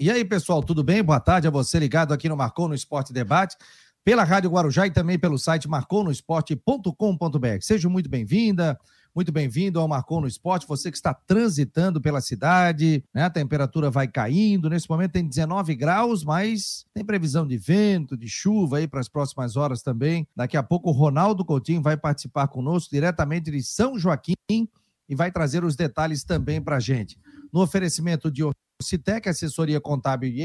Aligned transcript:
E 0.00 0.12
aí, 0.12 0.24
pessoal, 0.24 0.62
tudo 0.62 0.84
bem? 0.84 1.02
Boa 1.02 1.18
tarde 1.18 1.48
a 1.48 1.50
você 1.50 1.76
ligado 1.76 2.14
aqui 2.14 2.28
no 2.28 2.36
Marcou 2.36 2.68
no 2.68 2.74
Esporte 2.74 3.12
Debate, 3.12 3.56
pela 4.04 4.22
Rádio 4.22 4.48
Guarujá 4.48 4.86
e 4.86 4.92
também 4.92 5.18
pelo 5.18 5.36
site 5.36 5.68
marconosport.com.br. 5.68 7.60
Seja 7.60 7.88
muito 7.88 8.08
bem-vinda, 8.08 8.78
muito 9.12 9.32
bem-vindo 9.32 9.80
ao 9.80 9.88
Marcou 9.88 10.20
no 10.20 10.28
Esporte. 10.28 10.68
Você 10.68 10.92
que 10.92 10.96
está 10.96 11.12
transitando 11.12 12.00
pela 12.00 12.20
cidade, 12.20 13.02
né? 13.12 13.24
A 13.24 13.30
temperatura 13.30 13.90
vai 13.90 14.06
caindo. 14.06 14.70
Nesse 14.70 14.88
momento 14.88 15.10
tem 15.10 15.26
19 15.26 15.74
graus, 15.74 16.22
mas 16.22 16.86
tem 16.94 17.04
previsão 17.04 17.44
de 17.44 17.58
vento, 17.58 18.16
de 18.16 18.28
chuva 18.28 18.76
aí 18.76 18.86
para 18.86 19.00
as 19.00 19.08
próximas 19.08 19.56
horas 19.56 19.82
também. 19.82 20.28
Daqui 20.36 20.56
a 20.56 20.62
pouco 20.62 20.90
o 20.90 20.92
Ronaldo 20.92 21.44
Coutinho 21.44 21.82
vai 21.82 21.96
participar 21.96 22.46
conosco 22.46 22.88
diretamente 22.92 23.50
de 23.50 23.60
São 23.64 23.98
Joaquim 23.98 24.36
e 24.48 25.16
vai 25.16 25.32
trazer 25.32 25.64
os 25.64 25.74
detalhes 25.74 26.22
também 26.22 26.62
para 26.62 26.76
a 26.76 26.80
gente. 26.80 27.18
No 27.52 27.62
oferecimento 27.62 28.30
de 28.30 28.44
Citec, 28.80 29.28
assessoria 29.28 29.80
contábil 29.80 30.30
e 30.30 30.42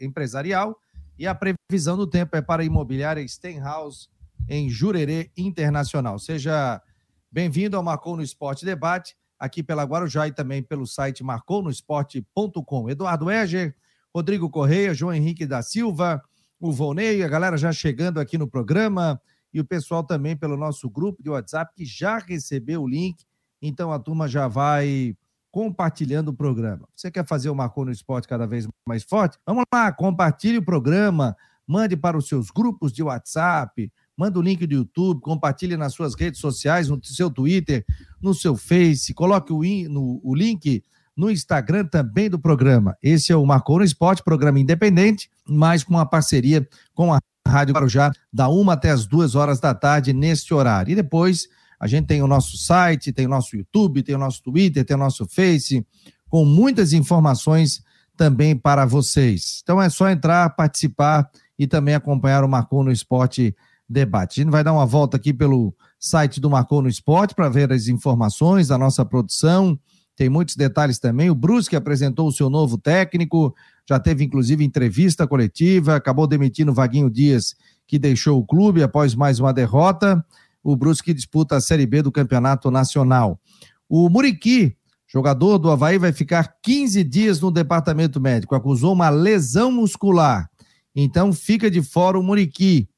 empresarial, 0.00 0.76
e 1.16 1.24
a 1.24 1.34
previsão 1.34 1.96
do 1.96 2.04
tempo 2.04 2.36
é 2.36 2.42
para 2.42 2.62
a 2.62 2.64
imobiliária 2.64 3.26
Stenhouse 3.28 4.08
em 4.48 4.68
Jurerê 4.68 5.30
Internacional. 5.36 6.18
Seja 6.18 6.82
bem-vindo 7.30 7.76
ao 7.76 7.82
Marcou 7.82 8.16
no 8.16 8.22
Esporte 8.22 8.64
Debate, 8.64 9.16
aqui 9.38 9.62
pela 9.62 9.84
Guarujá 9.84 10.26
e 10.26 10.32
também 10.32 10.64
pelo 10.64 10.84
site 10.84 11.22
marconosport.com. 11.22 12.90
Eduardo 12.90 13.30
Eger, 13.30 13.76
Rodrigo 14.12 14.50
Correia, 14.50 14.92
João 14.92 15.14
Henrique 15.14 15.46
da 15.46 15.62
Silva, 15.62 16.20
o 16.58 16.72
Volney, 16.72 17.22
a 17.22 17.28
galera 17.28 17.56
já 17.56 17.70
chegando 17.70 18.18
aqui 18.18 18.36
no 18.36 18.48
programa 18.48 19.20
e 19.52 19.60
o 19.60 19.64
pessoal 19.64 20.02
também 20.02 20.36
pelo 20.36 20.56
nosso 20.56 20.90
grupo 20.90 21.22
de 21.22 21.30
WhatsApp 21.30 21.72
que 21.76 21.84
já 21.84 22.18
recebeu 22.18 22.82
o 22.82 22.88
link, 22.88 23.24
então 23.62 23.92
a 23.92 23.98
turma 24.00 24.26
já 24.26 24.48
vai 24.48 25.16
compartilhando 25.54 26.32
o 26.32 26.34
programa. 26.34 26.88
Você 26.96 27.12
quer 27.12 27.24
fazer 27.24 27.48
o 27.48 27.54
Marcou 27.54 27.84
no 27.84 27.92
Esporte 27.92 28.26
cada 28.26 28.44
vez 28.44 28.66
mais 28.88 29.04
forte? 29.04 29.38
Vamos 29.46 29.62
lá, 29.72 29.92
compartilhe 29.92 30.58
o 30.58 30.64
programa, 30.64 31.36
mande 31.64 31.96
para 31.96 32.18
os 32.18 32.26
seus 32.26 32.50
grupos 32.50 32.92
de 32.92 33.04
WhatsApp, 33.04 33.88
manda 34.16 34.36
o 34.36 34.42
link 34.42 34.66
do 34.66 34.74
YouTube, 34.74 35.20
compartilhe 35.20 35.76
nas 35.76 35.94
suas 35.94 36.16
redes 36.16 36.40
sociais, 36.40 36.88
no 36.88 36.98
seu 37.04 37.30
Twitter, 37.30 37.84
no 38.20 38.34
seu 38.34 38.56
Face, 38.56 39.14
coloque 39.14 39.52
o, 39.52 39.64
in, 39.64 39.86
no, 39.86 40.20
o 40.24 40.34
link 40.34 40.82
no 41.16 41.30
Instagram 41.30 41.84
também 41.84 42.28
do 42.28 42.36
programa. 42.36 42.96
Esse 43.00 43.30
é 43.30 43.36
o 43.36 43.46
Marcou 43.46 43.78
no 43.78 43.84
Esporte, 43.84 44.24
programa 44.24 44.58
independente, 44.58 45.30
mas 45.48 45.84
com 45.84 45.94
uma 45.94 46.04
parceria 46.04 46.68
com 46.92 47.14
a 47.14 47.20
Rádio 47.46 47.76
Guarujá, 47.76 48.10
da 48.32 48.48
uma 48.48 48.72
até 48.72 48.90
as 48.90 49.06
duas 49.06 49.36
horas 49.36 49.60
da 49.60 49.72
tarde, 49.72 50.12
neste 50.12 50.52
horário. 50.52 50.90
E 50.90 50.96
depois 50.96 51.46
a 51.78 51.86
gente 51.86 52.06
tem 52.06 52.22
o 52.22 52.26
nosso 52.26 52.56
site, 52.56 53.12
tem 53.12 53.26
o 53.26 53.30
nosso 53.30 53.56
YouTube, 53.56 54.02
tem 54.02 54.14
o 54.14 54.18
nosso 54.18 54.42
Twitter, 54.42 54.84
tem 54.84 54.96
o 54.96 54.98
nosso 54.98 55.26
Face, 55.26 55.84
com 56.28 56.44
muitas 56.44 56.92
informações 56.92 57.82
também 58.16 58.56
para 58.56 58.84
vocês. 58.84 59.60
Então 59.62 59.80
é 59.80 59.88
só 59.88 60.08
entrar, 60.08 60.50
participar 60.50 61.28
e 61.58 61.66
também 61.66 61.94
acompanhar 61.94 62.44
o 62.44 62.48
Marcou 62.48 62.82
no 62.82 62.92
Esporte 62.92 63.54
Debate. 63.88 64.40
A 64.40 64.42
gente 64.42 64.52
vai 64.52 64.64
dar 64.64 64.72
uma 64.72 64.86
volta 64.86 65.16
aqui 65.16 65.32
pelo 65.32 65.74
site 65.98 66.40
do 66.40 66.50
Marcou 66.50 66.82
no 66.82 66.88
Esporte 66.88 67.34
para 67.34 67.48
ver 67.48 67.72
as 67.72 67.88
informações 67.88 68.68
da 68.68 68.78
nossa 68.78 69.04
produção. 69.04 69.78
Tem 70.16 70.28
muitos 70.28 70.56
detalhes 70.56 70.98
também. 70.98 71.30
O 71.30 71.34
Brusque 71.34 71.76
apresentou 71.76 72.28
o 72.28 72.32
seu 72.32 72.48
novo 72.48 72.78
técnico, 72.78 73.54
já 73.88 73.98
teve 73.98 74.24
inclusive 74.24 74.64
entrevista 74.64 75.26
coletiva, 75.26 75.96
acabou 75.96 76.26
demitindo 76.26 76.70
o 76.70 76.74
Vaguinho 76.74 77.10
Dias, 77.10 77.54
que 77.86 77.98
deixou 77.98 78.38
o 78.38 78.46
clube 78.46 78.82
após 78.82 79.14
mais 79.14 79.38
uma 79.38 79.52
derrota 79.52 80.24
o 80.64 80.74
Brusque 80.74 81.12
disputa 81.12 81.56
a 81.56 81.60
Série 81.60 81.86
B 81.86 82.00
do 82.00 82.10
Campeonato 82.10 82.70
Nacional. 82.70 83.38
O 83.86 84.08
Muriqui, 84.08 84.74
jogador 85.06 85.58
do 85.58 85.70
Havaí, 85.70 85.98
vai 85.98 86.10
ficar 86.10 86.56
15 86.62 87.04
dias 87.04 87.38
no 87.38 87.50
departamento 87.50 88.18
médico. 88.18 88.54
Acusou 88.54 88.94
uma 88.94 89.10
lesão 89.10 89.70
muscular. 89.70 90.50
Então 90.96 91.34
fica 91.34 91.70
de 91.70 91.82
fora 91.82 92.18
o 92.18 92.22
Muriqui 92.22 92.88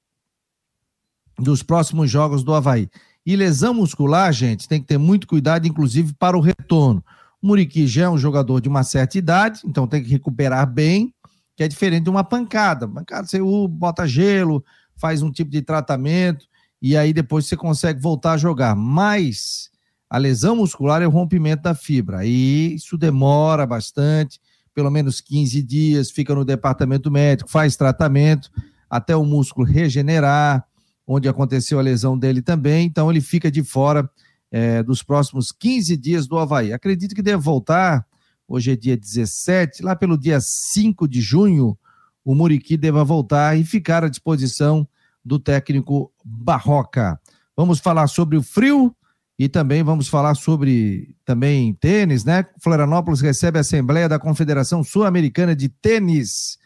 dos 1.36 1.62
próximos 1.62 2.08
jogos 2.08 2.44
do 2.44 2.54
Havaí. 2.54 2.88
E 3.26 3.34
lesão 3.34 3.74
muscular, 3.74 4.32
gente, 4.32 4.68
tem 4.68 4.80
que 4.80 4.86
ter 4.86 4.96
muito 4.98 5.26
cuidado, 5.26 5.66
inclusive 5.66 6.14
para 6.14 6.38
o 6.38 6.40
retorno. 6.40 7.04
O 7.42 7.48
Muriqui 7.48 7.88
já 7.88 8.04
é 8.04 8.08
um 8.08 8.16
jogador 8.16 8.60
de 8.60 8.68
uma 8.68 8.84
certa 8.84 9.18
idade, 9.18 9.62
então 9.64 9.88
tem 9.88 10.02
que 10.04 10.08
recuperar 10.08 10.72
bem, 10.72 11.12
que 11.56 11.64
é 11.64 11.68
diferente 11.68 12.04
de 12.04 12.10
uma 12.10 12.22
pancada. 12.22 12.86
Pancada, 12.86 13.26
você 13.26 13.40
bota 13.68 14.06
gelo, 14.06 14.64
faz 14.96 15.20
um 15.20 15.32
tipo 15.32 15.50
de 15.50 15.62
tratamento 15.62 16.46
e 16.86 16.96
aí 16.96 17.12
depois 17.12 17.46
você 17.46 17.56
consegue 17.56 18.00
voltar 18.00 18.34
a 18.34 18.38
jogar. 18.38 18.76
Mas 18.76 19.70
a 20.08 20.18
lesão 20.18 20.54
muscular 20.54 21.02
é 21.02 21.06
o 21.06 21.10
rompimento 21.10 21.64
da 21.64 21.74
fibra. 21.74 22.24
E 22.24 22.76
isso 22.76 22.96
demora 22.96 23.66
bastante, 23.66 24.40
pelo 24.72 24.88
menos 24.88 25.20
15 25.20 25.62
dias, 25.64 26.12
fica 26.12 26.32
no 26.32 26.44
departamento 26.44 27.10
médico, 27.10 27.50
faz 27.50 27.74
tratamento 27.74 28.52
até 28.88 29.16
o 29.16 29.24
músculo 29.24 29.66
regenerar, 29.66 30.64
onde 31.04 31.28
aconteceu 31.28 31.80
a 31.80 31.82
lesão 31.82 32.16
dele 32.16 32.40
também. 32.40 32.86
Então 32.86 33.10
ele 33.10 33.20
fica 33.20 33.50
de 33.50 33.64
fora 33.64 34.08
é, 34.52 34.80
dos 34.80 35.02
próximos 35.02 35.50
15 35.50 35.96
dias 35.96 36.28
do 36.28 36.38
Havaí. 36.38 36.72
Acredito 36.72 37.16
que 37.16 37.22
deve 37.22 37.42
voltar. 37.42 38.06
Hoje 38.46 38.70
é 38.70 38.76
dia 38.76 38.96
17, 38.96 39.82
lá 39.82 39.96
pelo 39.96 40.16
dia 40.16 40.40
5 40.40 41.08
de 41.08 41.20
junho, 41.20 41.76
o 42.24 42.32
Muriqui 42.32 42.76
deva 42.76 43.02
voltar 43.02 43.58
e 43.58 43.64
ficar 43.64 44.04
à 44.04 44.08
disposição 44.08 44.86
do 45.26 45.40
técnico 45.40 46.12
Barroca. 46.24 47.20
Vamos 47.56 47.80
falar 47.80 48.06
sobre 48.06 48.36
o 48.36 48.42
frio 48.42 48.94
e 49.36 49.48
também 49.48 49.82
vamos 49.82 50.06
falar 50.08 50.36
sobre 50.36 51.16
também 51.24 51.74
tênis, 51.74 52.24
né? 52.24 52.46
Florianópolis 52.62 53.20
recebe 53.20 53.58
a 53.58 53.62
Assembleia 53.62 54.08
da 54.08 54.20
Confederação 54.20 54.84
Sul-Americana 54.84 55.54
de 55.56 55.68
Tênis. 55.68 56.58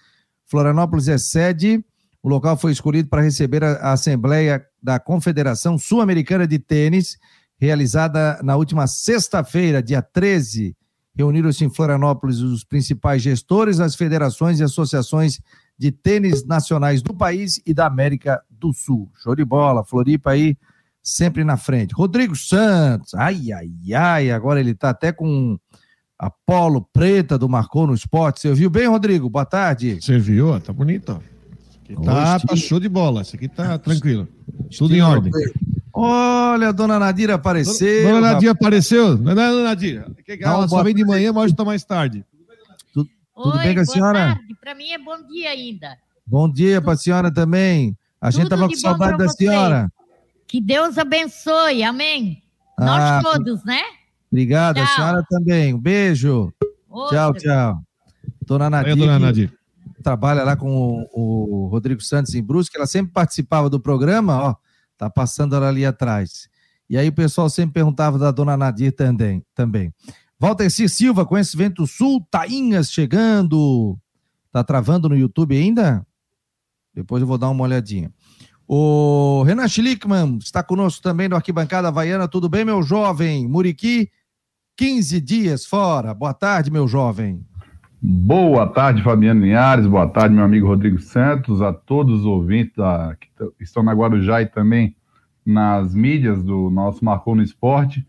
Florianópolis 0.46 1.08
é 1.08 1.16
sede, 1.16 1.82
o 2.22 2.28
local 2.28 2.56
foi 2.56 2.72
escolhido 2.72 3.08
para 3.08 3.22
receber 3.22 3.64
a, 3.64 3.92
Assembleia 3.92 4.62
da 4.82 5.00
Confederação 5.00 5.78
Sul-Americana 5.78 6.46
de 6.46 6.58
Tênis, 6.58 7.16
realizada 7.58 8.38
na 8.42 8.56
última 8.56 8.86
sexta-feira, 8.86 9.82
dia 9.82 10.02
13. 10.02 10.76
Reuniram-se 11.16 11.64
em 11.64 11.70
Florianópolis 11.70 12.40
os 12.40 12.62
principais 12.62 13.22
gestores, 13.22 13.80
as 13.80 13.94
federações 13.94 14.60
e 14.60 14.62
associações 14.62 15.40
de 15.80 15.90
tênis 15.90 16.44
nacionais 16.44 17.00
do 17.00 17.14
país 17.14 17.58
e 17.64 17.72
da 17.72 17.86
América 17.86 18.42
do 18.50 18.70
Sul. 18.70 19.10
Show 19.22 19.34
de 19.34 19.46
bola, 19.46 19.82
Floripa 19.82 20.32
aí 20.32 20.54
sempre 21.02 21.42
na 21.42 21.56
frente. 21.56 21.94
Rodrigo 21.94 22.36
Santos, 22.36 23.14
ai, 23.14 23.50
ai, 23.50 23.94
ai, 23.94 24.30
agora 24.30 24.60
ele 24.60 24.74
tá 24.74 24.90
até 24.90 25.10
com 25.10 25.58
a 26.18 26.28
polo 26.28 26.86
preta 26.92 27.38
do 27.38 27.48
Marcou 27.48 27.86
no 27.86 27.94
Esporte. 27.94 28.40
Você 28.40 28.52
viu 28.52 28.68
bem, 28.68 28.88
Rodrigo? 28.88 29.30
Boa 29.30 29.46
tarde. 29.46 29.96
Você 29.98 30.18
viu? 30.18 30.60
Tá 30.60 30.70
bonito. 30.70 31.18
Tá, 32.04 32.38
tá, 32.38 32.56
show 32.56 32.78
de 32.78 32.88
bola. 32.88 33.22
Isso 33.22 33.34
aqui 33.34 33.48
tá 33.48 33.78
tranquilo. 33.78 34.28
Tudo 34.76 34.94
em 34.94 35.00
ordem. 35.00 35.32
Olha, 35.94 36.68
a 36.68 36.72
dona 36.72 36.98
Nadira 36.98 37.36
apareceu. 37.36 38.02
Dona, 38.02 38.20
dona 38.20 38.32
Nadira 38.34 38.52
apareceu? 38.52 39.16
Não 39.16 39.32
é, 39.32 39.34
dona 39.34 39.62
Nadira? 39.64 40.12
Ela 40.42 40.68
só 40.68 40.82
vem 40.82 40.94
de 40.94 41.06
manhã, 41.06 41.32
mas 41.32 41.44
hoje 41.44 41.56
tá 41.56 41.64
mais 41.64 41.82
tarde. 41.82 42.22
Tudo 43.42 43.56
Oi, 43.56 43.64
bem 43.64 43.74
com 43.74 43.80
a 43.80 43.84
senhora? 43.86 44.40
Para 44.60 44.74
mim 44.74 44.90
é 44.90 44.98
bom 44.98 45.16
dia 45.26 45.50
ainda. 45.50 45.96
Bom 46.26 46.50
dia 46.50 46.82
para 46.82 46.92
a 46.92 46.96
senhora 46.96 47.32
também. 47.32 47.96
A 48.20 48.26
Tudo 48.26 48.36
gente 48.36 48.44
estava 48.44 48.68
com 48.68 48.76
saudade 48.76 49.16
da 49.16 49.28
senhora. 49.30 49.90
Que 50.46 50.60
Deus 50.60 50.98
abençoe, 50.98 51.82
amém. 51.82 52.42
Ah, 52.78 52.84
Nós 52.84 53.22
todos, 53.22 53.64
né? 53.64 53.80
Obrigado, 54.30 54.76
tchau. 54.76 54.84
a 54.84 54.88
senhora 54.88 55.24
também. 55.28 55.72
Um 55.72 55.78
beijo. 55.78 56.52
Outra. 56.90 57.16
Tchau, 57.16 57.34
tchau. 57.34 57.82
Dona 58.44 58.68
Nadir, 58.68 58.96
dona 58.96 59.18
Nadir. 59.18 59.52
trabalha 60.02 60.42
lá 60.44 60.54
com 60.54 61.06
o, 61.12 61.64
o, 61.64 61.68
Rodrigo 61.68 62.02
Santos 62.02 62.34
em 62.34 62.42
Brusque, 62.42 62.76
ela 62.76 62.86
sempre 62.86 63.12
participava 63.12 63.70
do 63.70 63.80
programa, 63.80 64.42
ó, 64.42 64.56
tá 64.98 65.08
passando 65.08 65.54
ela 65.54 65.68
ali 65.68 65.86
atrás. 65.86 66.48
E 66.88 66.98
aí 66.98 67.08
o 67.08 67.12
pessoal 67.12 67.48
sempre 67.48 67.74
perguntava 67.74 68.18
da 68.18 68.30
dona 68.30 68.56
Nadir 68.56 68.92
também. 68.92 69.42
também. 69.54 69.94
Walter 70.40 70.70
C. 70.70 70.88
Silva 70.88 71.28
vento 71.54 71.86
sul, 71.86 72.26
Tainhas 72.30 72.90
chegando. 72.90 73.98
Tá 74.50 74.64
travando 74.64 75.06
no 75.06 75.14
YouTube 75.14 75.54
ainda? 75.54 76.06
Depois 76.94 77.20
eu 77.20 77.26
vou 77.26 77.36
dar 77.36 77.50
uma 77.50 77.62
olhadinha. 77.62 78.10
O 78.66 79.42
Renan 79.42 79.68
Schlickman 79.68 80.38
está 80.38 80.62
conosco 80.62 81.02
também 81.02 81.28
no 81.28 81.36
Arquibancada 81.36 81.88
Havaiana. 81.88 82.26
Tudo 82.26 82.48
bem, 82.48 82.64
meu 82.64 82.82
jovem? 82.82 83.46
Muriqui, 83.46 84.08
15 84.78 85.20
dias 85.20 85.66
fora. 85.66 86.14
Boa 86.14 86.32
tarde, 86.32 86.70
meu 86.70 86.88
jovem. 86.88 87.44
Boa 88.00 88.66
tarde, 88.66 89.02
Fabiano 89.02 89.42
Linhares. 89.42 89.86
Boa 89.86 90.08
tarde, 90.08 90.34
meu 90.34 90.44
amigo 90.44 90.66
Rodrigo 90.66 91.00
Santos. 91.00 91.60
A 91.60 91.70
todos 91.70 92.20
os 92.20 92.26
ouvintes 92.26 92.76
que 93.20 93.62
estão 93.62 93.82
na 93.82 93.92
Guarujá 93.92 94.40
e 94.40 94.46
também 94.46 94.96
nas 95.44 95.94
mídias 95.94 96.42
do 96.42 96.70
nosso 96.70 97.04
Marcou 97.04 97.34
no 97.34 97.42
Esporte. 97.42 98.06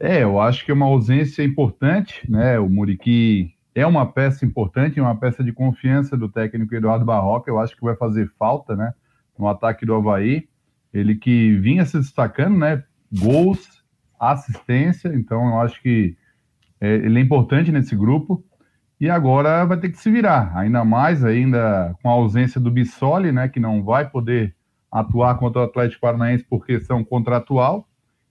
É, 0.00 0.22
eu 0.22 0.40
acho 0.40 0.64
que 0.64 0.70
é 0.70 0.74
uma 0.74 0.86
ausência 0.86 1.42
importante, 1.44 2.22
né? 2.28 2.58
O 2.58 2.70
Muriqui 2.70 3.54
é 3.74 3.86
uma 3.86 4.10
peça 4.10 4.46
importante, 4.46 4.98
uma 4.98 5.14
peça 5.14 5.44
de 5.44 5.52
confiança 5.52 6.16
do 6.16 6.26
técnico 6.26 6.74
Eduardo 6.74 7.04
Barroca. 7.04 7.50
Eu 7.50 7.60
acho 7.60 7.76
que 7.76 7.84
vai 7.84 7.94
fazer 7.94 8.32
falta, 8.38 8.74
né? 8.74 8.94
No 9.38 9.46
ataque 9.46 9.84
do 9.84 9.94
Havaí. 9.94 10.48
Ele 10.92 11.14
que 11.14 11.56
vinha 11.58 11.84
se 11.84 11.98
destacando, 11.98 12.58
né? 12.58 12.82
Gols, 13.12 13.84
assistência. 14.18 15.08
Então, 15.14 15.48
eu 15.48 15.60
acho 15.60 15.80
que 15.82 16.16
é, 16.80 16.94
ele 16.94 17.18
é 17.18 17.22
importante 17.22 17.70
nesse 17.70 17.94
grupo. 17.94 18.42
e 19.00 19.08
agora 19.08 19.64
vai 19.64 19.78
ter 19.78 19.88
que 19.90 19.98
se 19.98 20.10
virar, 20.10 20.52
ainda 20.54 20.84
mais 20.84 21.24
ainda 21.24 21.96
com 22.02 22.10
a 22.10 22.12
ausência 22.12 22.60
do 22.60 22.70
Bissoli, 22.70 23.32
né, 23.32 23.48
que 23.48 23.58
não 23.58 23.82
vai 23.82 24.08
poder 24.08 24.54
atuar 24.92 25.38
contra 25.38 25.62
o 25.62 25.64
Atlético 25.64 26.02
Paranaense 26.02 26.44
por 26.44 26.66
questão 26.66 27.02
contratual. 27.02 27.88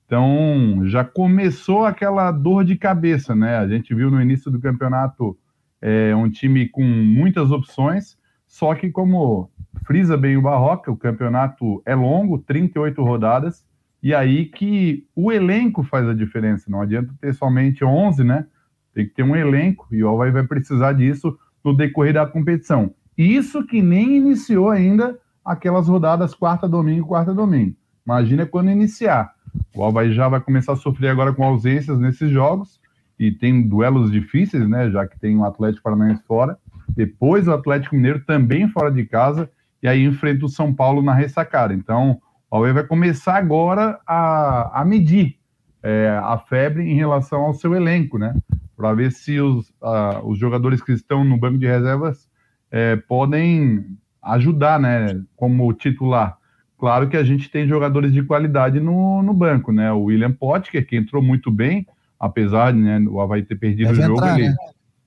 Então, 0.10 0.82
já 0.86 1.06
começou 1.06 1.86
aquela 1.86 2.32
dor 2.32 2.66
de 2.66 2.76
cabeça, 2.76 3.36
né? 3.36 3.58
A 3.58 3.68
gente 3.68 3.94
viu 3.94 4.10
no 4.10 4.20
início 4.20 4.50
do 4.50 4.60
campeonato 4.60 5.38
é, 5.80 6.16
um 6.16 6.28
time 6.28 6.68
com 6.68 6.84
muitas 6.84 7.52
opções, 7.52 8.18
só 8.48 8.74
que 8.74 8.90
como 8.90 9.52
frisa 9.86 10.18
bem 10.18 10.36
o 10.36 10.42
Barroca, 10.42 10.92
o 10.92 10.98
campeonato 10.98 11.84
é 11.86 11.94
longo, 11.94 12.40
38 12.40 13.04
rodadas, 13.04 13.64
e 14.02 14.12
aí 14.12 14.48
que 14.48 15.06
o 15.16 15.32
elenco 15.32 15.84
faz 15.84 16.10
a 16.10 16.14
diferença. 16.16 16.72
Não 16.72 16.82
adianta 16.82 17.14
ter 17.22 17.36
somente 17.36 17.86
11, 17.86 18.24
né? 18.24 18.48
Tem 18.96 19.06
que 19.06 19.14
ter 19.14 19.22
um 19.22 19.36
elenco 19.36 19.88
e 19.92 20.04
o 20.04 20.10
Havaí 20.10 20.32
vai 20.32 20.44
precisar 20.44 20.94
disso 20.94 21.38
no 21.64 21.72
decorrer 21.72 22.16
da 22.16 22.26
competição. 22.26 22.96
Isso 23.16 23.64
que 23.64 23.80
nem 23.80 24.18
iniciou 24.18 24.72
ainda 24.72 25.20
aquelas 25.46 25.88
rodadas 25.88 26.34
quarta 26.34 26.68
domingo, 26.68 27.06
quarta 27.06 27.32
domingo. 27.32 27.76
Imagina 28.04 28.44
quando 28.48 28.72
iniciar. 28.72 29.36
O 29.76 29.86
Havaí 29.86 30.14
já 30.14 30.28
vai 30.28 30.40
começar 30.40 30.74
a 30.74 30.78
sofrer 30.78 31.10
agora 31.10 31.34
com 31.34 31.44
ausências 31.44 32.00
nesses 32.00 32.30
jogos 32.32 32.80
e 33.20 33.32
tem 33.32 33.68
duelos 33.68 34.12
difíceis, 34.12 34.68
né? 34.68 34.90
Já 34.90 35.08
que 35.08 35.20
tem 35.20 35.38
o 35.38 35.44
Atlético 35.44 35.84
Paranaense 35.84 36.24
fora. 36.28 36.58
Depois 36.90 37.48
o 37.48 37.54
Atlético 37.54 37.96
Mineiro 37.96 38.22
também 38.26 38.68
fora 38.70 38.92
de 38.92 39.06
casa 39.06 39.50
e 39.82 39.88
aí 39.88 40.04
enfrenta 40.04 40.46
o 40.46 40.50
São 40.50 40.74
Paulo 40.74 41.02
na 41.02 41.14
ressacada. 41.14 41.74
Então, 41.74 42.22
o 42.50 42.58
Havaí 42.58 42.74
vai 42.74 42.84
começar 42.84 43.36
agora 43.36 44.00
a, 44.08 44.82
a 44.82 44.86
medir 44.86 45.38
é, 45.84 46.20
a 46.22 46.38
febre 46.38 46.84
em 46.84 46.96
relação 46.96 47.42
ao 47.42 47.54
seu 47.54 47.76
elenco, 47.76 48.18
né? 48.18 48.34
Para 48.76 48.94
ver 48.94 49.12
se 49.12 49.40
os, 49.40 49.70
uh, 49.82 50.26
os 50.26 50.38
jogadores 50.38 50.82
que 50.82 50.94
estão 50.94 51.24
no 51.24 51.38
banco 51.38 51.58
de 51.58 51.68
reservas 51.68 52.30
é, 52.72 52.96
podem 52.96 53.86
ajudar, 54.22 54.80
né? 54.80 55.22
Como 55.36 55.72
titular. 55.74 56.39
Claro 56.80 57.10
que 57.10 57.18
a 57.18 57.24
gente 57.24 57.52
tem 57.52 57.68
jogadores 57.68 58.14
de 58.14 58.24
qualidade 58.24 58.80
no, 58.80 59.22
no 59.22 59.34
banco, 59.34 59.72
né? 59.72 59.92
O 59.92 60.04
William 60.04 60.32
Potker, 60.32 60.88
que 60.88 60.96
entrou 60.96 61.22
muito 61.22 61.52
bem, 61.52 61.86
apesar 62.18 62.72
de 62.72 62.80
né, 62.80 63.00
o 63.02 63.20
Havaí 63.20 63.44
ter 63.44 63.58
perdido 63.58 63.90
Deve 63.90 64.00
o 64.00 64.06
jogo. 64.06 64.20
Entrar, 64.20 64.40
ele, 64.40 64.50
né? 64.50 64.56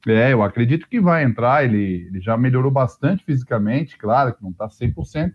É, 0.06 0.32
eu 0.32 0.42
acredito 0.42 0.86
que 0.86 1.00
vai 1.00 1.24
entrar. 1.24 1.64
Ele, 1.64 2.06
ele 2.08 2.20
já 2.20 2.36
melhorou 2.36 2.70
bastante 2.70 3.24
fisicamente, 3.24 3.96
claro 3.96 4.34
que 4.34 4.42
não 4.42 4.50
está 4.50 4.68
100%. 4.68 5.32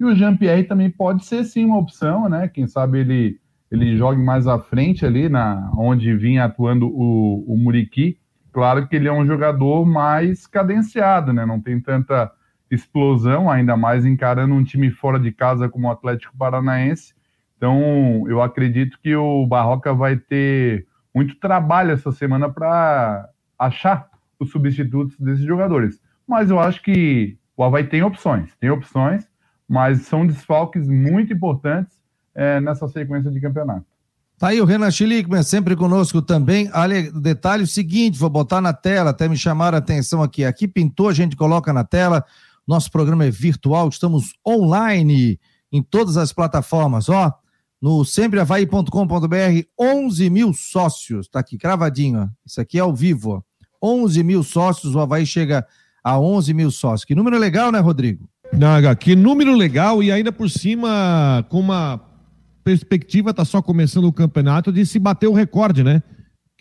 E 0.00 0.04
o 0.04 0.14
Jean-Pierre 0.16 0.64
também 0.64 0.90
pode 0.90 1.24
ser 1.24 1.44
sim 1.44 1.64
uma 1.64 1.78
opção, 1.78 2.28
né? 2.28 2.48
Quem 2.48 2.66
sabe 2.66 2.98
ele 2.98 3.40
ele 3.70 3.98
jogue 3.98 4.22
mais 4.22 4.46
à 4.46 4.58
frente 4.58 5.04
ali, 5.04 5.28
na 5.28 5.70
onde 5.76 6.16
vinha 6.16 6.44
atuando 6.44 6.88
o, 6.88 7.44
o 7.46 7.56
Muriqui. 7.56 8.18
Claro 8.50 8.88
que 8.88 8.96
ele 8.96 9.06
é 9.06 9.12
um 9.12 9.26
jogador 9.26 9.84
mais 9.84 10.46
cadenciado, 10.46 11.34
né? 11.34 11.44
Não 11.44 11.60
tem 11.60 11.78
tanta 11.78 12.32
explosão, 12.70 13.50
ainda 13.50 13.76
mais 13.76 14.04
encarando 14.04 14.54
um 14.54 14.64
time 14.64 14.90
fora 14.90 15.18
de 15.18 15.32
casa 15.32 15.68
como 15.68 15.88
o 15.88 15.90
Atlético 15.90 16.36
Paranaense. 16.36 17.14
Então, 17.56 18.24
eu 18.28 18.40
acredito 18.40 18.98
que 19.02 19.14
o 19.16 19.46
Barroca 19.46 19.92
vai 19.92 20.16
ter 20.16 20.86
muito 21.14 21.34
trabalho 21.36 21.92
essa 21.92 22.12
semana 22.12 22.48
para 22.48 23.28
achar 23.58 24.08
os 24.38 24.50
substitutos 24.50 25.18
desses 25.18 25.44
jogadores. 25.44 26.00
Mas 26.26 26.50
eu 26.50 26.60
acho 26.60 26.82
que 26.82 27.36
o 27.56 27.64
Havaí 27.64 27.84
tem 27.84 28.02
opções, 28.02 28.54
tem 28.60 28.70
opções, 28.70 29.26
mas 29.68 30.02
são 30.02 30.26
desfalques 30.26 30.86
muito 30.86 31.32
importantes 31.32 31.98
é, 32.34 32.60
nessa 32.60 32.86
sequência 32.86 33.30
de 33.30 33.40
campeonato. 33.40 33.86
Tá 34.38 34.48
aí 34.48 34.60
o 34.60 34.64
Renan 34.64 34.92
Schlickman, 34.92 35.42
sempre 35.42 35.74
conosco 35.74 36.22
também. 36.22 36.70
Ali, 36.72 37.10
detalhe 37.10 37.66
seguinte, 37.66 38.16
vou 38.16 38.30
botar 38.30 38.60
na 38.60 38.72
tela, 38.72 39.10
até 39.10 39.28
me 39.28 39.36
chamaram 39.36 39.74
a 39.74 39.80
atenção 39.80 40.22
aqui. 40.22 40.44
Aqui 40.44 40.68
pintou, 40.68 41.08
a 41.08 41.12
gente 41.12 41.34
coloca 41.34 41.72
na 41.72 41.82
tela. 41.82 42.24
Nosso 42.68 42.90
programa 42.90 43.24
é 43.24 43.30
virtual, 43.30 43.88
estamos 43.88 44.34
online 44.46 45.40
em 45.72 45.82
todas 45.82 46.18
as 46.18 46.34
plataformas, 46.34 47.08
ó. 47.08 47.32
No 47.80 48.04
sempreavaí.com.br, 48.04 49.66
11 49.80 50.28
mil 50.28 50.52
sócios, 50.52 51.28
tá 51.28 51.40
aqui 51.40 51.56
cravadinho, 51.56 52.20
ó. 52.20 52.28
Isso 52.44 52.60
aqui 52.60 52.76
é 52.76 52.82
ao 52.82 52.94
vivo, 52.94 53.30
ó. 53.30 53.42
11 53.82 54.22
mil 54.22 54.42
sócios, 54.42 54.94
o 54.94 55.00
Havaí 55.00 55.24
chega 55.24 55.66
a 56.04 56.20
11 56.20 56.52
mil 56.52 56.70
sócios. 56.70 57.06
Que 57.06 57.14
número 57.14 57.38
legal, 57.38 57.72
né, 57.72 57.78
Rodrigo? 57.78 58.28
Naga, 58.52 58.94
que 58.94 59.16
número 59.16 59.54
legal 59.54 60.02
e 60.02 60.12
ainda 60.12 60.30
por 60.30 60.50
cima 60.50 61.46
com 61.48 61.60
uma 61.60 61.98
perspectiva, 62.62 63.30
está 63.30 63.46
só 63.46 63.62
começando 63.62 64.04
o 64.04 64.12
campeonato, 64.12 64.70
de 64.70 64.84
se 64.84 64.98
bater 64.98 65.26
o 65.26 65.32
recorde, 65.32 65.82
né? 65.82 66.02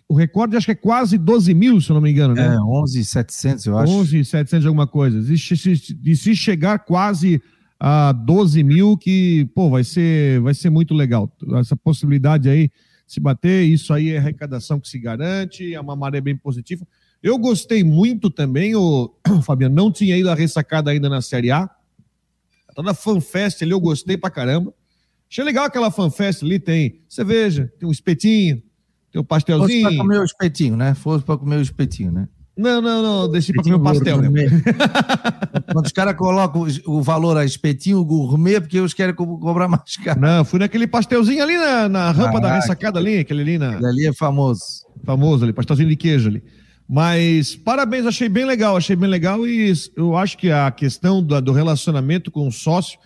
O 0.09 0.15
recorde 0.15 0.55
acho 0.55 0.65
que 0.65 0.71
é 0.71 0.75
quase 0.75 1.17
12 1.17 1.53
mil, 1.53 1.81
se 1.81 1.89
eu 1.89 1.93
não 1.95 2.01
me 2.01 2.09
engano, 2.11 2.33
né? 2.33 2.55
É, 2.55 2.59
11,700, 2.59 3.65
eu 3.65 3.77
acho. 3.77 3.91
11,700 3.91 4.65
alguma 4.65 4.87
coisa. 4.87 5.21
De, 5.21 5.35
de 5.35 6.15
se 6.15 6.35
chegar 6.35 6.79
quase 6.79 7.41
a 7.79 8.13
12 8.13 8.63
mil, 8.63 8.97
que, 8.97 9.49
pô, 9.53 9.69
vai 9.69 9.83
ser, 9.83 10.39
vai 10.39 10.53
ser 10.53 10.69
muito 10.69 10.93
legal. 10.93 11.29
Essa 11.59 11.75
possibilidade 11.75 12.49
aí, 12.49 12.71
se 13.05 13.19
bater, 13.19 13.63
isso 13.63 13.93
aí 13.93 14.11
é 14.11 14.17
arrecadação 14.17 14.79
que 14.79 14.87
se 14.87 14.97
garante, 14.97 15.73
é 15.73 15.79
uma 15.79 15.95
maré 15.95 16.21
bem 16.21 16.37
positiva. 16.37 16.87
Eu 17.21 17.37
gostei 17.37 17.83
muito 17.83 18.29
também, 18.29 18.75
o 18.75 19.13
Fabiano, 19.43 19.75
não 19.75 19.91
tinha 19.91 20.17
ido 20.17 20.29
a 20.29 20.35
ressacada 20.35 20.89
ainda 20.89 21.09
na 21.09 21.21
Série 21.21 21.51
A. 21.51 21.69
Toda 22.73 22.91
a 22.91 22.93
FanFest 22.93 23.61
ali 23.63 23.71
eu 23.71 23.79
gostei 23.79 24.17
pra 24.17 24.29
caramba. 24.29 24.73
Achei 25.29 25.43
legal 25.43 25.65
aquela 25.65 25.91
fanfest 25.91 26.43
ali, 26.43 26.57
tem 26.57 27.01
cerveja, 27.09 27.71
tem 27.77 27.87
um 27.87 27.91
espetinho, 27.91 28.61
tem 29.17 29.21
um 29.21 29.23
pastelzinho. 29.23 29.83
Fosse 29.83 29.95
pra 29.95 30.03
comer 30.03 30.19
o 30.19 30.23
espetinho, 30.23 30.77
né? 30.77 30.93
Fosse 30.93 31.25
pra 31.25 31.37
comer 31.37 31.57
o 31.57 31.61
espetinho, 31.61 32.11
né? 32.11 32.27
Não, 32.57 32.81
não, 32.81 33.03
não, 33.03 33.31
deixei 33.31 33.53
pra 33.53 33.63
comer 33.63 33.75
o 33.75 33.79
pastel. 33.79 34.17
Quando 35.71 35.85
os 35.85 35.91
caras 35.91 36.15
colocam 36.15 36.65
o 36.87 37.01
valor 37.03 37.37
a 37.37 37.45
espetinho 37.45 38.03
gourmet, 38.03 38.59
porque 38.59 38.79
os 38.79 38.93
querem 38.93 39.13
co 39.13 39.37
cobrar 39.37 39.67
mais 39.67 39.95
caro. 39.97 40.19
Não, 40.19 40.43
fui 40.43 40.59
naquele 40.59 40.87
pastelzinho 40.87 41.43
ali 41.43 41.55
na, 41.55 41.87
na 41.87 42.11
rampa 42.11 42.37
ah, 42.37 42.41
da 42.41 42.55
ressacada 42.55 42.99
ali, 42.99 43.19
aquele 43.19 43.41
ali 43.41 43.57
na... 43.59 43.77
Ali 43.77 44.07
é 44.07 44.13
famoso. 44.13 44.61
Famoso 45.03 45.43
ali, 45.43 45.53
pastelzinho 45.53 45.89
de 45.89 45.95
queijo 45.95 46.29
ali. 46.29 46.43
Mas 46.89 47.55
parabéns, 47.55 48.05
achei 48.05 48.29
bem 48.29 48.45
legal, 48.45 48.75
achei 48.75 48.95
bem 48.95 49.09
legal 49.09 49.45
e 49.45 49.71
eu 49.95 50.17
acho 50.17 50.37
que 50.37 50.49
a 50.49 50.71
questão 50.71 51.21
do, 51.21 51.39
do 51.39 51.51
relacionamento 51.51 52.31
com 52.31 52.47
o 52.47 52.51
sócio 52.51 52.97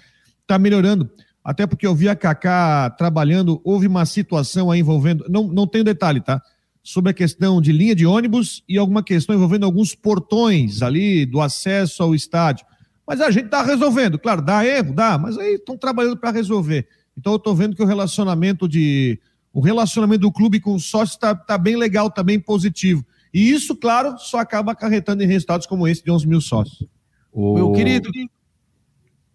está 0.43 0.57
melhorando 0.57 1.09
até 1.43 1.65
porque 1.65 1.87
eu 1.87 1.95
vi 1.95 2.07
a 2.07 2.15
Kaká 2.15 2.89
trabalhando, 2.91 3.59
houve 3.63 3.87
uma 3.87 4.05
situação 4.05 4.69
aí 4.69 4.79
envolvendo, 4.79 5.25
não, 5.27 5.47
não 5.47 5.65
tem 5.65 5.83
detalhe, 5.83 6.21
tá? 6.21 6.41
Sobre 6.83 7.11
a 7.11 7.13
questão 7.13 7.61
de 7.61 7.71
linha 7.71 7.95
de 7.95 8.05
ônibus 8.05 8.63
e 8.67 8.77
alguma 8.77 9.03
questão 9.03 9.35
envolvendo 9.35 9.65
alguns 9.65 9.95
portões 9.95 10.81
ali 10.81 11.25
do 11.25 11.41
acesso 11.41 12.03
ao 12.03 12.13
estádio. 12.13 12.65
Mas 13.07 13.21
a 13.21 13.31
gente 13.31 13.45
está 13.45 13.63
resolvendo, 13.63 14.19
claro, 14.19 14.41
dá 14.41 14.65
erro, 14.65 14.93
dá, 14.93 15.17
mas 15.17 15.37
aí 15.37 15.55
estão 15.55 15.77
trabalhando 15.77 16.17
para 16.17 16.31
resolver. 16.31 16.87
Então 17.17 17.33
eu 17.33 17.37
estou 17.37 17.55
vendo 17.55 17.75
que 17.75 17.83
o 17.83 17.87
relacionamento 17.87 18.67
de 18.67 19.19
o 19.53 19.59
relacionamento 19.59 20.21
do 20.21 20.31
clube 20.31 20.59
com 20.59 20.75
o 20.75 20.79
sócio 20.79 21.13
está 21.13 21.35
tá 21.35 21.57
bem 21.57 21.75
legal, 21.75 22.07
está 22.07 22.23
bem 22.23 22.39
positivo. 22.39 23.05
E 23.33 23.51
isso, 23.51 23.75
claro, 23.75 24.17
só 24.17 24.37
acaba 24.37 24.71
acarretando 24.71 25.23
em 25.23 25.27
resultados 25.27 25.67
como 25.67 25.87
esse 25.87 26.03
de 26.03 26.11
11 26.11 26.27
mil 26.27 26.39
sócios. 26.39 26.87
O... 27.31 27.55
Meu 27.55 27.71
querido. 27.71 28.09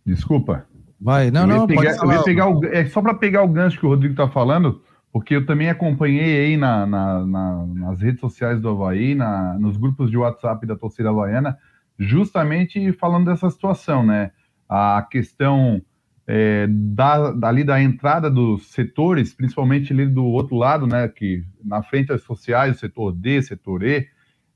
Desculpa. 0.04 0.66
Vai, 1.00 1.30
não, 1.30 1.46
não, 1.46 1.66
pegar, 1.66 1.96
pode 1.96 1.98
falar. 1.98 2.22
pegar 2.22 2.48
o, 2.48 2.64
é 2.64 2.86
só 2.86 3.02
para 3.02 3.14
pegar 3.14 3.42
o 3.42 3.48
gancho 3.48 3.78
que 3.78 3.86
o 3.86 3.90
Rodrigo 3.90 4.12
está 4.14 4.28
falando, 4.28 4.80
porque 5.12 5.36
eu 5.36 5.46
também 5.46 5.68
acompanhei 5.68 6.46
aí 6.46 6.56
na, 6.56 6.86
na, 6.86 7.26
na, 7.26 7.66
nas 7.66 8.00
redes 8.00 8.20
sociais 8.20 8.60
do 8.60 8.68
Havaí, 8.68 9.14
na, 9.14 9.58
nos 9.58 9.76
grupos 9.76 10.10
de 10.10 10.16
WhatsApp 10.16 10.66
da 10.66 10.76
torcida 10.76 11.10
havaiana, 11.10 11.58
justamente 11.98 12.92
falando 12.92 13.26
dessa 13.26 13.50
situação, 13.50 14.04
né? 14.04 14.30
A 14.68 15.06
questão 15.10 15.80
é, 16.26 16.66
da, 16.68 17.30
dali 17.30 17.62
da 17.62 17.80
entrada 17.80 18.30
dos 18.30 18.66
setores, 18.72 19.32
principalmente 19.32 19.92
ali 19.92 20.06
do 20.06 20.24
outro 20.24 20.56
lado, 20.56 20.86
né? 20.86 21.08
Que 21.08 21.44
na 21.64 21.82
frente 21.82 22.08
das 22.08 22.22
sociais, 22.22 22.78
setor 22.78 23.12
D, 23.12 23.42
setor 23.42 23.82
E, 23.84 24.08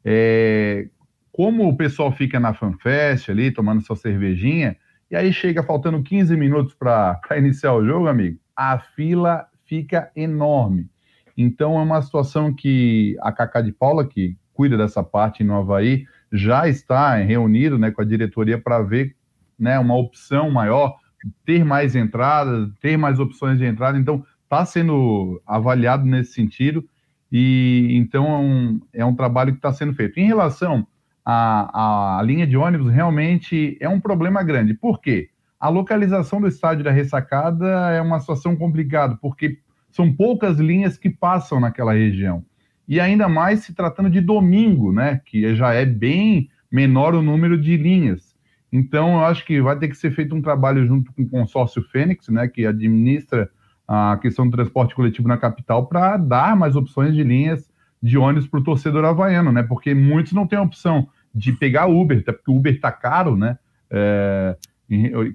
é, 0.05 0.89
como 1.33 1.69
o 1.69 1.77
pessoal 1.77 2.11
fica 2.13 2.41
na 2.41 2.55
FanFest 2.55 3.31
ali, 3.31 3.51
tomando 3.51 3.83
sua 3.83 3.97
cervejinha, 3.97 4.77
e 5.11 5.17
aí 5.17 5.33
chega 5.33 5.63
faltando 5.63 6.03
15 6.03 6.37
minutos 6.37 6.75
para 6.75 7.21
iniciar 7.37 7.75
o 7.75 7.85
jogo, 7.85 8.07
amigo, 8.07 8.39
a 8.55 8.79
fila 8.79 9.47
fica 9.65 10.11
enorme. 10.15 10.89
Então 11.37 11.79
é 11.79 11.83
uma 11.83 12.01
situação 12.01 12.55
que 12.55 13.17
a 13.21 13.33
Cacá 13.33 13.61
de 13.61 13.73
Paula, 13.73 14.07
que 14.07 14.37
cuida 14.53 14.77
dessa 14.77 15.03
parte 15.03 15.43
no 15.43 15.55
Havaí, 15.55 16.07
já 16.33 16.69
está 16.69 17.15
reunido 17.17 17.79
né, 17.79 17.91
com 17.91 18.03
a 18.03 18.05
diretoria 18.05 18.61
para 18.61 18.83
ver 18.83 19.17
né, 19.59 19.79
uma 19.79 19.97
opção 19.97 20.51
maior, 20.51 20.97
ter 21.45 21.65
mais 21.65 21.97
entradas, 21.97 22.71
ter 22.81 22.97
mais 22.97 23.19
opções 23.19 23.59
de 23.59 23.65
entrada. 23.65 23.99
Então 23.99 24.25
está 24.45 24.65
sendo 24.65 25.43
avaliado 25.47 26.05
nesse 26.05 26.33
sentido 26.33 26.85
e 27.33 27.89
então 27.93 28.27
é 28.27 28.39
um, 28.39 28.81
é 28.93 29.05
um 29.05 29.15
trabalho 29.15 29.53
que 29.53 29.59
está 29.59 29.73
sendo 29.73 29.95
feito. 29.95 30.21
Em 30.21 30.27
relação 30.27 30.87
a, 31.25 32.19
a 32.19 32.23
linha 32.23 32.47
de 32.47 32.57
ônibus 32.57 32.93
realmente 32.93 33.77
é 33.81 33.89
um 33.89 34.01
problema 34.01 34.43
grande. 34.43 34.75
Por 34.75 35.01
quê? 35.01 35.31
A 35.59 35.69
localização 35.69 36.41
do 36.41 36.49
estádio 36.49 36.85
da 36.85 36.91
ressacada 36.91 37.67
é 37.91 38.01
uma 38.01 38.19
situação 38.21 38.57
complicada, 38.57 39.19
porque 39.21 39.59
são 39.91 40.13
poucas 40.13 40.59
linhas 40.59 40.97
que 40.97 41.11
passam 41.11 41.61
naquela 41.61 41.93
região. 41.93 42.45
e 42.89 42.99
ainda 42.99 43.29
mais 43.29 43.61
se 43.61 43.73
tratando 43.73 44.11
de 44.11 44.21
domingo, 44.21 44.93
né? 44.93 45.21
Que 45.25 45.55
já 45.55 45.73
é 45.73 45.87
bem 45.87 46.51
menor 46.71 47.15
o 47.15 47.23
número 47.23 47.57
de 47.57 47.77
linhas. 47.77 48.35
Então, 48.73 49.15
eu 49.15 49.25
acho 49.25 49.47
que 49.47 49.63
vai 49.63 49.79
ter 49.79 49.87
que 49.87 49.97
ser 49.97 50.11
feito 50.11 50.35
um 50.35 50.43
trabalho 50.43 50.85
junto 50.85 51.13
com 51.13 51.23
o 51.23 51.29
consórcio 51.29 51.83
Fênix, 51.85 52.29
né, 52.29 52.49
que 52.49 52.67
administra 52.67 53.49
a 53.87 54.19
questão 54.21 54.45
do 54.45 54.57
transporte 54.57 54.95
coletivo 54.95 55.29
na 55.29 55.37
capital, 55.37 55.87
para 55.87 56.17
dar 56.17 56.57
mais 56.57 56.75
opções 56.75 57.15
de 57.15 57.23
linhas 57.23 57.70
de 58.03 58.17
ônibus 58.17 58.49
para 58.49 58.61
o 58.61 58.65
torcedor 58.65 59.05
havaiano, 59.05 59.53
né? 59.53 59.63
Porque 59.63 59.95
muitos 59.95 60.33
não 60.33 60.47
têm 60.47 60.59
a 60.59 60.63
opção 60.63 61.09
de 61.35 61.53
pegar 61.53 61.87
Uber, 61.87 62.19
até 62.19 62.33
porque 62.33 62.51
o 62.51 62.57
Uber 62.57 62.75
está 62.75 62.91
caro, 62.91 63.37
né? 63.37 63.59
É, 63.91 64.57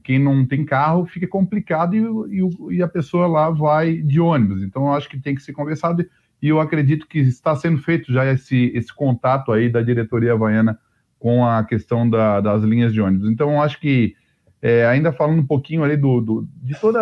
quem 0.03 0.19
não 0.19 0.45
tem 0.45 0.65
carro 0.65 1.05
fica 1.05 1.27
complicado 1.27 1.95
e, 1.95 2.39
e, 2.39 2.77
e, 2.77 2.83
a 2.83 2.87
pessoa 2.87 3.27
lá 3.27 3.49
vai 3.49 3.97
de 3.97 4.19
ônibus. 4.19 4.61
Então, 4.61 4.87
eu 4.87 4.93
acho 4.93 5.07
que 5.07 5.19
tem 5.19 5.33
que 5.33 5.41
ser 5.41 5.53
conversado 5.53 6.05
e 6.41 6.47
eu 6.49 6.59
acredito 6.59 7.07
que 7.07 7.19
está 7.19 7.55
sendo 7.55 7.77
feito 7.77 8.11
já 8.11 8.25
esse, 8.25 8.71
esse 8.75 8.93
contato 8.93 9.51
aí 9.51 9.69
da 9.69 9.81
diretoria 9.81 10.33
havaiana 10.33 10.77
com 11.17 11.45
a 11.45 11.63
questão 11.63 12.09
da, 12.09 12.41
das 12.41 12.63
linhas 12.63 12.93
de 12.93 12.99
ônibus. 12.99 13.29
Então, 13.29 13.53
eu 13.53 13.61
acho 13.61 13.79
que, 13.79 14.13
é, 14.61 14.85
ainda 14.85 15.13
falando 15.13 15.39
um 15.39 15.47
pouquinho 15.47 15.83
ali 15.83 15.95
do, 15.95 16.19
do 16.19 16.47
de 16.61 16.79
todo 16.79 16.99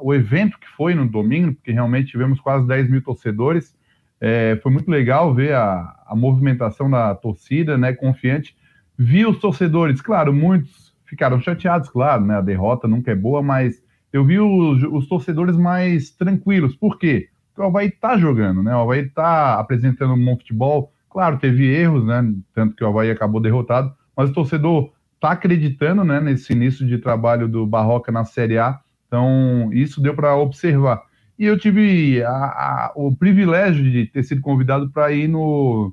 o 0.00 0.14
evento 0.14 0.58
que 0.58 0.68
foi 0.68 0.94
no 0.94 1.06
domingo, 1.06 1.54
porque 1.54 1.72
realmente 1.72 2.10
tivemos 2.10 2.40
quase 2.40 2.66
10 2.66 2.90
mil 2.90 3.02
torcedores, 3.02 3.74
é, 4.20 4.58
foi 4.62 4.72
muito 4.72 4.90
legal 4.90 5.34
ver 5.34 5.54
a, 5.54 5.94
a 6.06 6.16
movimentação 6.16 6.90
da 6.90 7.14
torcida, 7.14 7.76
né, 7.76 7.92
confiante. 7.92 8.56
Vi 8.98 9.26
os 9.26 9.38
torcedores, 9.38 10.00
claro, 10.00 10.32
muitos 10.32 10.94
ficaram 11.04 11.40
chateados, 11.40 11.88
claro, 11.88 12.24
né, 12.24 12.36
a 12.36 12.40
derrota 12.40 12.88
nunca 12.88 13.12
é 13.12 13.14
boa, 13.14 13.42
mas 13.42 13.82
eu 14.12 14.24
vi 14.24 14.38
os, 14.38 14.82
os 14.82 15.06
torcedores 15.06 15.56
mais 15.56 16.10
tranquilos. 16.10 16.74
Por 16.74 16.98
quê? 16.98 17.28
Porque 17.48 17.60
o 17.62 17.64
Havaí 17.64 17.88
está 17.88 18.16
jogando, 18.16 18.62
né? 18.62 18.74
O 18.74 18.80
Havaí 18.80 19.00
está 19.00 19.58
apresentando 19.58 20.14
um 20.14 20.24
bom 20.24 20.36
futebol. 20.36 20.92
Claro, 21.08 21.38
teve 21.38 21.66
erros, 21.66 22.04
né? 22.04 22.34
Tanto 22.54 22.74
que 22.76 22.84
o 22.84 22.86
Havaí 22.86 23.10
acabou 23.10 23.40
derrotado, 23.40 23.94
mas 24.16 24.30
o 24.30 24.32
torcedor 24.32 24.92
está 25.14 25.30
acreditando, 25.32 26.04
né? 26.04 26.20
Nesse 26.20 26.52
início 26.52 26.86
de 26.86 26.98
trabalho 26.98 27.48
do 27.48 27.66
Barroca 27.66 28.12
na 28.12 28.24
Série 28.24 28.58
A. 28.58 28.78
Então, 29.06 29.70
isso 29.72 30.00
deu 30.02 30.14
para 30.14 30.36
observar. 30.36 31.02
E 31.38 31.44
eu 31.44 31.58
tive 31.58 32.22
a, 32.22 32.30
a, 32.30 32.92
o 32.96 33.14
privilégio 33.14 33.84
de 33.90 34.06
ter 34.06 34.22
sido 34.22 34.40
convidado 34.40 34.90
para 34.90 35.12
ir 35.12 35.28
no, 35.28 35.92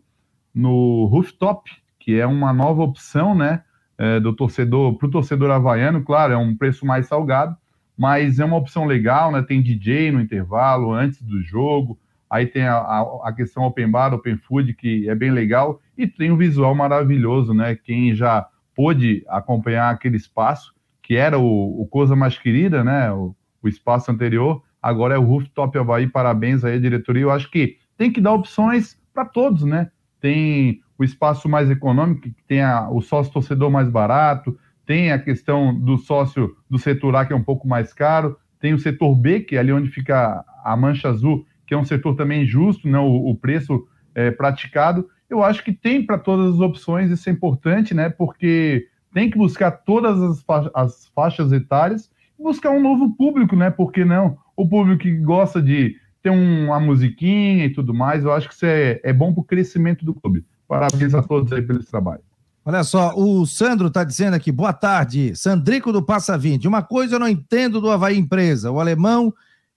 no 0.54 1.06
Rooftop, 1.06 1.70
que 2.00 2.20
é 2.20 2.26
uma 2.26 2.54
nova 2.54 2.82
opção, 2.82 3.36
né? 3.36 3.64
É, 3.98 4.20
do 4.20 4.34
torcedor, 4.34 4.98
para 4.98 5.08
o 5.08 5.12
torcedor 5.12 5.52
havaiano, 5.52 6.04
claro, 6.04 6.34
é 6.34 6.38
um 6.38 6.58
preço 6.58 6.86
mais 6.86 7.06
salgado, 7.08 7.56
mas 7.96 8.40
é 8.40 8.46
uma 8.46 8.58
opção 8.58 8.86
legal, 8.86 9.32
né? 9.32 9.42
Tem 9.42 9.62
DJ 9.62 10.12
no 10.12 10.20
intervalo, 10.20 10.94
antes 10.94 11.22
do 11.22 11.42
jogo, 11.42 12.00
aí 12.30 12.48
tem 12.48 12.64
a, 12.64 12.78
a, 12.78 13.30
a 13.30 13.34
questão 13.34 13.64
Open 13.64 13.90
Bar, 13.92 14.14
Open 14.14 14.38
Food, 14.38 14.74
que 14.74 15.08
é 15.08 15.14
bem 15.14 15.32
legal, 15.32 15.80
e 15.98 16.08
tem 16.08 16.32
um 16.32 16.38
visual 16.38 16.74
maravilhoso, 16.74 17.54
né? 17.54 17.76
Quem 17.76 18.16
já 18.16 18.48
pôde 18.76 19.24
acompanhar 19.28 19.92
aquele 19.92 20.18
espaço, 20.18 20.74
que 21.02 21.16
era 21.16 21.38
o, 21.38 21.82
o 21.82 21.86
Coisa 21.86 22.16
Mais 22.16 22.38
Querida, 22.38 22.84
né? 22.84 23.12
O, 23.12 23.36
o 23.62 23.68
espaço 23.68 24.12
anterior, 24.12 24.64
agora 24.84 25.16
é 25.16 25.18
o 25.18 25.24
Rooftop 25.24 25.78
Havaí, 25.78 26.08
parabéns 26.08 26.66
aí, 26.66 26.78
diretoria. 26.78 27.24
Eu 27.24 27.32
acho 27.32 27.50
que 27.50 27.78
tem 27.98 28.12
que 28.12 28.20
dar 28.20 28.34
opções 28.34 29.00
para 29.14 29.24
todos, 29.24 29.64
né? 29.64 29.90
Tem 30.20 30.82
o 31.00 31.04
espaço 31.06 31.48
mais 31.48 31.72
econômico, 31.72 32.22
que 32.22 32.36
tem 32.46 32.62
a, 32.62 32.90
o 32.90 33.02
sócio 33.02 33.32
torcedor 33.32 33.72
mais 33.72 33.90
barato, 33.90 34.58
tem 34.86 35.12
a 35.14 35.18
questão 35.18 35.74
do 35.74 35.98
sócio 35.98 36.56
do 36.70 36.78
setor 36.78 37.16
A, 37.16 37.26
que 37.26 37.32
é 37.32 37.36
um 37.36 37.44
pouco 37.44 37.66
mais 37.66 37.94
caro, 37.94 38.38
tem 38.60 38.74
o 38.74 38.80
setor 38.80 39.16
B, 39.16 39.40
que 39.40 39.56
é 39.56 39.60
ali 39.60 39.72
onde 39.72 39.90
fica 39.90 40.44
a 40.64 40.76
mancha 40.76 41.10
azul, 41.10 41.46
que 41.66 41.74
é 41.74 41.78
um 41.78 41.86
setor 41.86 42.16
também 42.16 42.46
justo, 42.46 42.88
né, 42.88 43.00
o, 43.00 43.30
o 43.30 43.36
preço 43.36 43.88
é, 44.14 44.32
praticado. 44.32 45.08
Eu 45.30 45.42
acho 45.42 45.64
que 45.64 45.72
tem 45.72 46.06
para 46.06 46.18
todas 46.18 46.56
as 46.56 46.60
opções, 46.60 47.10
isso 47.10 47.30
é 47.30 47.32
importante, 47.32 47.94
né, 47.94 48.10
porque 48.10 48.88
tem 49.14 49.30
que 49.30 49.38
buscar 49.38 49.72
todas 49.72 50.22
as, 50.22 50.46
as 50.74 51.12
faixas 51.16 51.52
etárias 51.52 52.12
buscar 52.44 52.72
um 52.72 52.82
novo 52.82 53.16
público, 53.16 53.56
né, 53.56 53.70
porque 53.72 54.04
não? 54.04 54.38
O 54.56 54.68
público 54.68 55.04
que 55.04 55.12
gosta 55.18 55.62
de 55.62 55.96
ter 56.22 56.30
uma 56.30 56.80
musiquinha 56.80 57.66
e 57.66 57.74
tudo 57.74 57.94
mais, 57.94 58.24
eu 58.24 58.32
acho 58.32 58.48
que 58.48 58.54
isso 58.54 58.66
é, 58.66 59.00
é 59.04 59.12
bom 59.12 59.34
para 59.34 59.42
o 59.42 59.44
crescimento 59.44 60.06
do 60.06 60.14
clube. 60.14 60.46
Parabéns 60.68 61.14
a 61.14 61.22
todos 61.22 61.52
aí 61.52 61.62
pelo 61.62 61.84
trabalho. 61.84 62.22
Olha 62.66 62.84
só, 62.84 63.14
o 63.16 63.46
Sandro 63.46 63.88
está 63.88 64.06
dizendo 64.06 64.36
aqui, 64.36 64.50
boa 64.50 64.72
tarde, 64.72 65.36
Sandrico 65.36 65.92
do 65.92 66.02
Passa 66.02 66.38
20. 66.38 66.66
Uma 66.66 66.82
coisa 66.82 67.16
eu 67.16 67.20
não 67.20 67.28
entendo 67.28 67.82
do 67.82 67.92
Havaí 67.92 68.18
Empresa, 68.18 68.72
o 68.72 68.80
alemão, 68.80 69.34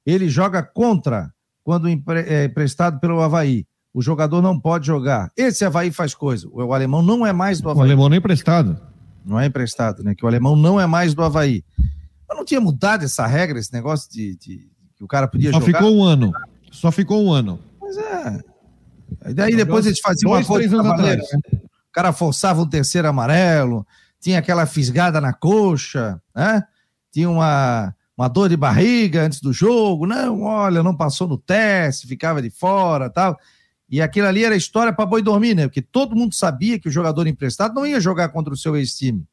ele 0.07 0.29
joga 0.29 0.63
contra 0.63 1.33
quando 1.65 1.89
é 1.89 2.45
emprestado 2.45 3.01
pelo 3.01 3.21
Havaí. 3.21 3.67
O 3.93 4.01
jogador 4.01 4.41
não 4.41 4.61
pode 4.61 4.87
jogar. 4.87 5.33
Esse 5.37 5.65
Havaí 5.65 5.91
faz 5.91 6.15
coisa. 6.15 6.47
O 6.53 6.73
alemão 6.73 7.03
não 7.03 7.27
é 7.27 7.33
mais 7.33 7.61
do 7.61 7.69
Havaí. 7.69 7.81
O 7.81 7.85
alemão 7.85 8.09
não 8.09 8.15
é 8.15 8.19
emprestado. 8.19 8.79
Não 9.25 9.41
é 9.41 9.47
emprestado, 9.47 10.05
né? 10.05 10.15
Que 10.15 10.25
o 10.25 10.29
alemão 10.29 10.55
não 10.55 10.81
é 10.81 10.87
mais 10.87 11.13
do 11.13 11.25
Havaí. 11.25 11.65
Mas 12.29 12.37
não 12.37 12.45
tinha 12.45 12.61
mudado 12.61 13.05
essa 13.05 13.27
regra, 13.27 13.59
esse 13.59 13.73
negócio 13.73 14.11
de, 14.11 14.37
de 14.37 14.69
que 14.97 15.05
o 15.05 15.07
cara 15.07 15.29
podia 15.29 15.51
Só 15.53 15.61
jogar? 15.61 15.73
Só 15.73 15.79
ficou 15.79 15.97
um 15.97 16.05
ano. 16.05 16.33
Só 16.71 16.93
ficou 16.93 17.25
um 17.25 17.33
ano. 17.33 17.61
Pois 17.79 17.97
é. 17.97 18.41
E 19.27 19.35
daí 19.35 19.55
depois 19.55 19.87
eles 19.87 20.01
faziam 20.01 20.33
Dois, 20.33 20.47
uma 20.47 20.55
coisa. 20.55 20.69
Três 20.69 20.81
anos 20.81 20.93
atrás 20.93 21.29
cara 21.97 22.13
forçava 22.13 22.61
um 22.61 22.69
terceiro 22.69 23.09
amarelo, 23.09 23.87
tinha 24.21 24.39
aquela 24.39 24.67
fisgada 24.67 25.19
na 25.19 25.33
coxa, 25.33 26.21
né? 26.35 26.63
Tinha 27.11 27.31
uma, 27.31 27.95
uma 28.15 28.29
dor 28.29 28.51
de 28.51 28.57
barriga 28.57 29.23
antes 29.23 29.41
do 29.41 29.51
jogo, 29.51 30.07
não, 30.07 30.43
olha, 30.43 30.83
não 30.83 30.95
passou 30.95 31.27
no 31.27 31.39
teste, 31.39 32.07
ficava 32.07 32.43
de 32.43 32.51
fora 32.51 33.09
tal. 33.09 33.39
E 33.89 34.03
aquilo 34.03 34.27
ali 34.27 34.45
era 34.45 34.55
história 34.55 34.93
para 34.93 35.07
boi 35.07 35.23
dormir, 35.23 35.55
né? 35.55 35.67
Porque 35.67 35.81
todo 35.81 36.15
mundo 36.15 36.35
sabia 36.35 36.79
que 36.79 36.89
o 36.89 36.93
jogador 36.93 37.27
emprestado 37.27 37.75
não 37.75 37.87
ia 37.87 37.99
jogar 37.99 38.29
contra 38.29 38.53
o 38.53 38.57
seu 38.57 38.77
ex-time. 38.77 39.25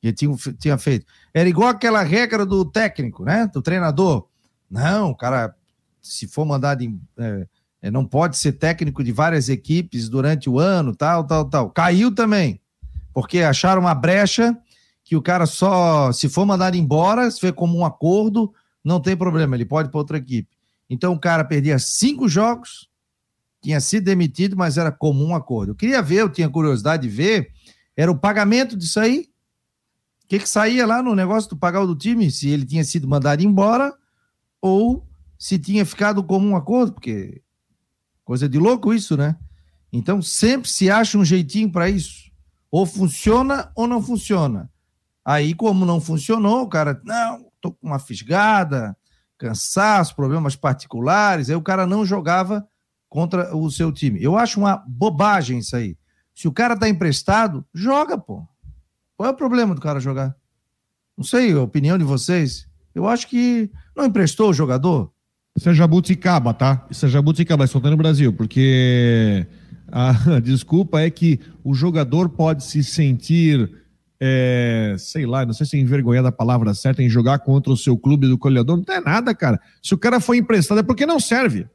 Que 0.00 0.10
tinha, 0.10 0.34
tinha 0.58 0.78
feito. 0.78 1.04
Era 1.34 1.48
igual 1.48 1.68
aquela 1.68 2.02
regra 2.02 2.46
do 2.46 2.64
técnico, 2.64 3.24
né? 3.24 3.50
Do 3.52 3.60
treinador. 3.60 4.28
Não, 4.70 5.10
o 5.10 5.16
cara, 5.16 5.54
se 6.00 6.28
for 6.28 6.44
mandado 6.44 6.82
em, 6.82 7.00
é, 7.18 7.46
é, 7.82 7.90
não 7.90 8.06
pode 8.06 8.36
ser 8.36 8.52
técnico 8.52 9.02
de 9.02 9.10
várias 9.10 9.48
equipes 9.48 10.08
durante 10.08 10.48
o 10.48 10.60
ano, 10.60 10.94
tal, 10.94 11.24
tal, 11.26 11.44
tal. 11.44 11.70
Caiu 11.70 12.14
também, 12.14 12.60
porque 13.12 13.40
acharam 13.40 13.82
uma 13.82 13.94
brecha 13.94 14.56
que 15.02 15.16
o 15.16 15.22
cara 15.22 15.44
só, 15.44 16.12
se 16.12 16.28
for 16.28 16.46
mandado 16.46 16.76
embora, 16.76 17.30
se 17.30 17.40
for 17.40 17.52
como 17.52 17.76
um 17.76 17.84
acordo, 17.84 18.54
não 18.82 19.00
tem 19.00 19.16
problema, 19.16 19.54
ele 19.54 19.66
pode 19.66 19.90
para 19.90 19.98
outra 19.98 20.16
equipe. 20.16 20.48
Então 20.88 21.12
o 21.12 21.20
cara 21.20 21.44
perdia 21.44 21.78
cinco 21.78 22.28
jogos, 22.28 22.88
tinha 23.62 23.80
sido 23.80 24.04
demitido, 24.04 24.56
mas 24.56 24.78
era 24.78 24.92
comum 24.92 25.34
acordo. 25.34 25.72
Eu 25.72 25.76
queria 25.76 26.00
ver, 26.00 26.20
eu 26.22 26.28
tinha 26.28 26.48
curiosidade 26.48 27.02
de 27.02 27.14
ver, 27.14 27.50
era 27.96 28.10
o 28.10 28.18
pagamento 28.18 28.76
disso 28.76 29.00
aí. 29.00 29.28
O 30.24 30.28
que, 30.28 30.38
que 30.38 30.48
saía 30.48 30.86
lá 30.86 31.02
no 31.02 31.14
negócio 31.14 31.50
do 31.50 31.56
pagar 31.56 31.82
o 31.82 31.86
do 31.86 31.96
time? 31.96 32.30
Se 32.30 32.48
ele 32.48 32.64
tinha 32.64 32.84
sido 32.84 33.06
mandado 33.06 33.42
embora 33.42 33.94
ou 34.60 35.06
se 35.38 35.58
tinha 35.58 35.84
ficado 35.84 36.24
como 36.24 36.48
um 36.48 36.56
acordo, 36.56 36.92
porque 36.92 37.42
Coisa 38.24 38.48
de 38.48 38.58
louco 38.58 38.92
isso, 38.94 39.16
né? 39.16 39.36
Então 39.92 40.22
sempre 40.22 40.68
se 40.68 40.90
acha 40.90 41.18
um 41.18 41.24
jeitinho 41.24 41.70
para 41.70 41.90
isso. 41.90 42.32
Ou 42.70 42.86
funciona 42.86 43.70
ou 43.76 43.86
não 43.86 44.02
funciona. 44.02 44.70
Aí, 45.24 45.54
como 45.54 45.86
não 45.86 46.00
funcionou, 46.00 46.62
o 46.62 46.68
cara, 46.68 47.00
não, 47.04 47.46
tô 47.60 47.70
com 47.70 47.86
uma 47.86 47.98
fisgada, 47.98 48.96
cansaço, 49.38 50.16
problemas 50.16 50.56
particulares, 50.56 51.48
aí 51.48 51.56
o 51.56 51.62
cara 51.62 51.86
não 51.86 52.04
jogava 52.04 52.66
contra 53.08 53.54
o 53.56 53.70
seu 53.70 53.92
time. 53.92 54.22
Eu 54.22 54.36
acho 54.36 54.58
uma 54.58 54.82
bobagem 54.88 55.58
isso 55.58 55.76
aí. 55.76 55.96
Se 56.34 56.48
o 56.48 56.52
cara 56.52 56.76
tá 56.76 56.88
emprestado, 56.88 57.64
joga, 57.72 58.18
pô. 58.18 58.46
Qual 59.16 59.28
é 59.28 59.32
o 59.32 59.36
problema 59.36 59.74
do 59.74 59.80
cara 59.80 60.00
jogar? 60.00 60.34
Não 61.16 61.24
sei, 61.24 61.52
a 61.52 61.62
opinião 61.62 61.96
de 61.96 62.04
vocês. 62.04 62.66
Eu 62.94 63.06
acho 63.06 63.28
que 63.28 63.70
não 63.96 64.04
emprestou 64.04 64.50
o 64.50 64.54
jogador. 64.54 65.10
Isso 65.56 65.68
é 65.68 65.74
jabuticaba, 65.74 66.52
tá? 66.52 66.84
Isso 66.90 67.06
é 67.06 67.08
jabuticaba, 67.08 67.66
só 67.66 67.78
tem 67.78 67.90
no 67.90 67.96
Brasil, 67.96 68.32
porque 68.32 69.46
a 69.90 70.12
desculpa 70.42 71.00
é 71.00 71.10
que 71.10 71.38
o 71.62 71.74
jogador 71.74 72.28
pode 72.28 72.64
se 72.64 72.82
sentir, 72.82 73.70
é, 74.20 74.96
sei 74.98 75.26
lá, 75.26 75.46
não 75.46 75.52
sei 75.52 75.64
se 75.64 75.76
é 75.76 75.80
envergonhado 75.80 76.26
a 76.26 76.32
palavra 76.32 76.74
certa, 76.74 77.02
em 77.02 77.08
jogar 77.08 77.38
contra 77.38 77.72
o 77.72 77.76
seu 77.76 77.96
clube 77.96 78.26
do 78.26 78.36
colhedor. 78.36 78.76
Não 78.76 78.84
tem 78.84 79.00
nada, 79.00 79.32
cara. 79.32 79.60
Se 79.80 79.94
o 79.94 79.98
cara 79.98 80.18
foi 80.18 80.38
emprestado 80.38 80.80
é 80.80 80.82
porque 80.82 81.06
não 81.06 81.20
serve. 81.20 81.68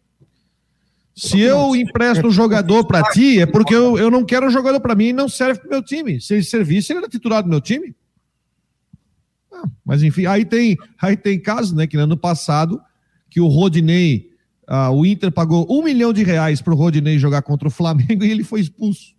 Se 1.20 1.42
eu 1.42 1.76
empresto 1.76 2.28
um 2.28 2.32
jogador 2.32 2.86
para 2.86 3.04
ti, 3.12 3.42
é 3.42 3.46
porque 3.46 3.76
eu, 3.76 3.98
eu 3.98 4.10
não 4.10 4.24
quero 4.24 4.48
um 4.48 4.50
jogador 4.50 4.80
para 4.80 4.96
mim 4.96 5.08
e 5.08 5.14
não 5.14 5.28
serve 5.28 5.60
pro 5.60 5.70
meu 5.70 5.84
time. 5.84 6.22
Se 6.22 6.36
ele 6.36 6.44
servisse, 6.44 6.94
ele 6.94 7.00
era 7.00 7.10
titular 7.10 7.44
do 7.44 7.50
meu 7.50 7.60
time. 7.60 7.94
Ah, 9.52 9.68
mas 9.86 10.02
enfim, 10.02 10.26
aí 10.26 10.46
tem, 10.46 10.78
aí 11.02 11.18
tem 11.18 11.38
casos, 11.38 11.74
né, 11.74 11.86
que 11.86 11.98
no 11.98 12.04
ano 12.04 12.16
passado 12.16 12.82
que 13.30 13.42
o 13.42 13.48
Rodinei, 13.48 14.30
uh, 14.70 14.92
o 14.92 15.06
Inter 15.06 15.30
pagou 15.30 15.68
um 15.70 15.84
milhão 15.84 16.14
de 16.14 16.24
reais 16.24 16.62
para 16.62 16.74
o 16.74 16.78
Rodinei 16.78 17.20
jogar 17.20 17.42
contra 17.42 17.68
o 17.68 17.72
Flamengo 17.72 18.24
e 18.24 18.32
ele 18.32 18.46
foi 18.46 18.62
expulso. 18.62 19.14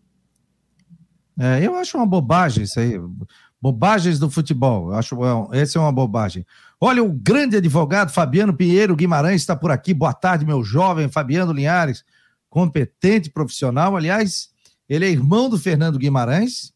É, 1.38 1.60
eu 1.62 1.74
acho 1.76 1.98
uma 1.98 2.06
bobagem 2.06 2.64
isso 2.64 2.80
aí. 2.80 2.98
Bobagens 3.60 4.18
do 4.18 4.30
futebol. 4.30 4.92
Acho 4.92 5.16
essa 5.52 5.78
é 5.78 5.80
uma 5.80 5.92
bobagem. 5.92 6.46
Olha, 6.80 7.04
o 7.04 7.12
grande 7.12 7.56
advogado 7.56 8.10
Fabiano 8.10 8.54
Pinheiro 8.54 8.96
Guimarães 8.96 9.42
está 9.42 9.54
por 9.54 9.70
aqui. 9.70 9.92
Boa 9.92 10.14
tarde, 10.14 10.46
meu 10.46 10.62
jovem 10.64 11.10
Fabiano 11.10 11.52
Linhares. 11.52 12.04
competente 12.48 13.30
profissional. 13.30 13.96
Aliás, 13.96 14.48
ele 14.88 15.04
é 15.04 15.10
irmão 15.10 15.48
do 15.48 15.58
Fernando 15.58 15.98
Guimarães 15.98 16.72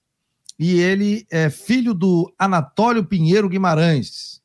e 0.58 0.78
ele 0.78 1.26
é 1.30 1.50
filho 1.50 1.94
do 1.94 2.32
Anatólio 2.38 3.04
Pinheiro 3.04 3.48
Guimarães, 3.48 4.40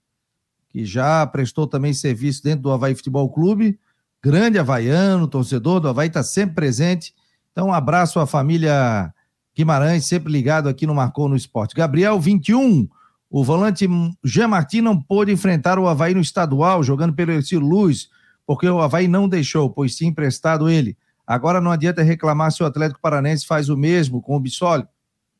que 0.69 0.83
já 0.85 1.27
prestou 1.27 1.67
também 1.67 1.93
serviço 1.93 2.43
dentro 2.43 2.63
do 2.63 2.71
Havaí 2.71 2.95
Futebol 2.95 3.29
Clube. 3.29 3.79
Grande 4.23 4.57
havaiano, 4.57 5.27
torcedor 5.27 5.79
do 5.79 5.87
Havaí, 5.87 6.07
está 6.07 6.23
sempre 6.23 6.55
presente. 6.55 7.13
Então, 7.51 7.67
um 7.67 7.73
abraço 7.73 8.19
à 8.19 8.25
família 8.25 9.13
Guimarães, 9.59 10.05
sempre 10.05 10.31
ligado 10.31 10.69
aqui 10.69 10.87
no 10.87 10.95
Marcou 10.95 11.27
no 11.27 11.35
Esporte. 11.35 11.75
Gabriel, 11.75 12.17
21. 12.17 12.87
O 13.29 13.43
volante 13.43 13.85
Jean 14.23 14.47
Martin 14.47 14.79
não 14.79 14.97
pôde 14.97 15.33
enfrentar 15.33 15.77
o 15.77 15.85
Havaí 15.85 16.13
no 16.13 16.21
estadual, 16.21 16.81
jogando 16.81 17.13
pelo 17.13 17.33
Ercílio 17.33 17.67
Luz, 17.67 18.07
porque 18.47 18.69
o 18.69 18.79
Havaí 18.79 19.09
não 19.09 19.27
deixou, 19.27 19.69
pois 19.69 19.97
sim 19.97 20.07
emprestado 20.07 20.69
ele. 20.69 20.95
Agora 21.27 21.59
não 21.59 21.71
adianta 21.71 22.01
reclamar 22.01 22.53
se 22.53 22.63
o 22.63 22.65
Atlético 22.65 23.01
Paranense 23.01 23.45
faz 23.45 23.67
o 23.67 23.75
mesmo 23.75 24.21
com 24.21 24.37
o 24.37 24.39
Bissoli, 24.39 24.85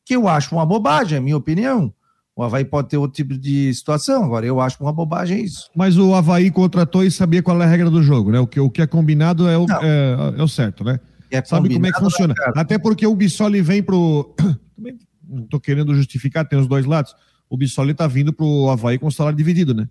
que 0.04 0.14
eu 0.14 0.28
acho 0.28 0.54
uma 0.54 0.66
bobagem, 0.66 1.16
é 1.16 1.20
minha 1.20 1.38
opinião. 1.38 1.90
O 2.36 2.42
Havaí 2.42 2.64
pode 2.64 2.88
ter 2.88 2.98
outro 2.98 3.16
tipo 3.16 3.38
de 3.38 3.72
situação, 3.72 4.22
agora 4.22 4.44
eu 4.44 4.60
acho 4.60 4.76
uma 4.82 4.92
bobagem 4.92 5.42
isso. 5.42 5.70
Mas 5.74 5.96
o 5.96 6.14
Havaí 6.14 6.50
contratou 6.50 7.02
e 7.02 7.10
sabia 7.10 7.42
qual 7.42 7.60
é 7.62 7.64
a 7.64 7.68
regra 7.68 7.88
do 7.88 8.02
jogo, 8.02 8.30
né? 8.30 8.38
O 8.38 8.46
que, 8.46 8.60
o 8.60 8.68
que 8.68 8.82
é 8.82 8.86
combinado 8.86 9.48
é 9.48 9.56
o, 9.56 9.64
é, 9.82 10.34
é 10.36 10.42
o 10.42 10.48
certo, 10.48 10.84
né? 10.84 11.00
É 11.30 11.42
Sabe 11.44 11.72
como 11.72 11.86
é 11.86 11.92
que 11.92 11.98
funciona. 11.98 12.34
Até 12.56 12.78
porque 12.78 13.06
o 13.06 13.14
Bissoli 13.14 13.62
vem 13.62 13.82
pro. 13.82 14.34
não 15.28 15.46
tô 15.46 15.60
querendo 15.60 15.94
justificar, 15.94 16.48
tem 16.48 16.58
os 16.58 16.66
dois 16.66 16.84
lados 16.84 17.14
o 17.50 17.56
Bissoli 17.56 17.92
tá 17.92 18.06
vindo 18.06 18.32
pro 18.32 18.70
Havaí 18.70 18.96
com 18.96 19.08
o 19.08 19.12
salário 19.12 19.36
dividido, 19.36 19.74
né? 19.74 19.88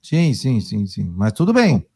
Sim, 0.00 0.32
sim, 0.32 0.58
sim, 0.58 0.86
sim. 0.86 1.12
Mas 1.14 1.32
tudo 1.34 1.52
bem. 1.52 1.86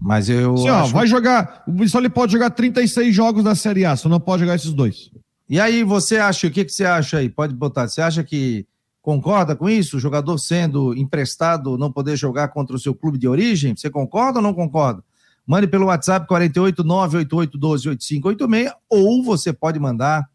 Mas 0.00 0.28
eu. 0.28 0.56
Sim, 0.56 0.68
acho... 0.68 0.90
ó, 0.90 0.92
vai 0.92 1.06
jogar. 1.08 1.64
O 1.66 1.72
Bissoli 1.72 2.08
pode 2.08 2.32
jogar 2.32 2.50
36 2.50 3.12
jogos 3.12 3.42
da 3.42 3.56
Série 3.56 3.84
A, 3.84 3.96
só 3.96 4.08
não 4.08 4.20
pode 4.20 4.42
jogar 4.42 4.54
esses 4.54 4.72
dois. 4.72 5.10
E 5.48 5.58
aí, 5.58 5.82
você 5.82 6.16
acha, 6.16 6.46
o 6.46 6.50
que, 6.50 6.64
que 6.64 6.72
você 6.72 6.84
acha 6.84 7.18
aí? 7.18 7.28
Pode 7.28 7.52
botar. 7.52 7.88
Você 7.88 8.00
acha 8.00 8.22
que 8.22 8.64
concorda 9.02 9.56
com 9.56 9.68
isso? 9.68 9.96
O 9.96 10.00
jogador 10.00 10.38
sendo 10.38 10.96
emprestado 10.96 11.76
não 11.76 11.92
poder 11.92 12.16
jogar 12.16 12.48
contra 12.48 12.76
o 12.76 12.78
seu 12.78 12.94
clube 12.94 13.18
de 13.18 13.26
origem? 13.26 13.76
Você 13.76 13.90
concorda 13.90 14.38
ou 14.38 14.42
não 14.42 14.54
concorda? 14.54 15.02
Mande 15.46 15.66
pelo 15.66 15.86
WhatsApp 15.86 16.26
48988128586 16.28 18.70
ou 18.88 19.24
você 19.24 19.52
pode 19.52 19.78
mandar, 19.78 20.26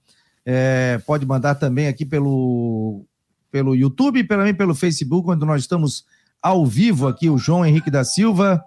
é, 0.46 1.02
pode 1.06 1.26
mandar 1.26 1.56
também 1.56 1.88
aqui 1.88 2.06
pelo 2.06 3.04
pelo 3.50 3.74
YouTube 3.74 4.26
também 4.26 4.54
pelo 4.54 4.76
Facebook, 4.76 5.30
onde 5.30 5.46
nós 5.46 5.62
estamos 5.62 6.06
ao 6.42 6.66
vivo 6.66 7.08
aqui, 7.08 7.30
o 7.30 7.38
João 7.38 7.66
Henrique 7.66 7.90
da 7.90 8.04
Silva, 8.04 8.62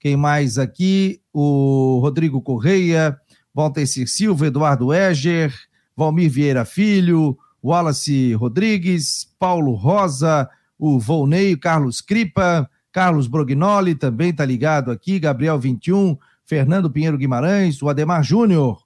quem 0.00 0.16
mais 0.16 0.56
aqui? 0.58 1.20
O 1.32 2.00
Rodrigo 2.00 2.42
Correia, 2.42 3.16
Walter 3.54 3.86
Silva, 3.86 4.48
Eduardo 4.48 4.92
Eger, 4.92 5.54
Valmir 5.96 6.30
Vieira 6.30 6.64
Filho, 6.64 7.38
Wallace 7.62 8.34
Rodrigues, 8.34 9.32
Paulo 9.38 9.74
Rosa, 9.74 10.48
o 10.78 10.98
Volney, 10.98 11.56
Carlos 11.56 12.00
Cripa, 12.00 12.68
Carlos 12.92 13.26
Brognoli 13.26 13.94
também 13.94 14.30
está 14.30 14.44
ligado 14.44 14.90
aqui, 14.90 15.18
Gabriel 15.18 15.58
21, 15.58 16.16
Fernando 16.44 16.90
Pinheiro 16.90 17.16
Guimarães, 17.16 17.82
o 17.82 17.88
Ademar 17.88 18.22
Júnior 18.22 18.82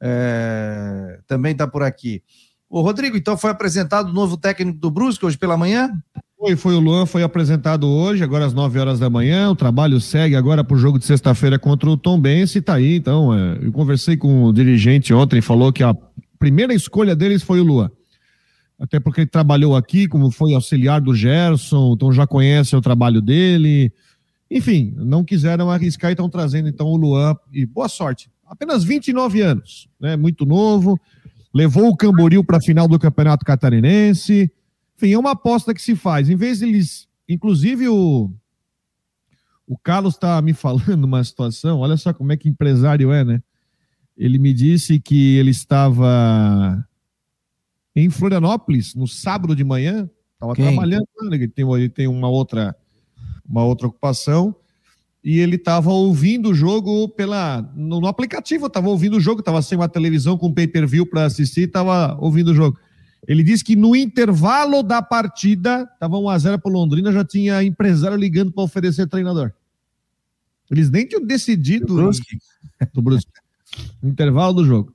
é, 0.00 1.18
também 1.26 1.52
está 1.52 1.66
por 1.66 1.82
aqui. 1.82 2.22
Ô, 2.68 2.82
Rodrigo, 2.82 3.16
então 3.16 3.36
foi 3.36 3.50
apresentado 3.50 4.10
o 4.10 4.12
novo 4.12 4.36
técnico 4.36 4.78
do 4.78 4.90
Brusque 4.90 5.24
hoje 5.24 5.38
pela 5.38 5.56
manhã? 5.56 5.90
Foi, 6.38 6.54
foi 6.54 6.74
o 6.74 6.80
Luan, 6.80 7.06
foi 7.06 7.22
apresentado 7.22 7.88
hoje, 7.88 8.22
agora 8.22 8.44
às 8.44 8.52
9 8.52 8.78
horas 8.78 8.98
da 9.00 9.08
manhã. 9.08 9.50
O 9.50 9.56
trabalho 9.56 10.00
segue 10.00 10.36
agora 10.36 10.62
para 10.62 10.76
o 10.76 10.78
jogo 10.78 10.98
de 10.98 11.04
sexta-feira 11.04 11.58
contra 11.58 11.88
o 11.88 11.96
Tom 11.96 12.20
Bense. 12.20 12.60
Tá 12.60 12.74
aí, 12.74 12.96
então. 12.96 13.34
É, 13.34 13.58
eu 13.62 13.72
conversei 13.72 14.16
com 14.16 14.44
o 14.44 14.52
dirigente 14.52 15.12
ontem, 15.12 15.40
falou 15.40 15.72
que 15.72 15.82
a 15.82 15.96
primeira 16.38 16.74
escolha 16.74 17.16
deles 17.16 17.42
foi 17.42 17.60
o 17.60 17.64
Luan. 17.64 17.90
Até 18.78 19.00
porque 19.00 19.22
ele 19.22 19.28
trabalhou 19.28 19.74
aqui, 19.74 20.06
como 20.06 20.30
foi 20.30 20.54
auxiliar 20.54 21.00
do 21.00 21.14
Gerson, 21.14 21.94
então 21.94 22.12
já 22.12 22.26
conhece 22.26 22.76
o 22.76 22.80
trabalho 22.80 23.20
dele. 23.20 23.92
Enfim, 24.50 24.94
não 24.96 25.24
quiseram 25.24 25.70
arriscar 25.70 26.10
e 26.10 26.12
estão 26.12 26.28
trazendo 26.28 26.68
então 26.68 26.86
o 26.86 26.96
Luan. 26.96 27.34
E 27.52 27.66
boa 27.66 27.88
sorte. 27.88 28.30
Apenas 28.46 28.84
29 28.84 29.40
anos, 29.40 29.88
né? 30.00 30.16
Muito 30.16 30.46
novo 30.46 30.98
levou 31.52 31.88
o 31.88 31.96
Camboriú 31.96 32.44
para 32.44 32.58
a 32.58 32.60
final 32.60 32.86
do 32.86 32.98
Campeonato 32.98 33.44
Catarinense. 33.44 34.50
Enfim, 34.96 35.12
é 35.12 35.18
uma 35.18 35.32
aposta 35.32 35.74
que 35.74 35.82
se 35.82 35.94
faz. 35.94 36.28
Em 36.28 36.36
vez 36.36 36.58
de 36.58 36.66
eles. 36.66 37.08
Inclusive, 37.28 37.88
o, 37.88 38.30
o 39.66 39.76
Carlos 39.76 40.14
está 40.14 40.40
me 40.40 40.52
falando 40.52 41.02
uma 41.04 41.22
situação. 41.24 41.80
Olha 41.80 41.96
só 41.96 42.12
como 42.12 42.32
é 42.32 42.36
que 42.36 42.48
empresário 42.48 43.12
é, 43.12 43.24
né? 43.24 43.42
Ele 44.16 44.38
me 44.38 44.52
disse 44.52 44.98
que 44.98 45.36
ele 45.36 45.50
estava 45.50 46.84
em 48.04 48.10
Florianópolis 48.10 48.94
no 48.94 49.06
sábado 49.06 49.54
de 49.56 49.64
manhã. 49.64 50.08
Estava 50.34 50.54
trabalhando, 50.54 51.06
né? 51.22 51.36
ele, 51.36 51.48
tem, 51.48 51.68
ele 51.74 51.88
tem 51.88 52.06
uma 52.06 52.28
outra, 52.28 52.76
uma 53.48 53.64
outra 53.64 53.88
ocupação 53.88 54.54
e 55.22 55.40
ele 55.40 55.56
estava 55.56 55.90
ouvindo 55.90 56.50
o 56.50 56.54
jogo 56.54 57.08
pela 57.08 57.60
no, 57.74 58.00
no 58.00 58.06
aplicativo, 58.06 58.66
estava 58.66 58.88
ouvindo 58.88 59.16
o 59.16 59.20
jogo, 59.20 59.40
estava 59.40 59.60
sem 59.62 59.76
uma 59.76 59.88
televisão 59.88 60.38
com 60.38 60.52
pay-per-view 60.52 61.04
para 61.06 61.24
assistir, 61.24 61.62
estava 61.62 62.16
ouvindo 62.20 62.52
o 62.52 62.54
jogo. 62.54 62.78
Ele 63.26 63.42
disse 63.42 63.64
que 63.64 63.74
no 63.74 63.96
intervalo 63.96 64.80
da 64.82 65.02
partida, 65.02 65.88
estava 65.92 66.16
1x0 66.16 66.60
para 66.60 66.72
Londrina, 66.72 67.12
já 67.12 67.24
tinha 67.24 67.64
empresário 67.64 68.16
ligando 68.16 68.52
para 68.52 68.62
oferecer 68.62 69.08
treinador. 69.08 69.52
Eles 70.70 70.88
nem 70.88 71.04
tinham 71.04 71.24
decidido 71.26 71.86
do 71.86 71.94
Brusque. 71.96 72.38
Do 72.94 73.02
Brusque. 73.02 73.32
no 74.00 74.08
intervalo 74.08 74.54
do 74.54 74.64
jogo. 74.64 74.94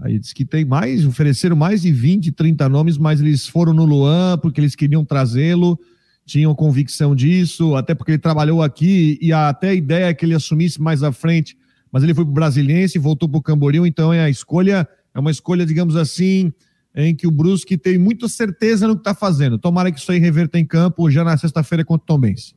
Aí 0.00 0.18
disse 0.18 0.34
que 0.34 0.44
tem 0.44 0.64
mais, 0.64 1.06
ofereceram 1.06 1.56
mais 1.56 1.82
de 1.82 1.92
20, 1.92 2.32
30 2.32 2.68
nomes, 2.68 2.98
mas 2.98 3.20
eles 3.20 3.46
foram 3.46 3.72
no 3.72 3.84
Luan 3.84 4.38
porque 4.38 4.60
eles 4.60 4.74
queriam 4.74 5.04
trazê-lo 5.04 5.78
tinham 6.26 6.54
convicção 6.54 7.14
disso, 7.14 7.74
até 7.76 7.94
porque 7.94 8.12
ele 8.12 8.18
trabalhou 8.18 8.62
aqui 8.62 9.18
e 9.20 9.32
até 9.32 9.70
a 9.70 9.74
ideia 9.74 10.06
é 10.06 10.14
que 10.14 10.24
ele 10.24 10.34
assumisse 10.34 10.80
mais 10.80 11.02
à 11.02 11.12
frente, 11.12 11.56
mas 11.92 12.02
ele 12.02 12.14
foi 12.14 12.24
para 12.24 12.30
o 12.30 12.34
Brasiliense, 12.34 12.98
voltou 12.98 13.28
para 13.28 13.38
o 13.38 13.42
Camboriú, 13.42 13.86
então 13.86 14.12
é 14.12 14.20
a 14.20 14.30
escolha, 14.30 14.88
é 15.14 15.20
uma 15.20 15.30
escolha, 15.30 15.66
digamos 15.66 15.96
assim, 15.96 16.52
em 16.94 17.14
que 17.14 17.26
o 17.26 17.30
Brusque 17.30 17.76
tem 17.76 17.98
muita 17.98 18.28
certeza 18.28 18.86
no 18.86 18.94
que 18.94 19.00
está 19.00 19.14
fazendo. 19.14 19.58
Tomara 19.58 19.92
que 19.92 19.98
isso 19.98 20.10
aí 20.10 20.18
reverta 20.18 20.58
em 20.58 20.64
campo 20.64 21.10
já 21.10 21.24
na 21.24 21.36
sexta-feira 21.36 21.84
contra 21.84 22.04
o 22.04 22.06
Tom 22.06 22.18
Benz. 22.18 22.54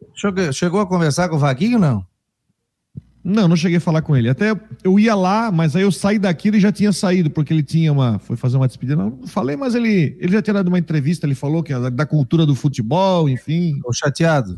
Chegou 0.53 0.79
a 0.79 0.87
conversar 0.87 1.27
com 1.27 1.35
o 1.35 1.39
Vaguinho, 1.39 1.79
não? 1.79 2.05
Não, 3.29 3.45
não 3.45 3.57
cheguei 3.57 3.77
a 3.77 3.81
falar 3.81 4.01
com 4.01 4.15
ele. 4.15 4.29
Até 4.29 4.57
eu 4.81 4.97
ia 4.97 5.13
lá, 5.13 5.51
mas 5.51 5.75
aí 5.75 5.81
eu 5.81 5.91
saí 5.91 6.17
daqui 6.17 6.47
e 6.47 6.61
já 6.61 6.71
tinha 6.71 6.93
saído, 6.93 7.29
porque 7.29 7.53
ele 7.53 7.61
tinha 7.61 7.91
uma. 7.91 8.17
Foi 8.19 8.37
fazer 8.37 8.55
uma 8.55 8.69
despedida. 8.69 8.95
Não, 8.95 9.27
falei, 9.27 9.57
mas 9.57 9.75
ele, 9.75 10.15
ele 10.17 10.31
já 10.31 10.41
tinha 10.41 10.53
dado 10.53 10.69
uma 10.69 10.79
entrevista, 10.79 11.25
ele 11.25 11.35
falou 11.35 11.61
que 11.61 11.73
é 11.73 11.89
da 11.91 12.05
cultura 12.05 12.45
do 12.45 12.55
futebol, 12.55 13.27
enfim. 13.27 13.75
Estou 13.75 13.91
chateado. 13.91 14.57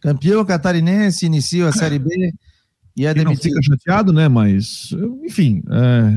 Campeão 0.00 0.42
catarinense, 0.42 1.26
inicia 1.26 1.68
a 1.68 1.72
Série 1.72 1.98
B 1.98 2.32
e 2.96 3.04
é 3.04 3.12
demitido. 3.12 3.54
Não 3.54 3.62
fica 3.62 3.76
chateado, 3.76 4.10
né? 4.10 4.26
Mas, 4.26 4.88
enfim, 5.22 5.62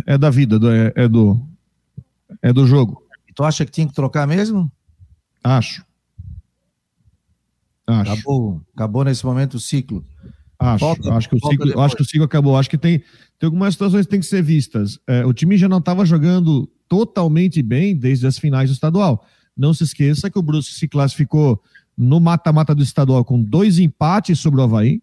é, 0.08 0.14
é 0.14 0.18
da 0.18 0.30
vida, 0.30 0.58
é, 0.96 1.04
é, 1.04 1.08
do, 1.10 1.46
é 2.42 2.54
do 2.54 2.66
jogo. 2.66 3.04
E 3.28 3.34
tu 3.34 3.44
acha 3.44 3.66
que 3.66 3.72
tinha 3.72 3.88
que 3.88 3.94
trocar 3.94 4.26
mesmo? 4.26 4.72
Acho. 5.44 5.84
Acho. 7.86 8.14
Acabou, 8.14 8.62
acabou 8.74 9.04
nesse 9.04 9.26
momento 9.26 9.56
o 9.56 9.60
ciclo. 9.60 10.06
Acho, 10.62 10.86
volta, 10.86 11.14
acho, 11.16 11.28
que 11.28 11.36
o 11.36 11.40
ciclo, 11.40 11.80
acho 11.82 11.96
que 11.96 12.02
o 12.04 12.06
ciclo 12.06 12.24
acabou. 12.24 12.56
Acho 12.56 12.70
que 12.70 12.78
tem, 12.78 13.00
tem 13.40 13.48
algumas 13.48 13.74
situações 13.74 14.06
que 14.06 14.12
têm 14.12 14.20
que 14.20 14.26
ser 14.28 14.44
vistas. 14.44 15.00
É, 15.08 15.26
o 15.26 15.34
time 15.34 15.58
já 15.58 15.68
não 15.68 15.80
estava 15.80 16.06
jogando 16.06 16.70
totalmente 16.88 17.64
bem 17.64 17.96
desde 17.96 18.28
as 18.28 18.38
finais 18.38 18.70
do 18.70 18.74
estadual. 18.74 19.26
Não 19.58 19.74
se 19.74 19.84
esqueça 19.84 20.30
que 20.30 20.38
o 20.38 20.42
Brusque 20.42 20.76
se 20.76 20.88
classificou 20.88 21.60
no 21.98 22.20
mata-mata 22.20 22.76
do 22.76 22.84
estadual 22.84 23.26
com 23.26 23.42
dois 23.42 23.80
empates 23.80 24.40
sobre 24.40 24.62
o 24.62 24.64
Havaí. 24.64 25.02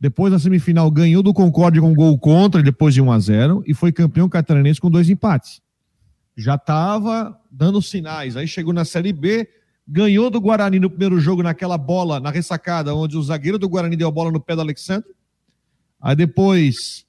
Depois, 0.00 0.32
na 0.32 0.38
semifinal, 0.38 0.90
ganhou 0.90 1.22
do 1.22 1.34
Concorde 1.34 1.80
com 1.80 1.90
um 1.90 1.94
gol 1.94 2.18
contra, 2.18 2.62
depois 2.62 2.94
de 2.94 3.02
1 3.02 3.12
a 3.12 3.18
0 3.18 3.64
e 3.66 3.74
foi 3.74 3.92
campeão 3.92 4.28
catarinense 4.28 4.80
com 4.80 4.90
dois 4.90 5.10
empates. 5.10 5.60
Já 6.34 6.54
estava 6.54 7.38
dando 7.50 7.82
sinais. 7.82 8.36
Aí 8.36 8.48
chegou 8.48 8.72
na 8.72 8.84
Série 8.84 9.12
B, 9.12 9.48
ganhou 9.86 10.30
do 10.30 10.40
Guarani 10.40 10.80
no 10.80 10.90
primeiro 10.90 11.20
jogo 11.20 11.42
naquela 11.42 11.78
bola, 11.78 12.18
na 12.18 12.30
ressacada, 12.30 12.94
onde 12.94 13.16
o 13.16 13.22
zagueiro 13.22 13.58
do 13.58 13.68
Guarani 13.68 13.96
deu 13.96 14.08
a 14.08 14.10
bola 14.10 14.32
no 14.32 14.40
pé 14.40 14.54
do 14.54 14.60
Alexandre. 14.60 15.10
Aí 16.00 16.16
depois 16.16 17.06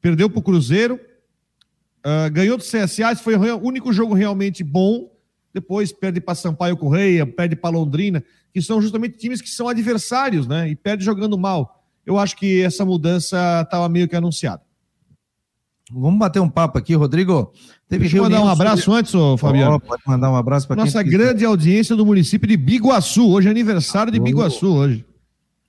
perdeu 0.00 0.30
para 0.30 0.38
o 0.38 0.42
Cruzeiro, 0.42 1.00
uh, 2.04 2.30
ganhou 2.30 2.56
do 2.56 2.62
CSA, 2.62 3.16
foi 3.16 3.34
o 3.34 3.56
único 3.56 3.92
jogo 3.92 4.14
realmente 4.14 4.62
bom. 4.62 5.10
Depois 5.52 5.90
perde 5.90 6.20
para 6.20 6.34
Sampaio 6.34 6.76
Correia, 6.76 7.26
perde 7.26 7.56
para 7.56 7.74
Londrina, 7.74 8.22
que 8.52 8.60
são 8.60 8.80
justamente 8.80 9.16
times 9.16 9.40
que 9.40 9.48
são 9.48 9.68
adversários, 9.68 10.46
né? 10.46 10.68
E 10.68 10.76
perde 10.76 11.04
jogando 11.04 11.36
mal. 11.38 11.82
Eu 12.04 12.18
acho 12.18 12.36
que 12.36 12.60
essa 12.60 12.84
mudança 12.84 13.62
estava 13.64 13.88
meio 13.88 14.06
que 14.06 14.14
anunciada. 14.14 14.65
Vamos 15.92 16.18
bater 16.18 16.40
um 16.40 16.48
papo 16.48 16.78
aqui, 16.78 16.94
Rodrigo. 16.94 17.52
Teve 17.88 18.02
Deixa 18.02 18.16
eu 18.16 18.24
mandar 18.24 18.42
um 18.42 18.48
abraço 18.48 18.82
sobre... 18.82 19.00
antes, 19.00 19.14
ô, 19.14 19.36
Fabiano. 19.36 19.76
Oh, 19.76 19.80
pode 19.80 20.02
mandar 20.04 20.30
um 20.30 20.36
abraço 20.36 20.66
para 20.66 20.76
Nossa 20.76 21.02
grande 21.02 21.44
audiência 21.44 21.94
do 21.94 22.04
município 22.04 22.48
de 22.48 22.56
Biguaçu. 22.56 23.28
Hoje 23.28 23.46
é 23.46 23.50
aniversário 23.50 24.12
de 24.12 24.18
Biguaçu, 24.18 24.66
hoje. 24.66 25.06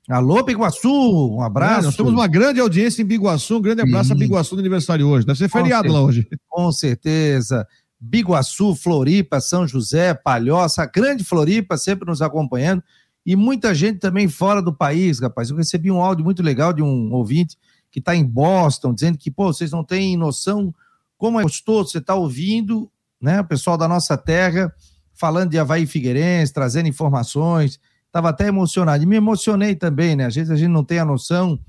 Alô, 0.09 0.41
Biguaçu, 0.41 0.89
um 0.89 1.41
abraço. 1.41 1.81
É, 1.81 1.83
nós 1.83 1.95
temos 1.95 2.13
uma 2.13 2.27
grande 2.27 2.59
audiência 2.59 3.01
em 3.01 3.05
Biguaçu, 3.05 3.57
um 3.57 3.61
grande 3.61 3.81
abraço 3.81 4.07
Sim. 4.07 4.13
a 4.13 4.17
Biguaçu 4.17 4.55
no 4.55 4.61
aniversário 4.61 5.07
hoje. 5.07 5.27
Deve 5.27 5.37
ser 5.37 5.49
feriado 5.49 5.91
lá 5.91 6.01
hoje. 6.01 6.27
Com 6.49 6.71
certeza. 6.71 7.67
Biguaçu, 7.99 8.73
Floripa, 8.73 9.39
São 9.39 9.67
José, 9.67 10.13
Palhoça, 10.13 10.81
a 10.81 10.85
grande 10.85 11.23
Floripa 11.23 11.77
sempre 11.77 12.07
nos 12.07 12.21
acompanhando 12.21 12.81
e 13.25 13.35
muita 13.35 13.75
gente 13.75 13.99
também 13.99 14.27
fora 14.27 14.61
do 14.61 14.73
país, 14.73 15.19
rapaz. 15.19 15.49
Eu 15.49 15.57
recebi 15.57 15.91
um 15.91 16.01
áudio 16.01 16.23
muito 16.23 16.41
legal 16.41 16.71
de 16.71 16.81
um 16.81 17.11
ouvinte 17.11 17.57
que 17.91 17.99
está 17.99 18.15
em 18.15 18.25
Boston, 18.25 18.93
dizendo 18.93 19.17
que, 19.17 19.31
pô, 19.31 19.51
vocês 19.51 19.71
não 19.71 19.83
têm 19.83 20.17
noção 20.17 20.73
como 21.17 21.39
é 21.39 21.43
gostoso 21.43 21.89
você 21.89 21.97
está 21.97 22.13
ouvindo, 22.13 22.91
né, 23.19 23.41
o 23.41 23.45
pessoal 23.45 23.77
da 23.77 23.87
nossa 23.87 24.15
terra 24.15 24.71
falando 25.17 25.49
de 25.49 25.57
Havaí 25.57 25.87
Figueirense, 25.87 26.53
trazendo 26.53 26.87
informações, 26.87 27.79
estava 28.05 28.29
até 28.29 28.47
emocionado. 28.47 29.03
E 29.03 29.07
me 29.07 29.15
emocionei 29.15 29.75
também, 29.75 30.15
né? 30.15 30.25
Às 30.27 30.35
vezes 30.35 30.51
a 30.51 30.55
gente 30.55 30.69
não 30.69 30.83
tem 30.83 30.99
a 30.99 31.05
noção 31.05 31.59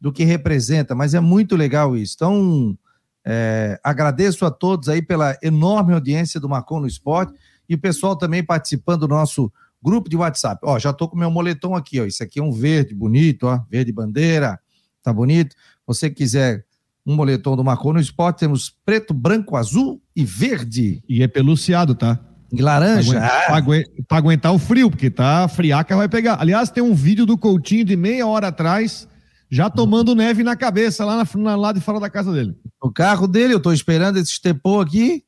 do 0.00 0.12
que 0.12 0.24
representa, 0.24 0.94
mas 0.94 1.12
é 1.12 1.20
muito 1.20 1.56
legal 1.56 1.96
isso. 1.96 2.14
Então, 2.14 2.78
é, 3.24 3.78
agradeço 3.82 4.44
a 4.46 4.50
todos 4.50 4.88
aí 4.88 5.02
pela 5.02 5.36
enorme 5.42 5.92
audiência 5.92 6.40
do 6.40 6.48
Marcon 6.48 6.80
no 6.80 6.86
Esporte 6.86 7.32
e 7.68 7.74
o 7.74 7.78
pessoal 7.78 8.16
também 8.16 8.42
participando 8.42 9.00
do 9.00 9.08
nosso 9.08 9.52
grupo 9.82 10.08
de 10.08 10.16
WhatsApp. 10.16 10.60
Ó, 10.64 10.78
já 10.78 10.92
tô 10.92 11.08
com 11.08 11.16
meu 11.16 11.30
moletom 11.30 11.74
aqui, 11.74 12.00
ó. 12.00 12.04
Isso 12.04 12.22
aqui 12.22 12.38
é 12.38 12.42
um 12.42 12.52
verde 12.52 12.94
bonito, 12.94 13.48
ó, 13.48 13.60
verde 13.68 13.92
bandeira, 13.92 14.60
tá 15.02 15.12
bonito. 15.12 15.54
Você 15.86 16.08
quiser 16.08 16.64
um 17.04 17.14
moletom 17.14 17.56
do 17.56 17.64
Marcon 17.64 17.94
no 17.94 18.00
Esporte, 18.00 18.38
temos 18.38 18.70
preto, 18.84 19.12
branco, 19.12 19.56
azul 19.56 20.00
e 20.14 20.24
verde. 20.24 21.02
E 21.08 21.22
é 21.22 21.28
peluciado, 21.28 21.94
tá? 21.94 22.18
E 22.52 22.60
laranja. 22.60 23.18
Para 23.18 23.56
aguentar, 23.56 23.90
ah. 24.10 24.16
aguentar 24.16 24.54
o 24.54 24.58
frio, 24.58 24.90
porque 24.90 25.10
tá 25.10 25.48
friaca 25.48 25.96
vai 25.96 26.08
pegar. 26.08 26.38
Aliás, 26.40 26.70
tem 26.70 26.82
um 26.82 26.94
vídeo 26.94 27.24
do 27.24 27.38
Coutinho 27.38 27.84
de 27.84 27.96
meia 27.96 28.26
hora 28.26 28.48
atrás, 28.48 29.08
já 29.50 29.70
tomando 29.70 30.14
neve 30.14 30.42
na 30.42 30.54
cabeça, 30.54 31.04
lá, 31.04 31.24
na, 31.34 31.56
lá 31.56 31.72
de 31.72 31.80
fora 31.80 31.98
da 31.98 32.10
casa 32.10 32.32
dele. 32.32 32.54
O 32.80 32.90
carro 32.90 33.26
dele, 33.26 33.54
eu 33.54 33.60
tô 33.60 33.72
esperando 33.72 34.18
esse 34.18 34.32
estepô 34.32 34.80
aqui. 34.80 35.24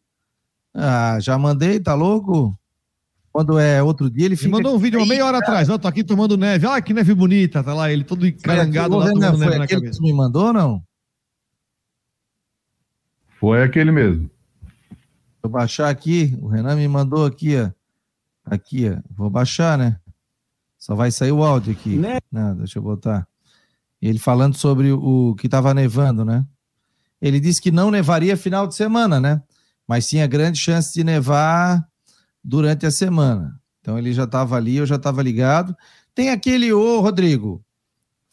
Ah, 0.75 1.19
já 1.21 1.39
mandei, 1.39 1.81
tá 1.81 1.95
louco? 1.95 2.57
Quando 3.35 3.59
é 3.59 3.83
outro 3.83 4.09
dia, 4.09 4.27
ele 4.27 4.37
fica. 4.37 4.47
Ele 4.47 4.55
mandou 4.55 4.77
um 4.77 4.79
vídeo 4.79 5.01
uma 5.01 5.07
meia 5.07 5.27
hora 5.27 5.39
atrás, 5.39 5.69
ó, 5.69 5.77
tô 5.77 5.89
aqui 5.89 6.05
tomando 6.05 6.37
neve. 6.37 6.69
Olha 6.69 6.81
que 6.81 6.95
neve 6.95 7.13
bonita, 7.13 7.65
tá 7.65 7.75
lá, 7.75 7.91
ele 7.91 8.05
todo 8.05 8.25
encarangado 8.25 8.97
lá 8.97 9.11
tomando 9.11 9.39
neve 9.39 9.59
na 9.59 9.67
cabeça. 9.67 9.99
Que 9.99 10.05
me 10.05 10.13
mandou, 10.13 10.53
não? 10.53 10.81
Foi 13.41 13.65
aquele 13.65 13.91
mesmo. 13.91 14.31
Vou 15.43 15.51
baixar 15.51 15.89
aqui, 15.89 16.39
o 16.41 16.47
Renan 16.47 16.77
me 16.77 16.87
mandou 16.87 17.27
aqui, 17.27 17.57
ó. 17.57 17.73
Aqui, 18.45 18.89
ó. 18.89 19.03
Vou 19.17 19.29
baixar, 19.29 19.77
né? 19.77 19.99
Só 20.79 20.95
vai 20.95 21.11
sair 21.11 21.33
o 21.33 21.43
áudio 21.43 21.73
aqui. 21.73 21.97
Né? 21.97 22.19
Não, 22.31 22.55
deixa 22.55 22.79
eu 22.79 22.85
botar. 22.85 23.27
Ele 24.01 24.21
falando 24.21 24.57
sobre 24.57 24.93
o 24.93 25.35
que 25.35 25.49
estava 25.49 25.75
nevando, 25.75 26.25
né? 26.25 26.47
Ele 27.21 27.41
disse 27.41 27.61
que 27.61 27.73
não 27.73 27.91
nevaria 27.91 28.37
final 28.37 28.65
de 28.65 28.77
semana, 28.77 29.19
né? 29.19 29.43
Mas 29.89 30.09
tinha 30.09 30.25
grande 30.25 30.61
chance 30.61 30.95
de 30.95 31.03
nevar 31.03 31.85
durante 32.45 32.85
a 32.85 32.91
semana. 32.91 33.59
Então 33.81 33.99
ele 33.99 34.13
já 34.13 34.25
estava 34.25 34.57
ali, 34.57 34.77
eu 34.77 34.87
já 34.87 34.97
estava 34.97 35.23
ligado. 35.23 35.75
Tem 36.15 36.31
aquele, 36.31 36.73
ô 36.73 37.01
Rodrigo, 37.01 37.65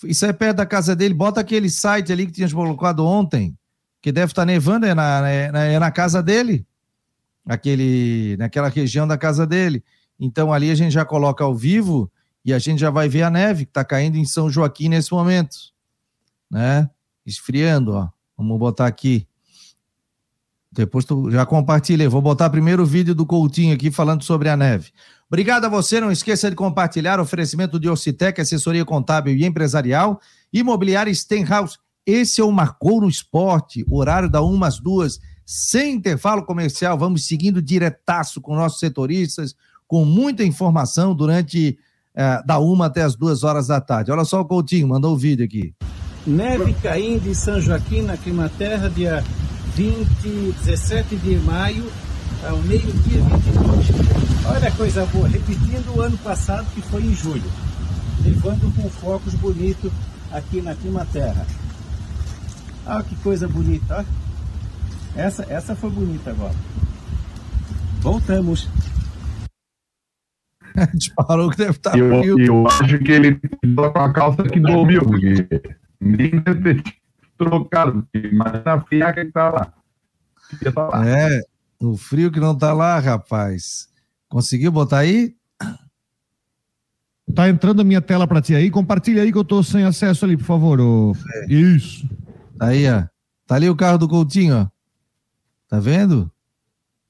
isso 0.04 0.26
é 0.26 0.34
perto 0.34 0.58
da 0.58 0.65
casa 0.65 0.95
dele, 0.95 1.13
bota 1.13 1.39
aquele 1.39 1.69
site 1.69 2.12
ali 2.12 2.26
que 2.26 2.34
tinha 2.34 2.50
colocado 2.50 3.06
ontem, 3.06 3.58
que 4.02 4.12
deve 4.12 4.32
estar 4.32 4.41
tá 4.41 4.45
nevando, 4.45 4.86
é 4.86 4.93
na, 4.93 5.30
é, 5.30 5.52
na, 5.52 5.63
é 5.63 5.80
na 5.80 5.91
casa 5.91 6.21
dele 6.21 6.65
aquele, 7.45 8.36
naquela 8.38 8.67
região 8.67 9.08
da 9.08 9.17
casa 9.17 9.45
dele. 9.45 9.84
Então 10.19 10.54
ali 10.54 10.69
a 10.69 10.76
gente 10.76 10.91
já 10.91 11.06
coloca 11.06 11.43
ao 11.43 11.56
vivo 11.56 12.12
e 12.43 12.54
a 12.54 12.60
gente 12.60 12.80
já 12.80 12.89
vai 12.89 13.08
ver 13.08 13.24
a 13.24 13.30
neve 13.30 13.65
que 13.65 13.71
está 13.71 13.84
caindo 13.84 14.17
em 14.17 14.26
São 14.26 14.50
Joaquim 14.50 14.89
nesse 14.89 15.12
momento, 15.12 15.56
né? 16.50 16.89
Esfriando, 17.26 17.93
ó. 17.93 18.10
Vamos 18.38 18.58
botar 18.58 18.88
aqui. 18.88 19.28
Depois 20.71 21.03
tu 21.03 21.29
já 21.29 21.45
compartilhei. 21.45 22.07
Vou 22.07 22.21
botar 22.21 22.49
primeiro 22.49 22.84
o 22.84 22.86
vídeo 22.86 23.13
do 23.13 23.25
Coutinho 23.25 23.73
aqui 23.73 23.91
falando 23.91 24.23
sobre 24.23 24.49
a 24.49 24.55
neve. 24.55 24.91
Obrigado 25.27 25.65
a 25.65 25.69
você. 25.69 25.99
Não 25.99 26.12
esqueça 26.12 26.49
de 26.49 26.55
compartilhar 26.55 27.19
o 27.19 27.23
oferecimento 27.23 27.79
de 27.79 27.89
Ocitec, 27.89 28.39
assessoria 28.39 28.86
contábil 28.86 29.36
e 29.36 29.45
empresarial, 29.45 30.19
imobiliária 30.51 31.13
Stenhouse. 31.13 31.77
Esse 32.05 32.41
é 32.41 32.43
o 32.43 32.51
Marcou 32.51 33.01
no 33.01 33.10
Esporte, 33.10 33.86
horário 33.89 34.29
da 34.29 34.41
1 34.41 34.63
às 34.63 34.79
2 34.79 35.19
sem 35.53 35.95
intervalo 35.95 36.45
comercial, 36.45 36.97
vamos 36.97 37.27
seguindo 37.27 37.62
diretaço 37.62 38.39
com 38.39 38.55
nossos 38.55 38.79
setoristas, 38.79 39.53
com 39.86 40.05
muita 40.05 40.45
informação 40.45 41.13
durante 41.13 41.77
uh, 42.15 42.47
da 42.47 42.57
uma 42.57 42.86
até 42.86 43.01
as 43.01 43.17
duas 43.17 43.43
horas 43.43 43.67
da 43.67 43.81
tarde. 43.81 44.13
Olha 44.13 44.23
só 44.23 44.39
o 44.39 44.45
Coutinho, 44.45 44.88
mandou 44.88 45.13
o 45.13 45.17
vídeo 45.17 45.43
aqui. 45.43 45.73
Neve 46.25 46.73
caindo 46.81 47.27
em 47.27 47.34
São 47.34 47.60
Joaquim, 47.60 48.01
na 48.01 48.15
Climaterra, 48.15 48.89
dia 48.89 49.21
20, 49.75 50.53
17 50.65 51.15
de 51.15 51.36
maio, 51.38 51.89
ao 52.47 52.57
meio-dia 52.57 53.21
22. 53.21 54.45
Olha 54.45 54.67
a 54.67 54.71
coisa 54.71 55.05
boa, 55.05 55.27
repetindo 55.27 55.95
o 55.95 56.01
ano 56.01 56.17
passado, 56.17 56.67
que 56.73 56.81
foi 56.81 57.03
em 57.03 57.15
julho. 57.15 57.49
Levando 58.23 58.73
com 58.75 58.89
focos 58.89 59.34
bonitos 59.36 59.91
aqui 60.31 60.62
na 60.62 60.75
Climaterra. 60.75 61.45
Olha 62.86 63.03
que 63.03 63.15
coisa 63.17 63.47
bonita, 63.47 63.97
olha. 63.97 64.07
Essa, 65.15 65.45
essa 65.49 65.75
foi 65.75 65.89
bonita 65.89 66.31
agora. 66.31 66.55
Voltamos. 68.01 68.67
Disparou 70.93 71.49
que 71.49 71.57
deve 71.57 71.71
estar 71.71 71.97
eu, 71.97 72.19
frio. 72.19 72.39
Eu 72.39 72.67
acho 72.67 72.99
que 72.99 73.12
ele 73.12 73.39
ficou 73.63 73.91
com 73.91 73.99
a 73.99 74.12
calça 74.12 74.43
que 74.43 74.60
dormiu, 74.60 75.01
porque 75.01 75.47
ninguém 75.99 76.41
deve 76.41 76.75
ter 76.75 77.00
trocado. 77.45 78.08
Imagina 78.13 78.73
a 78.73 78.82
fiaca 78.82 79.25
que 79.25 79.32
tá 79.32 79.49
lá. 79.49 79.73
Tá 80.73 80.88
lá. 80.88 81.08
É, 81.08 81.41
o 81.80 81.97
frio 81.97 82.32
que 82.32 82.39
não 82.39 82.56
tá 82.56 82.73
lá, 82.73 82.99
rapaz. 82.99 83.89
Conseguiu 84.30 84.71
botar 84.71 84.99
aí? 84.99 85.36
Tá 87.34 87.49
entrando 87.49 87.82
a 87.82 87.84
minha 87.84 88.01
tela 88.01 88.27
para 88.27 88.41
ti 88.41 88.54
aí. 88.54 88.69
Compartilha 88.69 89.23
aí 89.23 89.32
que 89.32 89.38
eu 89.38 89.43
tô 89.43 89.63
sem 89.63 89.84
acesso 89.84 90.25
ali, 90.25 90.38
por 90.38 90.43
favor. 90.43 90.80
Ô... 90.80 91.15
É. 91.34 91.54
Isso. 91.54 92.08
Tá 92.58 92.67
aí, 92.67 92.89
ó. 92.89 93.04
Tá 93.47 93.56
ali 93.56 93.69
o 93.69 93.75
carro 93.75 93.97
do 93.97 94.08
Coutinho, 94.08 94.56
ó. 94.56 94.67
Tá 95.67 95.80
vendo? 95.80 96.30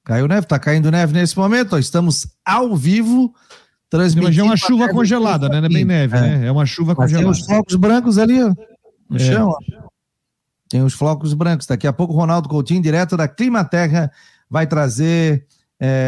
Caiu 0.04 0.26
neve, 0.26 0.46
tá 0.46 0.58
caindo 0.58 0.90
neve 0.90 1.12
nesse 1.12 1.36
momento, 1.36 1.74
ó. 1.74 1.78
Estamos 1.78 2.28
ao 2.44 2.76
vivo 2.76 3.34
transmitindo. 3.90 4.28
Mas 4.28 4.38
é 4.38 4.42
uma 4.42 4.56
chuva 4.56 4.88
congelada, 4.88 5.48
né? 5.48 5.60
Não 5.60 5.66
é 5.66 5.68
bem 5.68 5.84
neve, 5.84 6.16
é. 6.16 6.20
né? 6.20 6.46
É 6.46 6.52
uma 6.52 6.64
chuva 6.64 6.94
Mas 6.96 7.10
congelada. 7.10 7.24
Tem 7.24 7.30
os 7.30 7.46
flocos 7.46 7.74
brancos 7.74 8.18
ali, 8.18 8.42
ó, 8.42 8.54
no 9.08 9.16
é. 9.16 9.18
chão, 9.18 9.48
ó. 9.48 9.81
Tem 10.72 10.82
os 10.82 10.94
flocos 10.94 11.34
brancos. 11.34 11.66
Daqui 11.66 11.86
a 11.86 11.92
pouco 11.92 12.14
o 12.14 12.16
Ronaldo 12.16 12.48
Coutinho, 12.48 12.80
direto 12.80 13.14
da 13.14 13.28
Clima 13.28 13.62
Terra, 13.62 14.10
vai 14.48 14.66
trazer 14.66 15.46
é... 15.78 15.98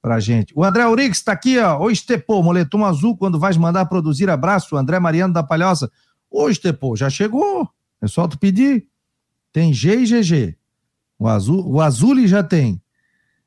pra 0.00 0.18
gente. 0.18 0.50
O 0.56 0.64
André 0.64 0.84
Aurix 0.84 1.20
tá 1.20 1.32
aqui, 1.32 1.58
ó. 1.58 1.78
Oi, 1.80 1.92
Estepô, 1.92 2.42
moletom 2.42 2.86
azul, 2.86 3.18
quando 3.18 3.38
vais 3.38 3.58
mandar 3.58 3.84
produzir 3.84 4.30
abraço, 4.30 4.78
André 4.78 4.98
Mariano 4.98 5.34
da 5.34 5.42
Palhoça. 5.42 5.92
Oi, 6.30 6.50
Estepô, 6.52 6.96
já 6.96 7.10
chegou. 7.10 7.68
É 8.00 8.06
só 8.06 8.26
tu 8.26 8.38
pedir. 8.38 8.86
Tem 9.52 9.70
G 9.70 9.94
e 9.94 10.06
GG. 10.06 10.56
O 11.18 11.28
azul, 11.28 11.70
o 11.70 11.82
Azul 11.82 12.26
já 12.26 12.42
tem. 12.42 12.80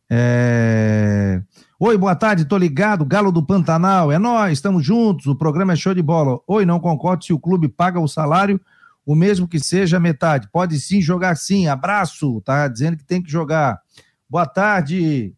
É... 0.07 1.41
Oi, 1.83 1.97
boa 1.97 2.15
tarde, 2.15 2.45
tô 2.45 2.59
ligado, 2.59 3.03
Galo 3.03 3.31
do 3.31 3.43
Pantanal, 3.43 4.11
é 4.11 4.19
nós, 4.19 4.53
estamos 4.53 4.85
juntos, 4.85 5.25
o 5.25 5.35
programa 5.35 5.73
é 5.73 5.75
show 5.75 5.95
de 5.95 6.01
bola. 6.03 6.39
Oi, 6.45 6.63
não 6.63 6.79
concordo 6.79 7.25
se 7.25 7.33
o 7.33 7.39
clube 7.39 7.67
paga 7.67 7.99
o 7.99 8.07
salário, 8.07 8.61
o 9.03 9.15
mesmo 9.15 9.47
que 9.47 9.59
seja 9.59 9.99
metade. 9.99 10.47
Pode 10.51 10.79
sim 10.79 11.01
jogar 11.01 11.35
sim, 11.35 11.67
abraço, 11.67 12.39
tá 12.41 12.67
dizendo 12.67 12.97
que 12.97 13.03
tem 13.03 13.19
que 13.19 13.31
jogar. 13.31 13.81
Boa 14.29 14.45
tarde, 14.45 15.33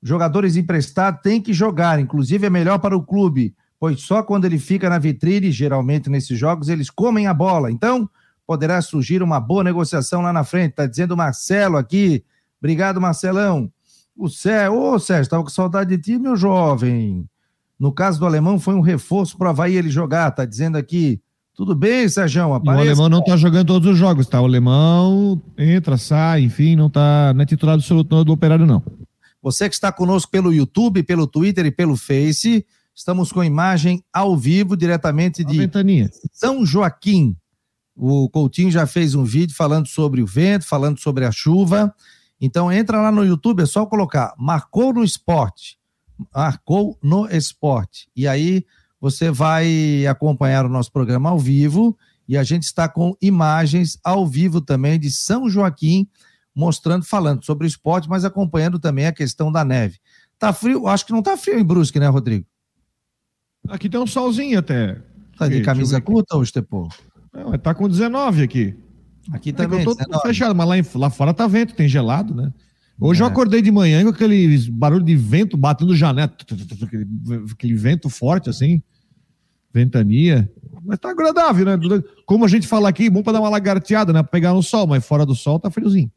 jogadores 0.00 0.54
emprestados 0.54 1.20
têm 1.22 1.42
que 1.42 1.52
jogar, 1.52 1.98
inclusive 1.98 2.46
é 2.46 2.50
melhor 2.50 2.78
para 2.78 2.96
o 2.96 3.02
clube, 3.02 3.52
pois 3.76 4.00
só 4.00 4.22
quando 4.22 4.44
ele 4.44 4.60
fica 4.60 4.88
na 4.88 5.00
vitrine, 5.00 5.50
geralmente 5.50 6.08
nesses 6.08 6.38
jogos, 6.38 6.68
eles 6.68 6.88
comem 6.88 7.26
a 7.26 7.34
bola. 7.34 7.68
Então, 7.68 8.08
poderá 8.46 8.80
surgir 8.80 9.24
uma 9.24 9.40
boa 9.40 9.64
negociação 9.64 10.22
lá 10.22 10.32
na 10.32 10.44
frente. 10.44 10.70
Está 10.70 10.86
dizendo 10.86 11.14
o 11.14 11.16
Marcelo 11.16 11.76
aqui. 11.76 12.24
Obrigado, 12.60 13.00
Marcelão. 13.00 13.72
O 14.16 14.28
Sérgio, 14.28 14.80
ô 14.80 14.98
Sérgio, 14.98 15.22
estava 15.22 15.42
com 15.42 15.50
saudade 15.50 15.96
de 15.96 16.02
ti, 16.02 16.18
meu 16.18 16.36
jovem. 16.36 17.28
No 17.78 17.92
caso 17.92 18.18
do 18.18 18.26
alemão, 18.26 18.58
foi 18.58 18.74
um 18.74 18.80
reforço 18.80 19.36
para 19.36 19.48
o 19.48 19.50
Havaí 19.50 19.76
ele 19.76 19.90
jogar, 19.90 20.30
tá 20.30 20.44
dizendo 20.44 20.76
aqui. 20.76 21.20
Tudo 21.54 21.74
bem, 21.74 22.08
Sérgio? 22.08 22.46
O 22.46 22.70
alemão 22.70 23.08
não 23.08 23.20
está 23.20 23.36
jogando 23.36 23.68
todos 23.68 23.88
os 23.88 23.98
jogos, 23.98 24.26
tá? 24.26 24.40
O 24.40 24.44
alemão 24.44 25.40
entra, 25.56 25.96
sai, 25.96 26.42
enfim, 26.42 26.76
não 26.76 26.90
tá, 26.90 27.32
não 27.34 27.42
é 27.42 27.46
titular 27.46 27.74
absoluto 27.74 28.24
do 28.24 28.32
operário, 28.32 28.66
não. 28.66 28.82
Você 29.42 29.68
que 29.68 29.74
está 29.74 29.92
conosco 29.92 30.30
pelo 30.30 30.52
YouTube, 30.52 31.02
pelo 31.02 31.26
Twitter 31.26 31.66
e 31.66 31.70
pelo 31.70 31.96
Face, 31.96 32.64
estamos 32.94 33.30
com 33.30 33.44
imagem 33.44 34.02
ao 34.12 34.36
vivo, 34.36 34.76
diretamente 34.76 35.44
de 35.44 35.56
São 36.32 36.64
Joaquim, 36.64 37.36
o 37.96 38.28
Coutinho 38.28 38.70
já 38.70 38.86
fez 38.86 39.14
um 39.14 39.24
vídeo 39.24 39.54
falando 39.54 39.86
sobre 39.86 40.20
o 40.20 40.26
vento, 40.26 40.66
falando 40.66 40.98
sobre 40.98 41.24
a 41.24 41.30
chuva. 41.30 41.94
Então 42.44 42.70
entra 42.70 43.00
lá 43.00 43.10
no 43.10 43.24
YouTube, 43.24 43.62
é 43.62 43.66
só 43.66 43.86
colocar 43.86 44.34
Marcou 44.38 44.92
no 44.92 45.02
Esporte. 45.02 45.78
Marcou 46.34 46.98
no 47.02 47.26
Esporte. 47.26 48.06
E 48.14 48.28
aí 48.28 48.66
você 49.00 49.30
vai 49.30 50.06
acompanhar 50.06 50.66
o 50.66 50.68
nosso 50.68 50.92
programa 50.92 51.30
ao 51.30 51.38
vivo 51.38 51.96
e 52.28 52.36
a 52.36 52.42
gente 52.42 52.64
está 52.64 52.86
com 52.86 53.16
imagens 53.20 53.98
ao 54.04 54.26
vivo 54.26 54.60
também 54.60 55.00
de 55.00 55.10
São 55.10 55.48
Joaquim, 55.48 56.06
mostrando, 56.54 57.06
falando 57.06 57.42
sobre 57.42 57.66
o 57.66 57.68
esporte, 57.68 58.10
mas 58.10 58.26
acompanhando 58.26 58.78
também 58.78 59.06
a 59.06 59.12
questão 59.12 59.50
da 59.50 59.64
neve. 59.64 59.98
Tá 60.38 60.52
frio? 60.52 60.86
Acho 60.86 61.06
que 61.06 61.12
não 61.12 61.22
tá 61.22 61.38
frio 61.38 61.58
em 61.58 61.64
Brusque, 61.64 61.98
né, 61.98 62.08
Rodrigo? 62.08 62.46
Aqui 63.68 63.88
tem 63.88 63.98
um 63.98 64.06
solzinho 64.06 64.58
até. 64.58 65.00
Tá 65.38 65.48
de 65.48 65.62
camisa 65.62 65.98
curta 65.98 66.36
ou 66.36 66.42
Estepô? 66.42 66.90
Não, 67.32 67.56
tá 67.56 67.74
com 67.74 67.88
19 67.88 68.42
aqui. 68.42 68.76
Aqui 69.32 69.52
também. 69.52 69.80
É 69.80 69.82
eu 69.86 69.96
tô 69.96 70.20
fechado, 70.20 70.54
mas 70.54 70.68
lá, 70.68 70.78
em, 70.78 70.84
lá 70.94 71.10
fora 71.10 71.32
tá 71.32 71.46
vento, 71.46 71.74
tem 71.74 71.88
gelado, 71.88 72.34
né? 72.34 72.52
Hoje 73.00 73.20
é. 73.20 73.24
eu 73.24 73.28
acordei 73.28 73.60
de 73.60 73.70
manhã 73.70 74.02
com 74.04 74.10
aquele 74.10 74.56
barulho 74.70 75.04
de 75.04 75.16
vento 75.16 75.56
batendo 75.56 75.96
janela, 75.96 76.32
aquele, 76.40 77.06
aquele 77.50 77.74
vento 77.74 78.08
forte 78.08 78.48
assim, 78.48 78.82
ventania. 79.72 80.48
Mas 80.84 80.98
tá 80.98 81.10
agradável, 81.10 81.64
né? 81.64 82.02
Como 82.24 82.44
a 82.44 82.48
gente 82.48 82.68
fala 82.68 82.88
aqui, 82.88 83.10
bom 83.10 83.22
para 83.22 83.34
dar 83.34 83.40
uma 83.40 83.48
lagarteada, 83.48 84.12
né? 84.12 84.22
Pegar 84.22 84.52
no 84.52 84.62
sol, 84.62 84.86
mas 84.86 85.04
fora 85.04 85.26
do 85.26 85.34
sol 85.34 85.58
tá 85.58 85.70
friozinho. 85.70 86.10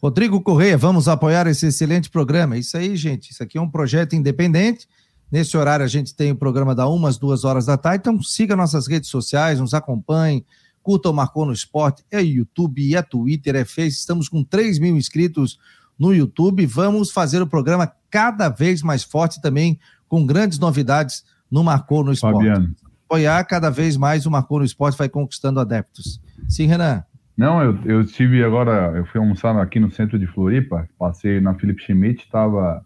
Rodrigo 0.00 0.40
Correia, 0.40 0.76
vamos 0.76 1.08
apoiar 1.08 1.46
esse 1.46 1.66
excelente 1.66 2.08
programa. 2.08 2.56
Isso 2.56 2.76
aí, 2.76 2.94
gente. 2.94 3.32
Isso 3.32 3.42
aqui 3.42 3.58
é 3.58 3.60
um 3.60 3.68
projeto 3.68 4.14
independente. 4.14 4.86
Nesse 5.30 5.56
horário 5.56 5.84
a 5.84 5.88
gente 5.88 6.14
tem 6.14 6.30
o 6.30 6.36
programa 6.36 6.74
da 6.74 6.86
umas 6.88 7.18
duas 7.18 7.44
horas 7.44 7.66
da 7.66 7.76
tarde. 7.76 8.00
Então 8.00 8.22
siga 8.22 8.54
nossas 8.54 8.86
redes 8.86 9.10
sociais, 9.10 9.60
nos 9.60 9.74
acompanhe, 9.74 10.44
curta 10.88 11.10
o 11.10 11.12
Marcou 11.12 11.44
no 11.44 11.52
Esporte. 11.52 12.02
É 12.10 12.22
YouTube, 12.22 12.94
é 12.94 13.02
Twitter, 13.02 13.54
é 13.56 13.64
Face. 13.66 13.98
Estamos 13.98 14.26
com 14.26 14.42
3 14.42 14.78
mil 14.78 14.96
inscritos 14.96 15.58
no 15.98 16.14
YouTube. 16.14 16.64
Vamos 16.64 17.10
fazer 17.10 17.42
o 17.42 17.46
programa 17.46 17.92
cada 18.10 18.48
vez 18.48 18.82
mais 18.82 19.04
forte 19.04 19.38
também, 19.42 19.78
com 20.08 20.24
grandes 20.24 20.58
novidades 20.58 21.26
no 21.50 21.62
Marcou 21.62 22.02
no 22.02 22.10
Esporte. 22.10 22.36
Fabiano. 22.38 22.74
Apoiar 23.04 23.44
cada 23.44 23.68
vez 23.68 23.98
mais 23.98 24.24
o 24.24 24.30
Marcou 24.30 24.60
no 24.60 24.64
Esporte 24.64 24.96
vai 24.96 25.10
conquistando 25.10 25.60
adeptos. 25.60 26.22
Sim, 26.48 26.64
Renan. 26.64 27.04
Não, 27.36 27.62
eu, 27.62 27.78
eu 27.84 28.00
estive 28.00 28.42
agora, 28.42 28.96
eu 28.96 29.04
fui 29.04 29.20
almoçar 29.20 29.54
aqui 29.60 29.78
no 29.78 29.90
centro 29.90 30.18
de 30.18 30.26
Floripa, 30.26 30.88
passei 30.98 31.38
na 31.38 31.52
Felipe 31.52 31.82
Schmidt, 31.82 32.24
estava 32.24 32.82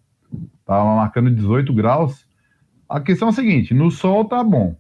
tava 0.66 0.96
marcando 0.96 1.30
18 1.30 1.72
graus. 1.72 2.26
A 2.88 2.98
questão 2.98 3.28
é 3.28 3.30
a 3.30 3.34
seguinte, 3.34 3.72
no 3.72 3.92
sol 3.92 4.24
tá 4.24 4.42
bom, 4.42 4.76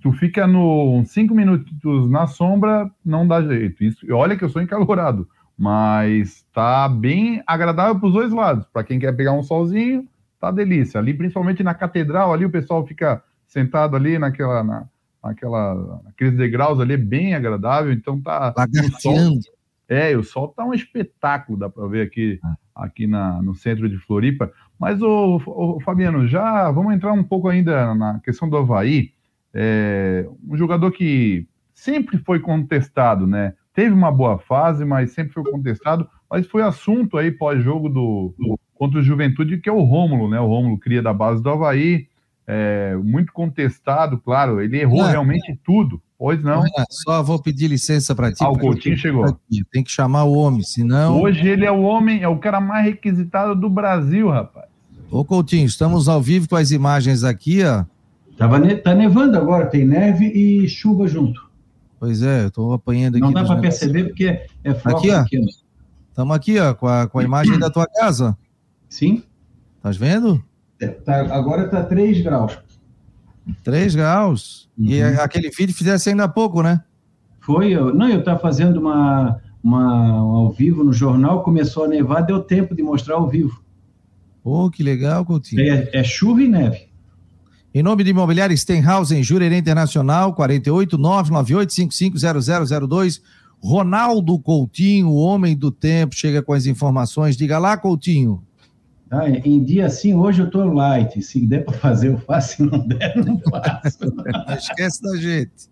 tu 0.00 0.12
fica 0.12 0.46
no 0.46 1.02
5 1.04 1.34
minutos 1.34 2.10
na 2.10 2.26
sombra, 2.26 2.90
não 3.04 3.26
dá 3.26 3.42
jeito. 3.42 3.82
Isso, 3.84 4.06
olha 4.12 4.36
que 4.36 4.44
eu 4.44 4.48
sou 4.48 4.62
encalorado, 4.62 5.28
mas 5.56 6.46
tá 6.52 6.88
bem 6.88 7.42
agradável 7.46 7.98
para 7.98 8.06
os 8.06 8.14
dois 8.14 8.32
lados. 8.32 8.66
Para 8.72 8.84
quem 8.84 8.98
quer 8.98 9.12
pegar 9.16 9.32
um 9.32 9.42
solzinho, 9.42 10.06
tá 10.40 10.50
delícia. 10.50 10.98
Ali, 10.98 11.14
principalmente 11.14 11.62
na 11.62 11.74
catedral, 11.74 12.32
ali 12.32 12.44
o 12.44 12.50
pessoal 12.50 12.86
fica 12.86 13.22
sentado 13.46 13.96
ali 13.96 14.18
naquela, 14.18 14.62
na, 14.62 14.86
naquela, 15.22 16.00
aqueles 16.06 16.36
degraus 16.36 16.80
ali, 16.80 16.96
bem 16.96 17.34
agradável. 17.34 17.92
Então 17.92 18.20
tá. 18.20 18.54
Lagarteando. 18.56 19.40
É, 19.88 20.14
o 20.14 20.22
sol 20.22 20.48
tá 20.48 20.66
um 20.66 20.74
espetáculo, 20.74 21.58
dá 21.58 21.70
para 21.70 21.86
ver 21.86 22.02
aqui, 22.02 22.38
ah. 22.44 22.56
aqui 22.84 23.06
na, 23.06 23.40
no 23.40 23.54
centro 23.54 23.88
de 23.88 23.96
Floripa. 23.96 24.52
Mas, 24.78 25.00
o, 25.00 25.40
o, 25.46 25.80
Fabiano, 25.80 26.28
já 26.28 26.70
vamos 26.70 26.94
entrar 26.94 27.12
um 27.12 27.24
pouco 27.24 27.48
ainda 27.48 27.94
na 27.94 28.20
questão 28.20 28.48
do 28.50 28.58
Havaí. 28.58 29.12
É, 29.60 30.24
um 30.48 30.56
jogador 30.56 30.92
que 30.92 31.48
sempre 31.74 32.18
foi 32.18 32.38
contestado, 32.38 33.26
né? 33.26 33.54
teve 33.78 33.94
uma 33.94 34.10
boa 34.10 34.40
fase, 34.40 34.84
mas 34.84 35.12
sempre 35.12 35.32
foi 35.32 35.44
contestado. 35.44 36.04
Mas 36.28 36.48
foi 36.48 36.62
assunto 36.62 37.16
aí 37.16 37.30
pós-jogo 37.30 37.88
do, 37.88 38.34
do, 38.36 38.58
contra 38.74 38.98
o 38.98 39.02
Juventude, 39.02 39.58
que 39.58 39.68
é 39.68 39.72
o 39.72 39.84
Rômulo, 39.84 40.28
né? 40.28 40.40
O 40.40 40.48
Rômulo 40.48 40.76
cria 40.78 41.00
da 41.00 41.12
base 41.12 41.40
do 41.40 41.48
Havaí, 41.48 42.08
é, 42.44 42.96
muito 42.96 43.32
contestado, 43.32 44.18
claro. 44.18 44.60
Ele 44.60 44.80
errou 44.80 45.04
não, 45.04 45.10
realmente 45.10 45.56
tudo. 45.64 46.02
Pois 46.18 46.42
não. 46.42 46.62
não. 46.62 46.84
Só 46.90 47.22
vou 47.22 47.40
pedir 47.40 47.68
licença 47.68 48.16
para 48.16 48.32
ti. 48.32 48.42
Ah, 48.42 48.50
o 48.50 48.58
Coutinho 48.58 48.96
chegou. 48.96 49.38
Tem 49.70 49.84
que 49.84 49.92
chamar 49.92 50.24
o 50.24 50.32
homem, 50.32 50.64
senão. 50.64 51.22
Hoje 51.22 51.46
ele 51.46 51.64
é 51.64 51.70
o 51.70 51.82
homem, 51.82 52.20
é 52.20 52.28
o 52.28 52.36
cara 52.36 52.60
mais 52.60 52.84
requisitado 52.84 53.54
do 53.54 53.70
Brasil, 53.70 54.28
rapaz. 54.28 54.66
Ô 55.08 55.24
Coutinho, 55.24 55.66
estamos 55.66 56.08
ao 56.08 56.20
vivo 56.20 56.48
com 56.48 56.56
as 56.56 56.72
imagens 56.72 57.22
aqui, 57.22 57.62
ó. 57.62 57.84
Tava 58.38 58.60
ne 58.60 58.76
tá 58.76 58.94
nevando 58.94 59.36
agora, 59.36 59.66
tem 59.66 59.84
neve 59.84 60.26
e 60.26 60.68
chuva 60.68 61.08
junto. 61.08 61.50
Pois 61.98 62.22
é, 62.22 62.44
eu 62.44 62.48
estou 62.48 62.72
apanhando 62.72 63.16
aqui. 63.16 63.20
Não 63.20 63.32
dá 63.32 63.44
para 63.44 63.60
perceber 63.60 64.04
porque 64.04 64.46
é 64.62 64.74
fraco. 64.74 64.98
Aqui, 65.10 65.40
ó. 65.40 65.44
Estamos 66.08 66.36
aqui, 66.36 66.58
ó, 66.60 66.72
com 66.72 66.86
a, 66.86 67.08
com 67.08 67.18
a 67.18 67.24
imagem 67.24 67.58
da 67.58 67.68
tua 67.68 67.86
casa. 67.86 68.38
Sim. 68.88 69.24
Estás 69.76 69.96
vendo? 69.96 70.42
É, 70.80 70.86
tá, 70.86 71.34
agora 71.34 71.64
está 71.64 71.82
3 71.82 72.20
graus. 72.20 72.56
3 73.64 73.96
graus? 73.96 74.70
Uhum. 74.78 74.86
E 74.86 75.02
aquele 75.02 75.50
vídeo 75.50 75.74
fizesse 75.74 76.10
ainda 76.10 76.24
há 76.24 76.28
pouco, 76.28 76.62
né? 76.62 76.84
Foi, 77.40 77.70
eu, 77.70 77.92
não, 77.92 78.08
eu 78.08 78.20
estava 78.20 78.38
fazendo 78.38 78.78
uma, 78.78 79.40
uma 79.62 80.12
ao 80.18 80.50
vivo 80.50 80.84
no 80.84 80.92
jornal, 80.92 81.42
começou 81.42 81.84
a 81.84 81.88
nevar, 81.88 82.20
deu 82.20 82.40
tempo 82.40 82.74
de 82.74 82.82
mostrar 82.82 83.16
ao 83.16 83.28
vivo. 83.28 83.60
Pô, 84.44 84.70
que 84.70 84.82
legal, 84.82 85.24
Coutinho. 85.24 85.60
É, 85.62 85.90
é 85.92 86.04
chuva 86.04 86.42
e 86.42 86.48
neve. 86.48 86.87
Em 87.78 87.82
nome 87.82 88.02
de 88.02 88.10
Imobiliária 88.10 88.56
Stenhouse, 88.56 89.14
em 89.14 89.22
Jurerê 89.22 89.56
Internacional, 89.56 90.34
48998550002. 90.34 93.22
Ronaldo 93.60 94.36
Coutinho, 94.40 95.10
o 95.10 95.14
homem 95.14 95.56
do 95.56 95.70
tempo, 95.70 96.12
chega 96.12 96.42
com 96.42 96.52
as 96.52 96.66
informações. 96.66 97.36
Diga 97.36 97.56
lá, 97.56 97.76
Coutinho. 97.76 98.42
Ah, 99.08 99.30
em 99.30 99.62
dia 99.62 99.86
assim, 99.86 100.12
hoje 100.12 100.42
eu 100.42 100.50
tô 100.50 100.64
light. 100.64 101.22
Se 101.22 101.46
der 101.46 101.64
para 101.64 101.78
fazer, 101.78 102.08
eu 102.08 102.18
faço. 102.18 102.56
Se 102.56 102.64
não 102.64 102.84
der, 102.84 103.14
não 103.14 103.40
faço. 103.48 104.12
não 104.12 104.56
esquece 104.56 105.00
da 105.00 105.16
gente. 105.16 105.70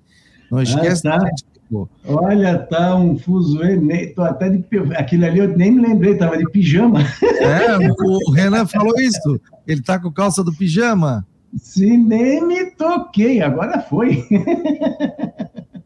Não 0.48 0.62
esquece 0.62 1.08
ah, 1.08 1.10
tá. 1.10 1.18
da 1.18 1.26
gente. 1.26 1.44
Pô. 1.68 1.88
Olha, 2.06 2.56
tá 2.56 2.94
um 2.94 3.18
fuzuê, 3.18 3.76
tô 4.14 4.22
até 4.22 4.48
de 4.48 4.64
aquilo 4.94 5.24
ali 5.24 5.40
eu 5.40 5.58
nem 5.58 5.72
me 5.72 5.82
lembrei, 5.82 6.16
tava 6.16 6.38
de 6.38 6.48
pijama. 6.50 7.00
É, 7.40 7.76
o 8.00 8.30
Renan 8.30 8.64
falou 8.64 8.94
isso. 9.00 9.40
Ele 9.66 9.82
tá 9.82 9.98
com 9.98 10.12
calça 10.12 10.44
do 10.44 10.54
pijama. 10.54 11.26
Se 11.56 11.96
nem 11.96 12.46
me 12.46 12.70
toquei, 12.72 13.40
agora 13.40 13.80
foi. 13.80 14.24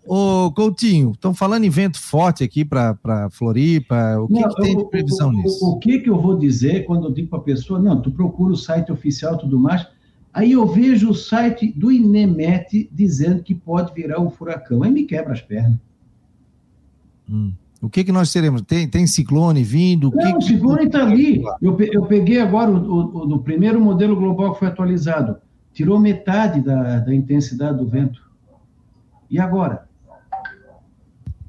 Ô, 0.06 0.50
Coutinho, 0.50 1.12
estão 1.12 1.32
falando 1.32 1.62
em 1.62 1.70
vento 1.70 2.00
forte 2.00 2.42
aqui 2.42 2.64
para 2.64 3.28
Floripa. 3.30 4.18
O 4.18 4.26
que, 4.26 4.40
não, 4.40 4.48
que 4.48 4.62
tem 4.62 4.76
de 4.76 4.84
previsão 4.86 5.28
o, 5.28 5.32
nisso? 5.32 5.64
O, 5.64 5.70
o, 5.70 5.78
que, 5.78 6.00
que 6.00 6.10
eu 6.10 6.20
vou 6.20 6.36
dizer 6.36 6.84
quando 6.84 7.06
eu 7.06 7.12
digo 7.12 7.28
para 7.28 7.38
a 7.38 7.42
pessoa, 7.42 7.78
não, 7.78 8.02
tu 8.02 8.10
procura 8.10 8.52
o 8.52 8.56
site 8.56 8.90
oficial 8.90 9.36
e 9.36 9.38
tudo 9.38 9.58
mais. 9.58 9.86
Aí 10.32 10.52
eu 10.52 10.66
vejo 10.66 11.10
o 11.10 11.14
site 11.14 11.72
do 11.76 11.92
INEMET 11.92 12.88
dizendo 12.92 13.42
que 13.42 13.54
pode 13.54 13.94
virar 13.94 14.20
um 14.20 14.30
furacão. 14.30 14.82
Aí 14.82 14.90
me 14.90 15.04
quebra 15.04 15.32
as 15.32 15.40
pernas. 15.40 15.78
Hum. 17.30 17.52
O 17.80 17.88
que, 17.88 18.02
que 18.02 18.12
nós 18.12 18.32
teremos? 18.32 18.62
Tem, 18.62 18.88
tem 18.88 19.06
ciclone 19.06 19.62
vindo? 19.62 20.10
Não, 20.12 20.32
que 20.32 20.38
o 20.38 20.42
ciclone 20.42 20.86
está 20.86 21.02
ali. 21.02 21.42
Eu, 21.62 21.78
eu 21.80 22.02
peguei 22.06 22.40
agora 22.40 22.70
o, 22.70 22.76
o, 22.76 23.34
o, 23.34 23.38
primeiro 23.38 23.80
modelo 23.80 24.16
global 24.16 24.52
que 24.52 24.58
foi 24.58 24.68
atualizado 24.68 25.36
tirou 25.72 25.98
metade 25.98 26.60
da, 26.60 26.98
da 26.98 27.14
intensidade 27.14 27.78
do 27.78 27.86
vento. 27.86 28.20
E 29.30 29.38
agora? 29.38 29.88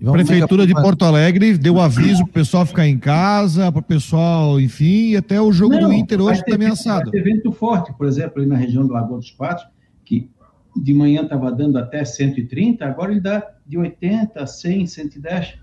A 0.06 0.12
Prefeitura 0.12 0.66
de 0.66 0.74
Porto 0.74 1.06
Alegre 1.06 1.56
deu 1.58 1.80
aviso 1.80 2.24
para 2.24 2.30
o 2.30 2.34
pessoal 2.34 2.66
ficar 2.66 2.88
em 2.88 2.98
casa, 2.98 3.72
para 3.72 3.80
o 3.80 3.84
pessoal, 3.84 4.60
enfim, 4.60 5.12
e 5.12 5.18
até 5.18 5.40
o 5.40 5.52
jogo 5.52 5.76
Não, 5.76 5.90
do 5.90 5.94
Inter 5.94 6.20
hoje 6.20 6.40
está 6.40 6.56
ameaçado. 6.56 7.12
Vai 7.12 7.12
ter 7.12 7.24
vento 7.24 7.52
forte, 7.52 7.94
por 7.94 8.08
exemplo, 8.08 8.40
ali 8.42 8.48
na 8.48 8.56
região 8.56 8.86
do 8.86 8.94
Lagoa 8.94 9.20
dos 9.20 9.30
Patos, 9.30 9.64
que 10.04 10.28
de 10.76 10.94
manhã 10.94 11.22
estava 11.22 11.52
dando 11.52 11.78
até 11.78 12.04
130, 12.04 12.84
agora 12.84 13.12
ele 13.12 13.22
dá 13.22 13.46
de 13.68 13.78
80, 13.78 14.44
100, 14.44 14.88
110. 14.88 15.60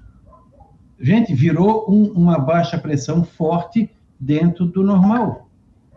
Gente, 1.00 1.34
virou 1.34 1.86
um, 1.88 2.04
uma 2.12 2.38
baixa 2.38 2.78
pressão 2.78 3.24
forte 3.24 3.90
dentro 4.20 4.66
do 4.66 4.84
normal. 4.84 5.48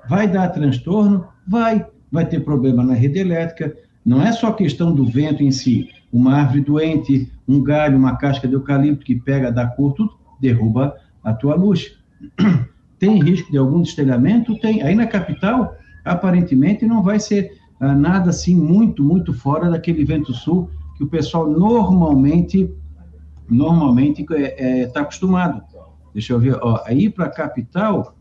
Vai 0.09 0.27
dar 0.27 0.49
transtorno? 0.49 1.27
Vai 1.47 1.85
vai 2.11 2.25
ter 2.25 2.41
problema 2.41 2.83
na 2.83 2.93
rede 2.93 3.19
elétrica. 3.19 3.75
Não 4.05 4.21
é 4.21 4.31
só 4.31 4.51
questão 4.51 4.93
do 4.93 5.05
vento 5.05 5.43
em 5.43 5.51
si. 5.51 5.89
Uma 6.11 6.35
árvore 6.35 6.61
doente, 6.61 7.31
um 7.47 7.63
galho, 7.63 7.97
uma 7.97 8.17
casca 8.17 8.47
de 8.47 8.53
eucalipto 8.53 9.05
que 9.05 9.15
pega, 9.15 9.51
dá 9.51 9.67
cor, 9.67 9.93
tudo 9.93 10.13
derruba 10.39 10.95
a 11.23 11.33
tua 11.33 11.55
luz. 11.55 11.97
Tem 12.99 13.21
risco 13.23 13.51
de 13.51 13.57
algum 13.57 13.81
destelhamento? 13.81 14.59
Tem. 14.59 14.81
Aí 14.83 14.93
na 14.93 15.07
capital, 15.07 15.75
aparentemente, 16.03 16.85
não 16.85 17.01
vai 17.01 17.19
ser 17.19 17.57
ah, 17.79 17.95
nada 17.95 18.29
assim 18.29 18.55
muito, 18.55 19.03
muito 19.03 19.33
fora 19.33 19.69
daquele 19.69 20.03
vento 20.03 20.33
sul 20.33 20.69
que 20.97 21.03
o 21.03 21.07
pessoal 21.07 21.49
normalmente 21.49 22.71
normalmente 23.49 24.21
está 24.21 24.35
é, 24.37 24.81
é, 24.81 24.87
tá 24.87 25.01
acostumado. 25.01 25.61
Deixa 26.13 26.33
eu 26.33 26.39
ver, 26.39 26.57
ó, 26.61 26.81
aí 26.85 27.09
para 27.09 27.25
a 27.25 27.29
capital, 27.29 28.15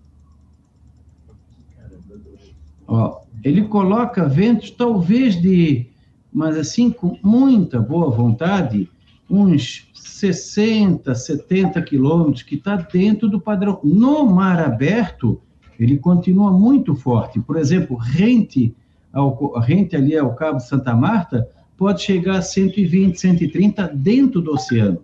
ó, 2.86 3.20
ele 3.42 3.62
coloca 3.62 4.28
ventos 4.28 4.70
talvez 4.70 5.40
de, 5.40 5.86
mas 6.32 6.56
assim, 6.56 6.90
com 6.90 7.16
muita 7.22 7.80
boa 7.80 8.10
vontade, 8.10 8.88
uns 9.28 9.88
60, 9.94 11.14
70 11.14 11.80
quilômetros, 11.82 12.42
que 12.42 12.56
está 12.56 12.76
dentro 12.76 13.28
do 13.28 13.40
padrão. 13.40 13.80
No 13.82 14.26
mar 14.26 14.60
aberto, 14.60 15.40
ele 15.78 15.96
continua 15.96 16.50
muito 16.50 16.94
forte. 16.94 17.40
Por 17.40 17.56
exemplo, 17.56 17.96
rente, 17.96 18.74
ao, 19.12 19.58
rente 19.60 19.96
ali 19.96 20.16
ao 20.16 20.34
Cabo 20.34 20.60
Santa 20.60 20.94
Marta 20.94 21.48
pode 21.76 22.02
chegar 22.02 22.38
a 22.38 22.42
120, 22.42 23.18
130 23.18 23.88
dentro 23.94 24.42
do 24.42 24.52
oceano. 24.52 25.00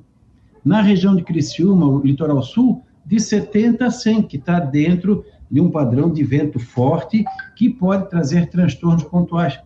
Na 0.62 0.82
região 0.82 1.16
de 1.16 1.22
Criciúma, 1.22 1.86
o 1.86 2.00
litoral 2.00 2.42
sul, 2.42 2.82
de 3.06 3.20
70 3.20 3.86
a 3.86 3.90
100, 3.90 4.22
que 4.24 4.36
está 4.36 4.58
dentro 4.58 5.24
de 5.50 5.60
um 5.60 5.70
padrão 5.70 6.10
de 6.10 6.22
vento 6.22 6.58
forte 6.58 7.24
que 7.54 7.70
pode 7.70 8.10
trazer 8.10 8.48
transtornos 8.48 9.04
pontuais. 9.04 9.58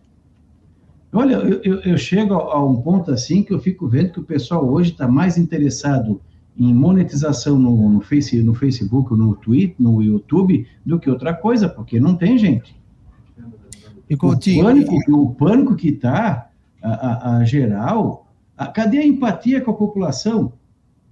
Olha, 1.13 1.35
eu, 1.35 1.61
eu, 1.63 1.79
eu 1.81 1.97
chego 1.97 2.33
a, 2.33 2.63
um 2.63 2.81
ponto 2.81 3.11
assim 3.11 3.43
que 3.43 3.53
eu 3.53 3.59
fico 3.59 3.87
vendo 3.87 4.13
que 4.13 4.19
o 4.19 4.23
pessoal 4.23 4.65
hoje 4.65 4.91
está 4.91 5.07
mais 5.07 5.37
interessado 5.37 6.21
em 6.57 6.73
monetização 6.73 7.57
no, 7.57 7.89
no, 7.89 8.01
face, 8.01 8.41
no 8.41 8.53
Facebook, 8.53 9.13
no 9.13 9.35
Twitter, 9.35 9.75
no 9.79 10.01
YouTube, 10.01 10.67
do 10.85 10.99
que 10.99 11.09
outra 11.09 11.33
coisa, 11.33 11.67
porque 11.67 11.99
não 11.99 12.15
tem 12.15 12.37
gente. 12.37 12.79
E, 14.09 14.15
Coutinho, 14.15 14.61
o, 14.61 14.67
pânico, 14.67 15.11
o 15.11 15.35
pânico 15.35 15.75
que 15.75 15.89
está, 15.89 16.49
a, 16.81 16.89
a, 16.89 17.37
a, 17.37 17.45
geral, 17.45 18.27
a, 18.57 18.67
cadê 18.67 18.99
a 18.99 19.07
empatia 19.07 19.61
com 19.61 19.71
a 19.71 19.75
população? 19.75 20.53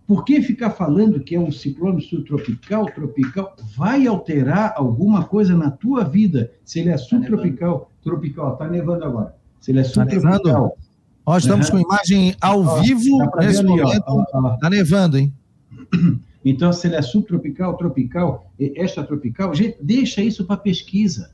Por 0.09 0.25
que 0.25 0.41
ficar 0.41 0.71
falando 0.71 1.19
que 1.19 1.35
é 1.35 1.39
um 1.39 1.51
ciclone 1.51 2.01
subtropical, 2.01 2.87
tropical? 2.87 3.55
Vai 3.77 4.07
alterar 4.07 4.73
alguma 4.75 5.23
coisa 5.25 5.55
na 5.55 5.69
tua 5.69 6.03
vida 6.03 6.51
se 6.65 6.79
ele 6.79 6.89
é 6.89 6.93
tá 6.93 6.97
subtropical, 6.97 7.91
tropical? 8.01 8.53
Está 8.53 8.67
nevando 8.67 9.05
agora. 9.05 9.35
Se 9.61 9.69
ele 9.69 9.81
é 9.81 9.83
tá 9.83 9.89
subtropical. 9.89 10.69
Tá 10.69 10.75
Ó, 11.27 11.37
estamos 11.37 11.69
uhum. 11.69 11.83
com 11.83 11.93
imagem 11.93 12.35
ao 12.41 12.59
ó, 12.59 12.81
vivo 12.81 13.19
nesse 13.37 13.59
ali, 13.59 13.67
momento. 13.67 14.25
Está 14.55 14.67
nevando, 14.67 15.19
hein? 15.19 15.31
Então, 16.43 16.71
se 16.71 16.87
ele 16.87 16.95
é 16.95 17.01
subtropical, 17.01 17.75
tropical, 17.75 18.51
extratropical, 18.57 19.53
gente, 19.53 19.77
deixa 19.79 20.21
isso 20.23 20.45
para 20.45 20.55
pesquisa. 20.55 21.31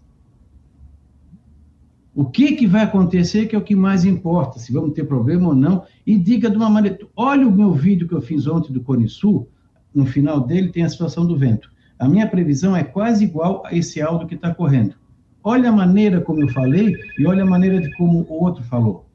O 2.15 2.23
que, 2.23 2.53
que 2.53 2.65
vai 2.65 2.83
acontecer 2.83 3.45
que 3.45 3.57
é 3.57 3.59
o 3.59 3.61
que 3.61 3.75
mais 3.75 4.05
importa, 4.05 4.57
se 4.57 4.71
vamos 4.71 4.93
ter 4.93 5.03
problema 5.03 5.49
ou 5.49 5.55
não, 5.55 5.83
e 6.07 6.17
diga 6.17 6.49
de 6.49 6.55
uma 6.55 6.69
maneira. 6.69 6.97
Olha 7.13 7.45
o 7.45 7.51
meu 7.51 7.73
vídeo 7.73 8.07
que 8.07 8.13
eu 8.13 8.21
fiz 8.21 8.47
ontem 8.47 8.71
do 8.71 8.79
Cone 8.79 9.09
Sul, 9.09 9.49
no 9.93 10.05
final 10.05 10.39
dele 10.39 10.69
tem 10.69 10.83
a 10.83 10.89
situação 10.89 11.25
do 11.25 11.35
vento. 11.35 11.69
A 11.99 12.07
minha 12.07 12.25
previsão 12.25 12.73
é 12.73 12.85
quase 12.85 13.25
igual 13.25 13.63
a 13.65 13.75
esse 13.75 14.01
áudio 14.01 14.27
que 14.27 14.35
está 14.35 14.53
correndo. 14.55 14.95
Olha 15.43 15.69
a 15.69 15.73
maneira 15.73 16.21
como 16.21 16.41
eu 16.41 16.47
falei 16.47 16.97
e 17.19 17.27
olha 17.27 17.43
a 17.43 17.45
maneira 17.45 17.81
de 17.81 17.91
como 17.97 18.25
o 18.29 18.43
outro 18.43 18.63
falou. 18.63 19.05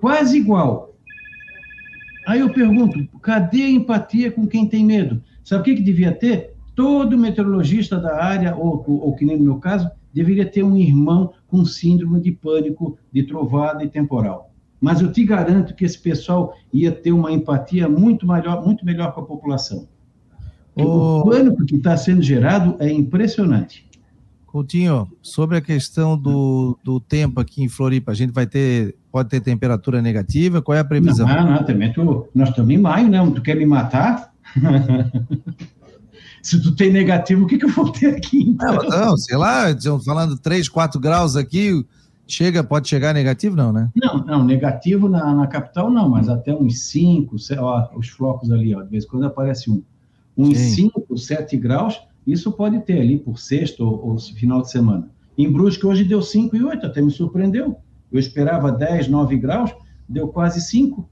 Quase 0.00 0.38
igual. 0.38 0.94
Aí 2.26 2.40
eu 2.40 2.50
pergunto, 2.50 3.06
cadê 3.20 3.62
a 3.62 3.70
empatia 3.70 4.32
com 4.32 4.46
quem 4.46 4.66
tem 4.66 4.86
medo? 4.86 5.22
Sabe 5.44 5.60
o 5.60 5.64
que, 5.64 5.74
que 5.76 5.82
devia 5.82 6.12
ter? 6.12 6.54
Todo 6.74 7.18
meteorologista 7.18 7.98
da 7.98 8.22
área, 8.22 8.56
ou, 8.56 8.82
ou, 8.86 9.06
ou 9.06 9.16
que 9.16 9.24
nem 9.24 9.36
no 9.36 9.44
meu 9.44 9.56
caso, 9.56 9.90
deveria 10.12 10.46
ter 10.46 10.62
um 10.62 10.76
irmão 10.76 11.32
com 11.46 11.64
síndrome 11.64 12.20
de 12.20 12.32
pânico, 12.32 12.98
de 13.12 13.22
trovada 13.22 13.84
e 13.84 13.88
temporal. 13.88 14.50
Mas 14.80 15.00
eu 15.00 15.12
te 15.12 15.24
garanto 15.24 15.74
que 15.74 15.84
esse 15.84 15.98
pessoal 15.98 16.54
ia 16.72 16.90
ter 16.90 17.12
uma 17.12 17.30
empatia 17.30 17.88
muito 17.88 18.26
melhor, 18.26 18.64
muito 18.64 18.84
melhor 18.84 19.12
com 19.12 19.20
a 19.20 19.24
população. 19.24 19.86
O 20.74 21.22
pânico 21.28 21.66
que 21.66 21.76
está 21.76 21.96
sendo 21.96 22.22
gerado 22.22 22.76
é 22.78 22.90
impressionante. 22.90 23.86
Coutinho, 24.46 25.06
sobre 25.22 25.58
a 25.58 25.60
questão 25.60 26.16
do, 26.18 26.76
do 26.82 26.98
tempo 26.98 27.40
aqui 27.40 27.62
em 27.62 27.68
Floripa, 27.68 28.10
a 28.10 28.14
gente 28.14 28.32
vai 28.32 28.46
ter, 28.46 28.96
pode 29.12 29.28
ter 29.28 29.40
temperatura 29.40 30.02
negativa? 30.02 30.60
Qual 30.60 30.76
é 30.76 30.80
a 30.80 30.84
previsão? 30.84 31.26
Não, 31.28 31.52
não, 31.52 31.64
também 31.64 31.92
tu, 31.92 32.26
nós 32.34 32.48
estamos 32.48 32.72
em 32.72 32.78
maio, 32.78 33.08
né? 33.08 33.18
Tu 33.32 33.42
quer 33.42 33.54
me 33.54 33.66
matar? 33.66 34.32
Se 36.42 36.60
tu 36.60 36.74
tem 36.74 36.90
negativo, 36.90 37.44
o 37.44 37.46
que, 37.46 37.58
que 37.58 37.64
eu 37.64 37.70
vou 37.70 37.90
ter 37.92 38.14
aqui? 38.16 38.40
Então? 38.48 38.74
Não, 38.74 38.88
não, 38.88 39.16
sei 39.16 39.36
lá, 39.36 39.66
falando 40.04 40.38
3, 40.38 40.68
4 40.68 41.00
graus 41.00 41.36
aqui, 41.36 41.84
chega, 42.26 42.64
pode 42.64 42.88
chegar 42.88 43.12
negativo, 43.12 43.56
não, 43.56 43.72
né? 43.72 43.90
Não, 43.94 44.24
não, 44.24 44.44
negativo 44.44 45.08
na, 45.08 45.34
na 45.34 45.46
capital 45.46 45.90
não, 45.90 46.08
mas 46.08 46.28
até 46.28 46.54
uns 46.54 46.82
5, 46.82 47.36
ó, 47.58 47.90
os 47.96 48.08
flocos 48.08 48.50
ali, 48.50 48.74
ó, 48.74 48.82
de 48.82 48.90
vez 48.90 49.04
em 49.04 49.08
quando 49.08 49.26
aparece 49.26 49.70
um. 49.70 49.82
Uns 50.36 50.56
5, 50.56 51.18
7 51.18 51.56
graus, 51.56 52.00
isso 52.26 52.52
pode 52.52 52.78
ter 52.80 53.00
ali 53.00 53.18
por 53.18 53.38
sexta 53.38 53.82
ou, 53.82 54.10
ou 54.10 54.18
final 54.18 54.62
de 54.62 54.70
semana. 54.70 55.10
Em 55.36 55.50
Brusque 55.50 55.86
hoje 55.86 56.04
deu 56.04 56.22
5 56.22 56.56
e 56.56 56.62
8, 56.62 56.86
até 56.86 57.02
me 57.02 57.10
surpreendeu. 57.10 57.76
Eu 58.10 58.18
esperava 58.18 58.72
10, 58.72 59.08
9 59.08 59.36
graus, 59.36 59.70
deu 60.08 60.28
quase 60.28 60.60
5. 60.60 61.08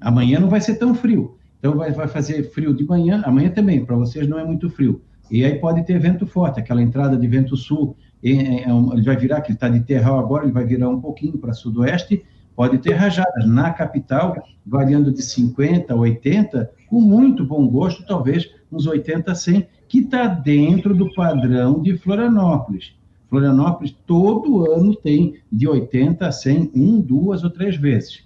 Amanhã 0.00 0.40
não 0.40 0.48
vai 0.48 0.60
ser 0.60 0.76
tão 0.76 0.94
frio. 0.94 1.36
Então 1.64 1.78
vai, 1.78 1.90
vai 1.92 2.06
fazer 2.06 2.42
frio 2.50 2.74
de 2.74 2.84
manhã, 2.84 3.22
amanhã 3.24 3.48
também, 3.48 3.82
para 3.82 3.96
vocês 3.96 4.28
não 4.28 4.38
é 4.38 4.44
muito 4.44 4.68
frio. 4.68 5.00
E 5.30 5.46
aí 5.46 5.58
pode 5.58 5.82
ter 5.86 5.98
vento 5.98 6.26
forte, 6.26 6.60
aquela 6.60 6.82
entrada 6.82 7.16
de 7.16 7.26
vento 7.26 7.56
sul, 7.56 7.96
é, 8.22 8.68
ele 8.68 9.02
vai 9.02 9.16
virar, 9.16 9.40
que 9.40 9.48
ele 9.48 9.56
está 9.56 9.70
de 9.70 9.80
terral 9.80 10.18
agora, 10.18 10.44
ele 10.44 10.52
vai 10.52 10.66
virar 10.66 10.90
um 10.90 11.00
pouquinho 11.00 11.38
para 11.38 11.54
sudoeste, 11.54 12.22
pode 12.54 12.76
ter 12.76 12.92
rajadas. 12.92 13.46
Na 13.46 13.72
capital, 13.72 14.36
variando 14.66 15.10
de 15.10 15.22
50 15.22 15.90
a 15.90 15.96
80, 15.96 16.70
com 16.86 17.00
muito 17.00 17.46
bom 17.46 17.66
gosto, 17.66 18.04
talvez 18.04 18.50
uns 18.70 18.86
80 18.86 19.32
a 19.32 19.34
100, 19.34 19.66
que 19.88 20.00
está 20.00 20.26
dentro 20.26 20.94
do 20.94 21.14
padrão 21.14 21.80
de 21.80 21.96
Florianópolis. 21.96 22.92
Florianópolis 23.30 23.96
todo 24.06 24.70
ano 24.70 24.94
tem 24.94 25.36
de 25.50 25.66
80 25.66 26.26
a 26.26 26.30
100, 26.30 26.72
um, 26.74 27.00
duas 27.00 27.42
ou 27.42 27.48
três 27.48 27.74
vezes. 27.74 28.22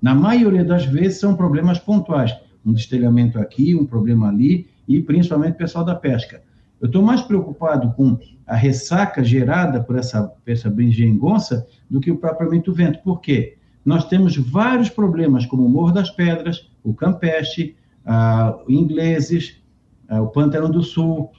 Na 0.00 0.14
maioria 0.14 0.64
das 0.64 0.84
vezes 0.84 1.18
são 1.18 1.34
problemas 1.34 1.80
pontuais 1.80 2.45
um 2.66 2.72
destelhamento 2.72 3.38
aqui, 3.38 3.74
um 3.74 3.86
problema 3.86 4.28
ali, 4.28 4.66
e 4.88 5.00
principalmente 5.00 5.54
o 5.54 5.58
pessoal 5.58 5.84
da 5.84 5.94
pesca. 5.94 6.42
Eu 6.80 6.86
estou 6.86 7.02
mais 7.02 7.22
preocupado 7.22 7.92
com 7.92 8.18
a 8.46 8.54
ressaca 8.54 9.24
gerada 9.24 9.82
por 9.82 9.96
essa, 9.96 10.24
por 10.24 10.50
essa 10.50 10.68
brinjengonça 10.68 11.66
do 11.88 12.00
que 12.00 12.12
propriamente 12.12 12.68
o 12.68 12.74
vento. 12.74 12.98
Por 13.02 13.20
quê? 13.20 13.56
Nós 13.84 14.06
temos 14.08 14.36
vários 14.36 14.90
problemas, 14.90 15.46
como 15.46 15.64
o 15.64 15.68
Morro 15.68 15.92
das 15.92 16.10
Pedras, 16.10 16.68
o 16.82 16.92
Campeche, 16.92 17.76
ah, 18.04 18.58
ingleses, 18.68 19.62
ah, 20.08 20.20
o 20.20 20.28
Pântano 20.28 20.68
do 20.68 20.82
Sul, 20.82 21.30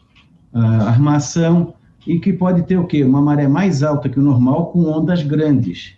a 0.54 0.88
armação, 0.88 1.76
e 2.06 2.20
que 2.20 2.32
pode 2.32 2.64
ter 2.64 2.78
o 2.78 2.88
quê? 2.88 3.04
Uma 3.04 3.22
maré 3.22 3.48
mais 3.48 3.84
alta 3.84 4.08
que 4.08 4.18
o 4.18 4.24
normal 4.24 4.72
com 4.72 4.86
ondas 4.86 5.22
grandes. 5.22 5.94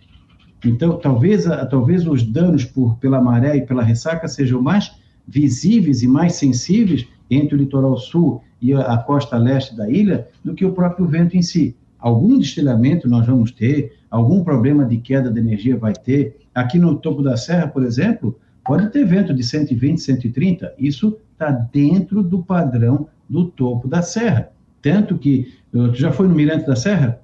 Então, 0.64 0.98
talvez, 0.98 1.44
talvez 1.70 2.06
os 2.06 2.22
danos 2.22 2.64
por, 2.64 2.96
pela 2.96 3.20
maré 3.20 3.56
e 3.56 3.62
pela 3.64 3.82
ressaca 3.82 4.28
sejam 4.28 4.60
mais 4.60 4.99
visíveis 5.30 6.02
e 6.02 6.08
mais 6.08 6.34
sensíveis 6.34 7.06
entre 7.30 7.54
o 7.54 7.58
litoral 7.58 7.96
sul 7.96 8.42
e 8.60 8.74
a 8.74 8.96
costa 8.98 9.38
leste 9.38 9.76
da 9.76 9.88
ilha 9.88 10.26
do 10.44 10.54
que 10.54 10.64
o 10.64 10.72
próprio 10.72 11.06
vento 11.06 11.36
em 11.36 11.42
si. 11.42 11.76
Algum 11.98 12.38
destilhamento 12.38 13.08
nós 13.08 13.26
vamos 13.26 13.52
ter, 13.52 13.96
algum 14.10 14.42
problema 14.42 14.84
de 14.84 14.96
queda 14.96 15.30
de 15.30 15.38
energia 15.38 15.76
vai 15.76 15.92
ter. 15.92 16.38
Aqui 16.54 16.78
no 16.78 16.96
topo 16.96 17.22
da 17.22 17.36
serra, 17.36 17.68
por 17.68 17.84
exemplo, 17.84 18.38
pode 18.64 18.90
ter 18.90 19.04
vento 19.04 19.32
de 19.32 19.44
120, 19.44 20.00
130. 20.00 20.74
Isso 20.78 21.16
está 21.32 21.50
dentro 21.50 22.22
do 22.22 22.42
padrão 22.42 23.06
do 23.28 23.44
topo 23.44 23.86
da 23.86 24.02
serra. 24.02 24.50
Tanto 24.82 25.16
que. 25.16 25.54
Tu 25.70 25.94
já 25.94 26.10
foi 26.10 26.26
no 26.26 26.34
Mirante 26.34 26.66
da 26.66 26.74
Serra? 26.74 27.20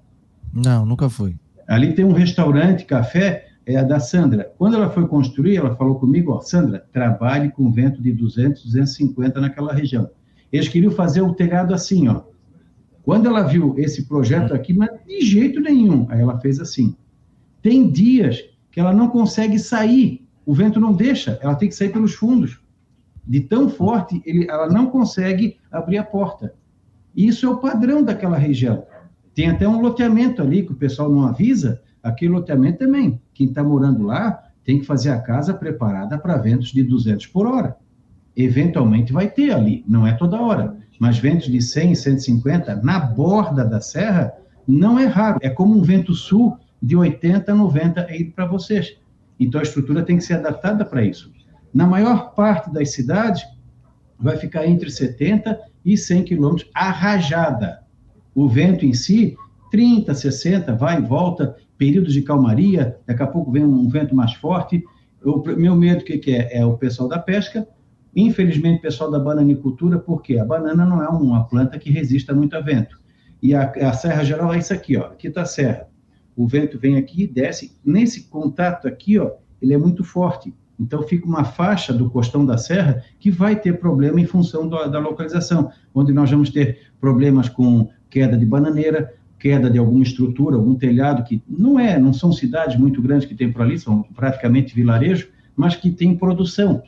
Não, 0.55 0.87
nunca 0.87 1.11
fui. 1.11 1.35
Ali 1.67 1.95
tem 1.95 2.05
um 2.05 2.13
restaurante, 2.13 2.85
café, 2.85 3.49
é 3.67 3.77
a 3.77 3.83
da 3.83 3.99
Sandra. 3.99 4.53
Quando 4.57 4.77
ela 4.77 4.89
foi 4.89 5.09
construir, 5.09 5.57
ela 5.57 5.75
falou 5.75 5.97
comigo, 5.97 6.33
ó, 6.33 6.41
Sandra, 6.41 6.87
trabalhe 6.93 7.51
com 7.51 7.71
vento 7.73 8.01
de 8.01 8.13
200, 8.13 8.63
250 8.63 9.41
naquela 9.41 9.75
região. 9.75 10.09
Eles 10.53 10.69
queriam 10.69 10.93
fazer 10.93 11.21
o 11.21 11.35
telhado 11.35 11.75
assim, 11.75 12.07
ó. 12.07 12.23
Quando 13.03 13.27
ela 13.27 13.43
viu 13.43 13.75
esse 13.77 14.07
projeto 14.07 14.55
aqui, 14.55 14.73
mas 14.73 14.91
de 15.07 15.21
jeito 15.21 15.61
nenhum, 15.61 16.07
aí 16.09 16.21
ela 16.21 16.39
fez 16.39 16.61
assim. 16.61 16.97
Tem 17.61 17.91
dias 17.91 18.45
que 18.71 18.79
ela 18.79 18.93
não 18.93 19.09
consegue 19.09 19.59
sair, 19.59 20.25
o 20.45 20.55
vento 20.55 20.81
não 20.81 20.93
deixa, 20.93 21.39
ela 21.43 21.57
tem 21.57 21.69
que 21.69 21.75
sair 21.75 21.91
pelos 21.91 22.15
fundos. 22.15 22.61
De 23.27 23.41
tão 23.41 23.69
forte, 23.69 24.23
ele, 24.25 24.49
ela 24.49 24.69
não 24.69 24.87
consegue 24.87 25.57
abrir 25.71 25.99
a 25.99 26.05
porta. 26.05 26.55
Isso 27.15 27.47
é 27.47 27.49
o 27.49 27.59
padrão 27.59 28.05
daquela 28.05 28.37
região. 28.37 28.85
Tem 29.35 29.49
até 29.51 29.67
um 29.67 29.81
loteamento 29.81 30.41
ali 30.41 30.65
que 30.65 30.73
o 30.73 30.77
pessoal 30.77 31.11
não 31.11 31.27
avisa, 31.27 31.83
aquele 32.07 32.33
loteamento 32.33 32.79
também. 32.79 33.21
Quem 33.35 33.49
está 33.49 33.63
morando 33.63 34.05
lá 34.05 34.43
tem 34.65 34.81
que 34.81 34.87
fazer 34.87 35.11
a 35.11 35.21
casa 35.21 35.55
preparada 35.55 36.19
para 36.19 36.37
ventos 36.37 36.69
de 36.69 36.83
200 36.83 37.27
por 37.27 37.47
hora. 37.47 37.77
Eventualmente 38.37 39.13
vai 39.13 39.29
ter 39.29 39.53
ali, 39.53 39.85
não 39.89 40.07
é 40.07 40.13
toda 40.13 40.41
hora, 40.41 40.77
mas 40.99 41.19
ventos 41.19 41.47
de 41.47 41.61
100, 41.61 41.95
150 41.95 42.77
na 42.83 42.99
borda 42.99 43.65
da 43.65 43.81
serra 43.81 44.33
não 44.67 44.99
é 44.99 45.07
raro. 45.07 45.39
É 45.41 45.49
como 45.49 45.77
um 45.77 45.83
vento 45.83 46.15
sul 46.15 46.59
de 46.83 46.97
80, 46.97 47.55
90 47.55 48.03
aí 48.03 48.25
para 48.25 48.47
vocês. 48.47 48.97
Então 49.39 49.61
a 49.61 49.63
estrutura 49.63 50.03
tem 50.03 50.17
que 50.17 50.25
ser 50.25 50.35
adaptada 50.35 50.85
para 50.85 51.05
isso. 51.05 51.33
Na 51.73 51.87
maior 51.87 52.35
parte 52.35 52.73
das 52.73 52.93
cidades, 52.93 53.45
vai 54.19 54.37
ficar 54.37 54.67
entre 54.67 54.91
70 54.91 55.59
e 55.85 55.97
100 55.97 56.25
quilômetros 56.25 56.71
a 56.75 56.91
rajada. 56.91 57.83
O 58.35 58.49
vento 58.49 58.85
em 58.85 58.93
si, 58.93 59.37
30, 59.71 60.15
60, 60.15 60.75
vai 60.75 60.99
e 60.99 61.03
volta, 61.03 61.57
períodos 61.77 62.13
de 62.13 62.23
calmaria, 62.23 62.97
daqui 63.07 63.23
a 63.23 63.27
pouco 63.27 63.51
vem 63.51 63.65
um 63.65 63.89
vento 63.89 64.15
mais 64.15 64.33
forte. 64.35 64.85
O 65.25 65.43
meu 65.57 65.75
medo, 65.75 66.03
o 66.03 66.05
que, 66.05 66.19
que 66.19 66.33
é? 66.33 66.59
É 66.59 66.65
o 66.65 66.77
pessoal 66.77 67.09
da 67.09 67.19
pesca, 67.19 67.67
Infelizmente, 68.17 68.81
pessoal 68.81 69.11
da 69.11 69.19
bananicultura, 69.19 69.99
porque 69.99 70.39
a 70.39 70.45
banana 70.45 70.87
não 70.87 71.03
é 71.03 71.09
uma 71.09 71.45
planta 71.45 71.79
que 71.79 71.91
resista 71.91 72.33
muito 72.33 72.57
a 72.57 72.61
vento. 72.61 72.99
E 73.43 73.55
a, 73.55 73.71
a 73.71 73.93
serra 73.93 74.25
geral 74.25 74.55
é 74.55 74.59
isso 74.59 74.73
aqui, 74.73 74.97
ó. 74.97 75.09
Aqui 75.09 75.29
está 75.29 75.43
a 75.43 75.47
serra. 75.47 75.87
O 76.35 76.49
vento 76.49 76.79
vem 76.79 76.97
aqui, 76.97 77.27
desce. 77.27 77.77
Nesse 77.85 78.23
contato 78.23 78.89
aqui, 78.89 79.19
ó, 79.19 79.33
ele 79.61 79.75
é 79.75 79.77
muito 79.77 80.03
forte. 80.03 80.55
Então 80.81 81.03
fica 81.03 81.27
uma 81.27 81.45
faixa 81.45 81.93
do 81.93 82.09
costão 82.09 82.47
da 82.47 82.57
serra 82.57 83.05
que 83.21 83.31
vai 83.31 83.55
ter 83.55 83.79
problema 83.79 84.19
em 84.19 84.27
função 84.27 84.67
da 84.67 84.99
localização, 84.99 85.71
onde 85.95 86.11
nós 86.11 86.31
vamos 86.31 86.49
ter 86.49 86.91
problemas 86.99 87.51
com 87.51 87.91
queda 88.09 88.37
de 88.37 88.47
bananeira, 88.47 89.13
queda 89.39 89.71
de 89.71 89.79
alguma 89.79 90.03
estrutura, 90.03 90.57
algum 90.57 90.75
telhado 90.75 91.23
que 91.25 91.43
não 91.49 91.79
é, 91.79 91.99
não 91.99 92.13
são 92.13 92.33
cidades 92.33 92.79
muito 92.79 93.03
grandes 93.03 93.27
que 93.27 93.35
tem 93.35 93.53
por 93.53 93.63
ali, 93.63 93.79
são 93.79 94.03
praticamente 94.15 94.75
vilarejo, 94.75 95.29
mas 95.55 95.77
que 95.77 95.91
tem 95.91 96.17
produção. 96.17 96.83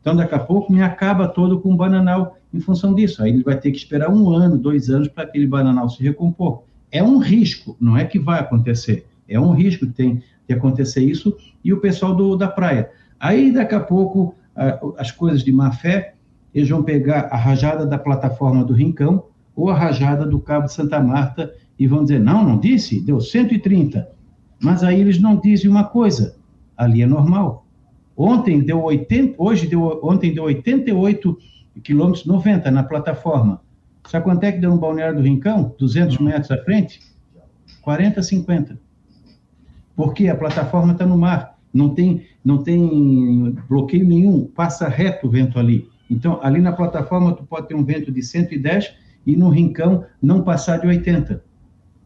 Então, 0.00 0.14
daqui 0.14 0.34
a 0.34 0.38
pouco, 0.38 0.72
me 0.72 0.82
acaba 0.82 1.26
todo 1.26 1.58
com 1.58 1.72
o 1.72 1.76
bananal 1.76 2.38
em 2.54 2.60
função 2.60 2.94
disso. 2.94 3.22
Aí 3.22 3.30
ele 3.30 3.42
vai 3.42 3.58
ter 3.58 3.70
que 3.72 3.76
esperar 3.76 4.08
um 4.08 4.30
ano, 4.30 4.56
dois 4.56 4.88
anos 4.88 5.08
para 5.08 5.24
aquele 5.24 5.46
bananal 5.46 5.88
se 5.88 6.02
recompor. 6.02 6.62
É 6.92 7.02
um 7.02 7.18
risco, 7.18 7.76
não 7.80 7.96
é 7.96 8.04
que 8.04 8.18
vai 8.18 8.38
acontecer. 8.38 9.06
É 9.28 9.38
um 9.40 9.52
risco 9.52 9.86
que 9.86 9.92
tem 9.92 10.22
de 10.48 10.54
acontecer 10.54 11.02
isso. 11.02 11.36
E 11.64 11.72
o 11.72 11.80
pessoal 11.80 12.14
do, 12.14 12.36
da 12.36 12.46
praia. 12.46 12.88
Aí, 13.18 13.50
daqui 13.50 13.74
a 13.74 13.80
pouco, 13.80 14.34
as 14.96 15.10
coisas 15.10 15.42
de 15.42 15.50
má 15.50 15.72
fé, 15.72 16.14
eles 16.54 16.68
vão 16.68 16.82
pegar 16.82 17.28
a 17.30 17.36
rajada 17.36 17.84
da 17.84 17.98
plataforma 17.98 18.64
do 18.64 18.72
Rincão 18.72 19.24
ou 19.54 19.70
a 19.70 19.74
rajada 19.74 20.24
do 20.24 20.38
Cabo 20.38 20.66
de 20.66 20.72
Santa 20.72 21.00
Marta 21.00 21.52
e 21.78 21.86
vão 21.86 22.02
dizer, 22.02 22.20
não, 22.20 22.44
não 22.44 22.58
disse, 22.58 23.00
deu 23.00 23.20
130. 23.20 24.08
Mas 24.60 24.82
aí 24.82 25.00
eles 25.00 25.20
não 25.20 25.36
dizem 25.36 25.70
uma 25.70 25.84
coisa, 25.84 26.36
ali 26.76 27.02
é 27.02 27.06
normal. 27.06 27.66
Ontem 28.16 28.60
deu 28.60 28.82
80, 28.82 29.34
hoje 29.36 29.66
deu, 29.66 30.00
ontem 30.02 30.32
deu 30.32 30.44
88 30.44 31.38
quilômetros 31.82 32.24
90 32.24 32.70
na 32.70 32.82
plataforma. 32.82 33.60
Sabe 34.08 34.24
quanto 34.24 34.44
é 34.44 34.52
que 34.52 34.58
deu 34.58 34.70
no 34.70 34.78
Balneário 34.78 35.16
do 35.16 35.22
Rincão? 35.22 35.74
200 35.78 36.18
metros 36.18 36.50
à 36.50 36.56
frente? 36.64 37.00
40, 37.82 38.22
50. 38.22 38.78
Porque 39.94 40.28
a 40.28 40.36
plataforma 40.36 40.92
está 40.92 41.04
no 41.04 41.18
mar, 41.18 41.58
não 41.72 41.90
tem, 41.90 42.22
não 42.44 42.62
tem 42.62 43.54
bloqueio 43.68 44.06
nenhum, 44.06 44.46
passa 44.46 44.88
reto 44.88 45.26
o 45.26 45.30
vento 45.30 45.58
ali. 45.58 45.88
Então, 46.10 46.38
ali 46.42 46.60
na 46.60 46.72
plataforma, 46.72 47.34
tu 47.34 47.44
pode 47.44 47.68
ter 47.68 47.74
um 47.74 47.84
vento 47.84 48.10
de 48.10 48.22
110 48.22 48.94
e 49.26 49.36
no 49.36 49.50
Rincão 49.50 50.04
não 50.22 50.42
passar 50.42 50.78
de 50.78 50.86
80 50.86 51.42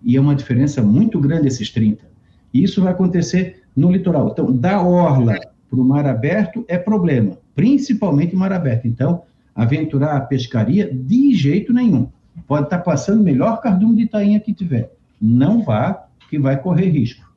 e 0.03 0.17
é 0.17 0.21
uma 0.21 0.35
diferença 0.35 0.83
muito 0.83 1.21
grande 1.21 1.49
esses 1.49 1.71
30. 1.71 2.05
E 2.53 2.63
isso 2.63 2.83
vai 2.83 2.93
acontecer 2.93 3.63
no 3.77 3.91
litoral. 3.91 4.31
Então, 4.31 4.53
da 4.53 4.83
orla 4.83 5.39
para 5.69 5.81
o 5.81 5.85
mar 5.85 6.07
aberto 6.07 6.65
é 6.67 6.77
problema, 6.77 7.39
principalmente 7.55 8.35
mar 8.35 8.53
aberto. 8.53 8.87
Então, 8.87 9.23
aventurar 9.55 10.17
a 10.17 10.21
pescaria 10.21 10.93
de 10.93 11.35
jeito 11.35 11.73
nenhum. 11.73 12.09
Pode 12.47 12.65
estar 12.65 12.79
passando 12.79 13.21
o 13.21 13.25
melhor 13.25 13.61
cardume 13.61 13.97
de 13.97 14.09
tainha 14.09 14.41
que 14.41 14.55
tiver. 14.55 14.93
Não 15.21 15.63
vá, 15.63 16.07
que 16.29 16.39
vai 16.39 16.61
correr 16.61 16.89
risco. 16.89 17.29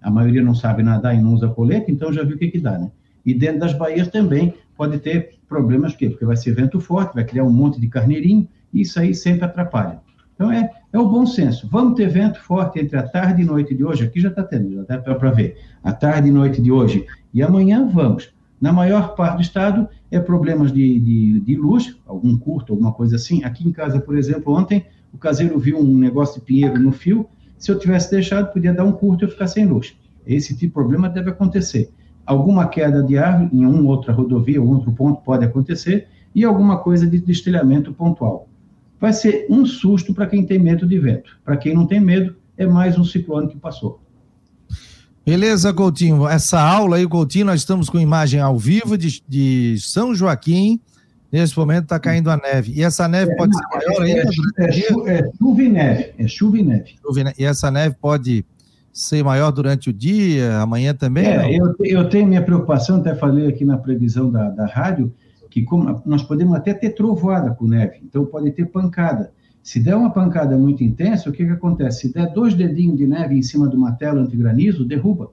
A 0.00 0.10
maioria 0.10 0.42
não 0.42 0.54
sabe 0.54 0.82
nadar 0.82 1.16
e 1.16 1.20
não 1.20 1.34
usa 1.34 1.48
colete, 1.48 1.90
então 1.90 2.12
já 2.12 2.22
viu 2.22 2.36
o 2.36 2.38
que, 2.38 2.48
que 2.48 2.60
dá, 2.60 2.78
né? 2.78 2.90
E 3.24 3.34
dentro 3.34 3.60
das 3.60 3.72
baías 3.72 4.08
também 4.08 4.54
pode 4.76 4.98
ter 4.98 5.34
problemas, 5.48 5.94
porque 5.94 6.24
vai 6.24 6.36
ser 6.36 6.54
vento 6.54 6.78
forte, 6.78 7.14
vai 7.14 7.24
criar 7.24 7.44
um 7.44 7.52
monte 7.52 7.80
de 7.80 7.88
carneirinho, 7.88 8.46
e 8.72 8.82
isso 8.82 9.00
aí 9.00 9.14
sempre 9.14 9.44
atrapalha. 9.44 10.00
Então, 10.34 10.52
é, 10.52 10.70
é 10.96 10.98
o 10.98 11.06
bom 11.06 11.26
senso. 11.26 11.68
Vamos 11.70 11.94
ter 11.94 12.08
vento 12.08 12.40
forte 12.40 12.80
entre 12.80 12.96
a 12.96 13.02
tarde 13.02 13.42
e 13.42 13.44
noite 13.44 13.74
de 13.74 13.84
hoje. 13.84 14.04
Aqui 14.04 14.18
já 14.18 14.30
está 14.30 14.42
tendo, 14.42 14.74
já 14.74 14.82
dá 14.96 15.14
para 15.14 15.30
ver. 15.30 15.58
A 15.84 15.92
tarde 15.92 16.28
e 16.28 16.30
noite 16.30 16.60
de 16.62 16.72
hoje. 16.72 17.04
E 17.34 17.42
amanhã 17.42 17.86
vamos. 17.86 18.32
Na 18.58 18.72
maior 18.72 19.14
parte 19.14 19.36
do 19.36 19.42
estado, 19.42 19.86
é 20.10 20.18
problemas 20.18 20.72
de, 20.72 20.98
de, 20.98 21.40
de 21.40 21.56
luz, 21.56 21.94
algum 22.06 22.38
curto, 22.38 22.72
alguma 22.72 22.92
coisa 22.92 23.16
assim. 23.16 23.44
Aqui 23.44 23.68
em 23.68 23.72
casa, 23.72 24.00
por 24.00 24.16
exemplo, 24.16 24.54
ontem, 24.54 24.86
o 25.12 25.18
caseiro 25.18 25.58
viu 25.58 25.78
um 25.78 25.98
negócio 25.98 26.40
de 26.40 26.46
pinheiro 26.46 26.78
no 26.80 26.92
fio. 26.92 27.28
Se 27.58 27.70
eu 27.70 27.78
tivesse 27.78 28.10
deixado, 28.10 28.50
podia 28.50 28.72
dar 28.72 28.84
um 28.84 28.92
curto 28.92 29.22
e 29.22 29.26
eu 29.26 29.30
ficar 29.30 29.48
sem 29.48 29.66
luz. 29.66 29.94
Esse 30.26 30.54
tipo 30.54 30.60
de 30.60 30.72
problema 30.72 31.10
deve 31.10 31.28
acontecer. 31.28 31.90
Alguma 32.24 32.68
queda 32.68 33.02
de 33.02 33.18
árvore 33.18 33.50
em 33.52 33.66
uma 33.66 33.90
outra 33.90 34.14
rodovia, 34.14 34.62
ou 34.62 34.68
outro 34.68 34.90
ponto 34.92 35.20
pode 35.22 35.44
acontecer, 35.44 36.08
e 36.34 36.42
alguma 36.42 36.78
coisa 36.78 37.06
de 37.06 37.20
destilhamento 37.20 37.92
pontual 37.92 38.48
vai 39.00 39.12
ser 39.12 39.46
um 39.48 39.64
susto 39.64 40.14
para 40.14 40.26
quem 40.26 40.44
tem 40.44 40.58
medo 40.58 40.86
de 40.86 40.98
vento. 40.98 41.38
Para 41.44 41.56
quem 41.56 41.74
não 41.74 41.86
tem 41.86 42.00
medo, 42.00 42.36
é 42.56 42.66
mais 42.66 42.98
um 42.98 43.04
ciclone 43.04 43.48
que 43.48 43.56
passou. 43.56 44.00
Beleza, 45.24 45.72
Coutinho. 45.72 46.28
Essa 46.28 46.60
aula 46.60 46.96
aí, 46.96 47.06
Coutinho, 47.06 47.46
nós 47.46 47.60
estamos 47.60 47.90
com 47.90 47.98
imagem 47.98 48.40
ao 48.40 48.56
vivo 48.56 48.96
de, 48.96 49.20
de 49.28 49.76
São 49.80 50.14
Joaquim. 50.14 50.80
Nesse 51.32 51.58
momento 51.58 51.84
está 51.84 51.98
caindo 51.98 52.30
a 52.30 52.36
neve. 52.36 52.72
E 52.72 52.82
essa 52.82 53.08
neve 53.08 53.32
é, 53.32 53.36
pode 53.36 53.52
ser 53.56 53.64
maior 53.72 54.02
ainda? 54.02 54.30
É, 54.58 54.64
é, 54.64 55.18
é, 55.18 55.30
chuva 55.36 55.62
e 55.62 55.68
neve. 55.68 56.12
É 56.16 56.28
chuva 56.28 56.58
e 56.58 56.62
neve. 56.62 56.94
E 57.36 57.44
essa 57.44 57.70
neve 57.70 57.96
pode 58.00 58.44
ser 58.92 59.22
maior 59.22 59.50
durante 59.50 59.90
o 59.90 59.92
dia, 59.92 60.58
amanhã 60.58 60.94
também? 60.94 61.26
É, 61.26 61.58
eu, 61.58 61.74
eu, 61.80 62.08
tenho 62.08 62.26
minha 62.26 62.40
preocupação, 62.40 62.98
até 62.98 63.14
falei 63.14 63.48
aqui 63.48 63.64
na 63.64 63.76
previsão 63.76 64.30
da, 64.30 64.48
da 64.48 64.64
rádio, 64.64 65.12
que 65.50 65.62
como, 65.62 66.02
nós 66.04 66.22
podemos 66.22 66.54
até 66.54 66.74
ter 66.74 66.90
trovoada 66.90 67.50
com 67.50 67.66
neve, 67.66 68.00
então 68.04 68.24
pode 68.24 68.50
ter 68.52 68.66
pancada. 68.66 69.32
Se 69.62 69.80
der 69.80 69.96
uma 69.96 70.10
pancada 70.10 70.56
muito 70.56 70.84
intensa, 70.84 71.28
o 71.28 71.32
que, 71.32 71.44
que 71.44 71.50
acontece? 71.50 72.02
Se 72.02 72.14
der 72.14 72.32
dois 72.32 72.54
dedinhos 72.54 72.96
de 72.96 73.06
neve 73.06 73.36
em 73.36 73.42
cima 73.42 73.68
de 73.68 73.74
uma 73.74 73.92
tela 73.92 74.20
antigranizo, 74.20 74.84
derruba. 74.84 75.32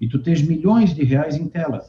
E 0.00 0.08
tu 0.08 0.18
tens 0.18 0.42
milhões 0.42 0.92
de 0.92 1.04
reais 1.04 1.36
em 1.36 1.46
tela. 1.46 1.84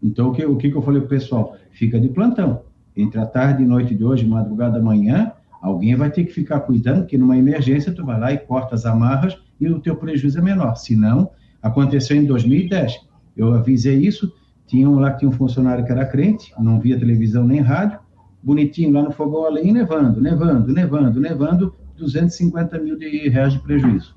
Então, 0.00 0.28
o 0.28 0.32
que, 0.32 0.44
o 0.44 0.56
que, 0.56 0.70
que 0.70 0.76
eu 0.76 0.82
falei 0.82 1.00
para 1.00 1.06
o 1.06 1.08
pessoal? 1.08 1.56
Fica 1.72 1.98
de 1.98 2.08
plantão. 2.08 2.62
Entre 2.96 3.18
a 3.18 3.26
tarde 3.26 3.64
e 3.64 3.66
noite 3.66 3.94
de 3.94 4.04
hoje, 4.04 4.24
madrugada 4.24 4.78
amanhã, 4.78 5.32
alguém 5.60 5.96
vai 5.96 6.10
ter 6.10 6.24
que 6.24 6.32
ficar 6.32 6.60
cuidando, 6.60 7.06
que 7.06 7.18
numa 7.18 7.36
emergência 7.36 7.92
tu 7.92 8.04
vai 8.04 8.20
lá 8.20 8.32
e 8.32 8.38
corta 8.38 8.76
as 8.76 8.86
amarras 8.86 9.36
e 9.60 9.66
o 9.68 9.80
teu 9.80 9.96
prejuízo 9.96 10.38
é 10.38 10.42
menor. 10.42 10.76
Se 10.76 10.94
não, 10.94 11.30
aconteceu 11.60 12.16
em 12.16 12.24
2010. 12.24 13.00
Eu 13.36 13.52
avisei 13.52 13.96
isso, 13.98 14.32
tinha 14.74 14.90
um 14.90 14.98
lá 14.98 15.12
que 15.12 15.20
tinha 15.20 15.28
um 15.28 15.32
funcionário 15.32 15.84
que 15.84 15.92
era 15.92 16.04
crente, 16.04 16.52
não 16.58 16.80
via 16.80 16.98
televisão 16.98 17.46
nem 17.46 17.60
rádio, 17.60 18.00
bonitinho 18.42 18.92
lá 18.92 19.02
no 19.02 19.12
fogão 19.12 19.44
além, 19.44 19.72
nevando, 19.72 20.20
nevando, 20.20 20.72
nevando, 20.72 21.20
nevando, 21.20 21.74
250 21.96 22.76
mil 22.80 22.98
de 22.98 23.28
reais 23.28 23.52
de 23.52 23.60
prejuízo. 23.60 24.16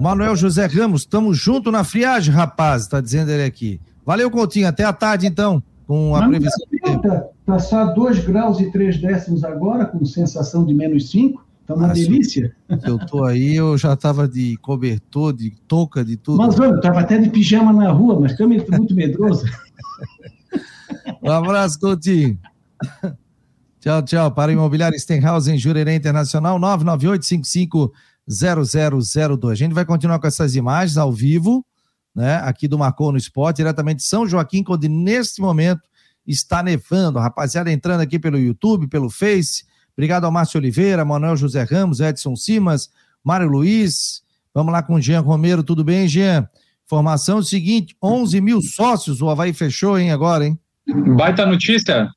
Manuel 0.00 0.34
José 0.34 0.66
Ramos, 0.66 1.02
estamos 1.02 1.38
junto 1.38 1.70
na 1.70 1.84
friagem, 1.84 2.34
rapaz, 2.34 2.82
está 2.82 3.00
dizendo 3.00 3.30
ele 3.30 3.44
aqui. 3.44 3.80
Valeu, 4.04 4.28
Coutinho, 4.28 4.66
até 4.66 4.82
a 4.82 4.92
tarde 4.92 5.28
então, 5.28 5.62
com 5.86 6.16
a 6.16 6.22
Mas 6.22 6.30
previsão. 6.30 6.66
Está 6.72 7.28
tá 7.46 7.58
só 7.60 7.94
2 7.94 8.24
graus 8.24 8.58
e 8.58 8.68
3 8.72 9.00
décimos 9.00 9.44
agora, 9.44 9.86
com 9.86 10.04
sensação 10.04 10.66
de 10.66 10.74
menos 10.74 11.08
5. 11.08 11.40
Tá 11.66 11.74
uma 11.74 11.90
ah, 11.90 11.92
delícia. 11.92 12.54
Eu 12.84 12.98
tô 13.06 13.24
aí, 13.24 13.56
eu 13.56 13.78
já 13.78 13.96
tava 13.96 14.28
de 14.28 14.56
cobertor, 14.58 15.32
de 15.32 15.50
touca, 15.66 16.04
de 16.04 16.16
tudo. 16.16 16.36
Mas 16.36 16.60
olha, 16.60 16.78
tava 16.80 17.00
até 17.00 17.16
de 17.16 17.30
pijama 17.30 17.72
na 17.72 17.90
rua, 17.90 18.20
mas 18.20 18.36
também 18.36 18.60
tô 18.60 18.76
muito 18.76 18.94
medroso. 18.94 19.46
um 21.22 21.30
abraço, 21.30 21.80
Coutinho. 21.80 22.38
Tchau, 23.80 24.02
tchau. 24.02 24.30
Para 24.30 24.50
o 24.50 24.52
Imobiliário 24.52 24.98
Stenhouse 24.98 25.50
em 25.50 25.56
Jurerê 25.56 25.94
Internacional, 25.94 26.58
998-550002. 28.28 29.50
A 29.50 29.54
gente 29.54 29.72
vai 29.72 29.86
continuar 29.86 30.18
com 30.18 30.26
essas 30.26 30.54
imagens 30.54 30.98
ao 30.98 31.10
vivo, 31.10 31.64
né? 32.14 32.36
Aqui 32.44 32.68
do 32.68 32.78
Marcou 32.78 33.10
no 33.10 33.16
Esporte, 33.16 33.56
diretamente 33.58 33.98
de 33.98 34.04
São 34.04 34.28
Joaquim, 34.28 34.62
onde 34.68 34.86
neste 34.86 35.40
momento 35.40 35.80
está 36.26 36.62
nevando. 36.62 37.18
Rapaziada 37.18 37.72
entrando 37.72 38.02
aqui 38.02 38.18
pelo 38.18 38.38
YouTube, 38.38 38.86
pelo 38.86 39.08
Face 39.08 39.64
Obrigado 39.96 40.24
ao 40.24 40.32
Márcio 40.32 40.58
Oliveira, 40.58 41.04
Manuel 41.04 41.36
José 41.36 41.62
Ramos, 41.62 42.00
Edson 42.00 42.34
Simas, 42.36 42.90
Mário 43.22 43.48
Luiz. 43.48 44.22
Vamos 44.52 44.72
lá 44.72 44.82
com 44.82 44.94
o 44.94 45.00
Jean 45.00 45.20
Romero. 45.20 45.62
Tudo 45.62 45.84
bem, 45.84 46.08
Jean? 46.08 46.48
Informação 46.84 47.38
é 47.38 47.42
seguinte: 47.42 47.96
11 48.02 48.40
mil 48.40 48.60
sócios, 48.60 49.22
o 49.22 49.30
Havaí 49.30 49.52
fechou, 49.52 49.98
hein, 49.98 50.10
agora, 50.10 50.46
hein? 50.46 50.58
Baita 51.16 51.46
notícia. 51.46 52.08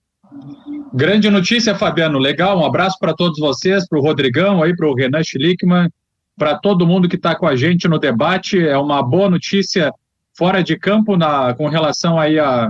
Grande 0.93 1.29
notícia, 1.29 1.75
Fabiano. 1.75 2.17
Legal. 2.17 2.59
Um 2.59 2.65
abraço 2.65 2.97
para 2.99 3.13
todos 3.13 3.39
vocês, 3.39 3.87
para 3.87 3.99
o 3.99 4.01
Rodrigão, 4.01 4.61
aí, 4.61 4.75
para 4.75 4.87
o 4.87 4.95
Renan 4.95 5.23
Schlickman, 5.23 5.89
para 6.35 6.57
todo 6.57 6.87
mundo 6.87 7.07
que 7.07 7.15
está 7.15 7.35
com 7.35 7.47
a 7.47 7.55
gente 7.55 7.87
no 7.87 7.99
debate. 7.99 8.59
É 8.59 8.77
uma 8.77 9.01
boa 9.01 9.29
notícia 9.29 9.93
fora 10.37 10.63
de 10.63 10.77
campo 10.77 11.15
na, 11.15 11.53
com 11.53 11.67
relação 11.67 12.19
aí 12.19 12.37
a, 12.39 12.69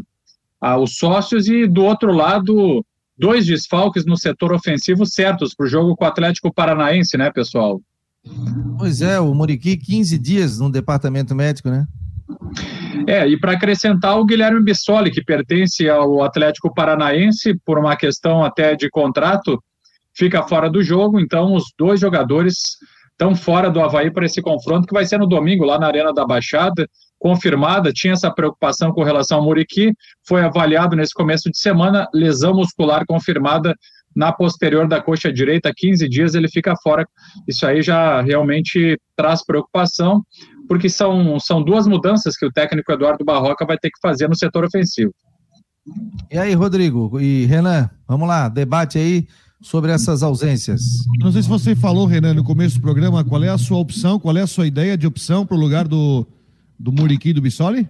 aos 0.60 0.98
sócios 0.98 1.48
e 1.48 1.68
do 1.68 1.84
outro 1.84 2.12
lado 2.14 2.86
dois 3.18 3.46
desfalques 3.46 4.06
no 4.06 4.18
setor 4.18 4.54
ofensivo 4.54 5.06
certos 5.06 5.54
para 5.56 5.66
o 5.66 5.70
jogo 5.70 5.96
com 5.96 6.06
o 6.06 6.08
Atlético 6.08 6.54
Paranaense, 6.54 7.18
né, 7.18 7.32
pessoal? 7.32 7.82
Pois 8.78 9.02
é, 9.02 9.20
o 9.20 9.34
Muriqui 9.34 9.78
15 9.78 10.18
dias 10.18 10.60
no 10.60 10.72
departamento 10.72 11.34
médico, 11.34 11.70
né? 11.70 11.88
É, 13.08 13.26
e 13.28 13.40
para 13.40 13.54
acrescentar 13.54 14.20
o 14.20 14.26
Guilherme 14.26 14.62
Bissoli, 14.62 15.12
que 15.12 15.24
pertence 15.24 15.88
ao 15.90 16.22
Atlético 16.22 16.74
Paranaense, 16.74 17.58
por 17.66 17.80
uma 17.80 17.96
questão 17.96 18.44
até 18.44 18.76
de 18.76 18.90
contrato, 18.90 19.64
fica 20.14 20.44
fora 20.44 20.70
do 20.70 20.84
jogo, 20.84 21.20
então 21.20 21.54
os 21.54 21.66
dois 21.78 22.00
jogadores 22.00 22.78
estão 23.18 23.36
fora 23.36 23.72
do 23.72 23.82
Havaí 23.82 24.12
para 24.12 24.26
esse 24.26 24.42
confronto, 24.42 24.88
que 24.88 24.94
vai 24.94 25.04
ser 25.04 25.18
no 25.18 25.28
domingo, 25.28 25.66
lá 25.66 25.80
na 25.80 25.88
Arena 25.88 26.14
da 26.14 26.24
Baixada, 26.24 26.88
confirmada, 27.18 27.92
tinha 27.92 28.14
essa 28.14 28.32
preocupação 28.32 28.92
com 28.92 29.02
relação 29.02 29.40
ao 29.40 29.44
Muriqui, 29.44 29.92
foi 30.26 30.42
avaliado 30.42 30.96
nesse 30.96 31.16
começo 31.16 31.50
de 31.50 31.58
semana, 31.58 32.08
lesão 32.14 32.54
muscular 32.54 33.04
confirmada 33.08 33.76
na 34.16 34.32
posterior 34.32 34.88
da 34.88 35.02
coxa 35.02 35.34
direita, 35.34 35.74
15 35.76 36.08
dias 36.08 36.36
ele 36.36 36.48
fica 36.48 36.76
fora. 36.82 37.08
Isso 37.48 37.66
aí 37.66 37.82
já 37.82 38.22
realmente 38.22 39.00
traz 39.16 39.44
preocupação, 39.44 40.24
porque 40.68 40.88
são, 40.88 41.40
são 41.40 41.64
duas 41.64 41.88
mudanças 41.88 42.38
que 42.38 42.46
o 42.46 42.52
técnico 42.52 42.92
Eduardo 42.92 43.26
Barroca 43.26 43.66
vai 43.66 43.78
ter 43.78 43.90
que 43.90 44.00
fazer 44.00 44.28
no 44.28 44.36
setor 44.36 44.64
ofensivo. 44.64 45.12
E 46.32 46.38
aí, 46.38 46.54
Rodrigo 46.54 47.20
e 47.20 47.46
Renan, 47.46 47.90
vamos 48.08 48.28
lá, 48.28 48.50
debate 48.50 48.98
aí 48.98 49.28
sobre 49.62 49.92
essas 49.92 50.24
ausências. 50.24 50.82
Não 51.20 51.32
sei 51.32 51.42
se 51.42 51.50
você 51.50 51.76
falou, 51.76 52.06
Renan, 52.06 52.34
no 52.34 52.44
começo 52.44 52.78
do 52.78 52.82
programa, 52.82 53.24
qual 53.24 53.44
é 53.44 53.50
a 53.50 53.58
sua 53.58 53.78
opção, 53.78 54.20
qual 54.20 54.38
é 54.38 54.42
a 54.42 54.48
sua 54.48 54.68
ideia 54.68 54.98
de 54.98 55.08
opção 55.08 55.46
para 55.46 55.58
o 55.58 55.60
lugar 55.60 55.88
do, 55.88 56.28
do 56.80 56.92
Muriqui 56.92 57.34
do 57.34 57.42
Bissoli? 57.42 57.88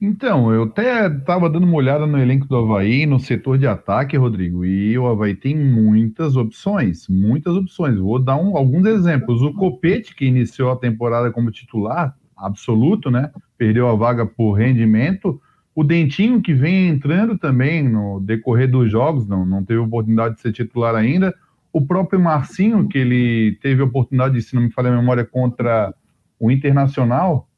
Então, 0.00 0.52
eu 0.52 0.62
até 0.62 1.08
estava 1.08 1.50
dando 1.50 1.64
uma 1.64 1.76
olhada 1.76 2.06
no 2.06 2.18
elenco 2.18 2.46
do 2.46 2.56
Havaí, 2.56 3.04
no 3.04 3.18
setor 3.18 3.58
de 3.58 3.66
ataque, 3.66 4.16
Rodrigo, 4.16 4.64
e 4.64 4.96
o 4.96 5.08
Havaí 5.08 5.34
tem 5.34 5.56
muitas 5.56 6.36
opções, 6.36 7.08
muitas 7.08 7.56
opções. 7.56 7.98
Vou 7.98 8.20
dar 8.20 8.36
um, 8.36 8.56
alguns 8.56 8.86
exemplos. 8.86 9.42
O 9.42 9.52
Copete, 9.52 10.14
que 10.14 10.24
iniciou 10.24 10.70
a 10.70 10.76
temporada 10.76 11.32
como 11.32 11.50
titular 11.50 12.14
absoluto, 12.36 13.10
né? 13.10 13.32
Perdeu 13.56 13.88
a 13.88 13.96
vaga 13.96 14.24
por 14.24 14.52
rendimento. 14.52 15.40
O 15.78 15.84
Dentinho, 15.84 16.42
que 16.42 16.52
vem 16.52 16.88
entrando 16.88 17.38
também 17.38 17.88
no 17.88 18.18
decorrer 18.18 18.68
dos 18.68 18.90
jogos, 18.90 19.28
não, 19.28 19.46
não 19.46 19.64
teve 19.64 19.78
oportunidade 19.78 20.34
de 20.34 20.40
ser 20.40 20.50
titular 20.50 20.92
ainda. 20.92 21.32
O 21.72 21.86
próprio 21.86 22.18
Marcinho, 22.18 22.88
que 22.88 22.98
ele 22.98 23.56
teve 23.62 23.80
oportunidade, 23.80 24.42
se 24.42 24.56
não 24.56 24.62
me 24.62 24.72
falha 24.72 24.88
a 24.88 24.96
memória, 24.96 25.24
contra 25.24 25.94
o 26.36 26.50
Internacional 26.50 27.48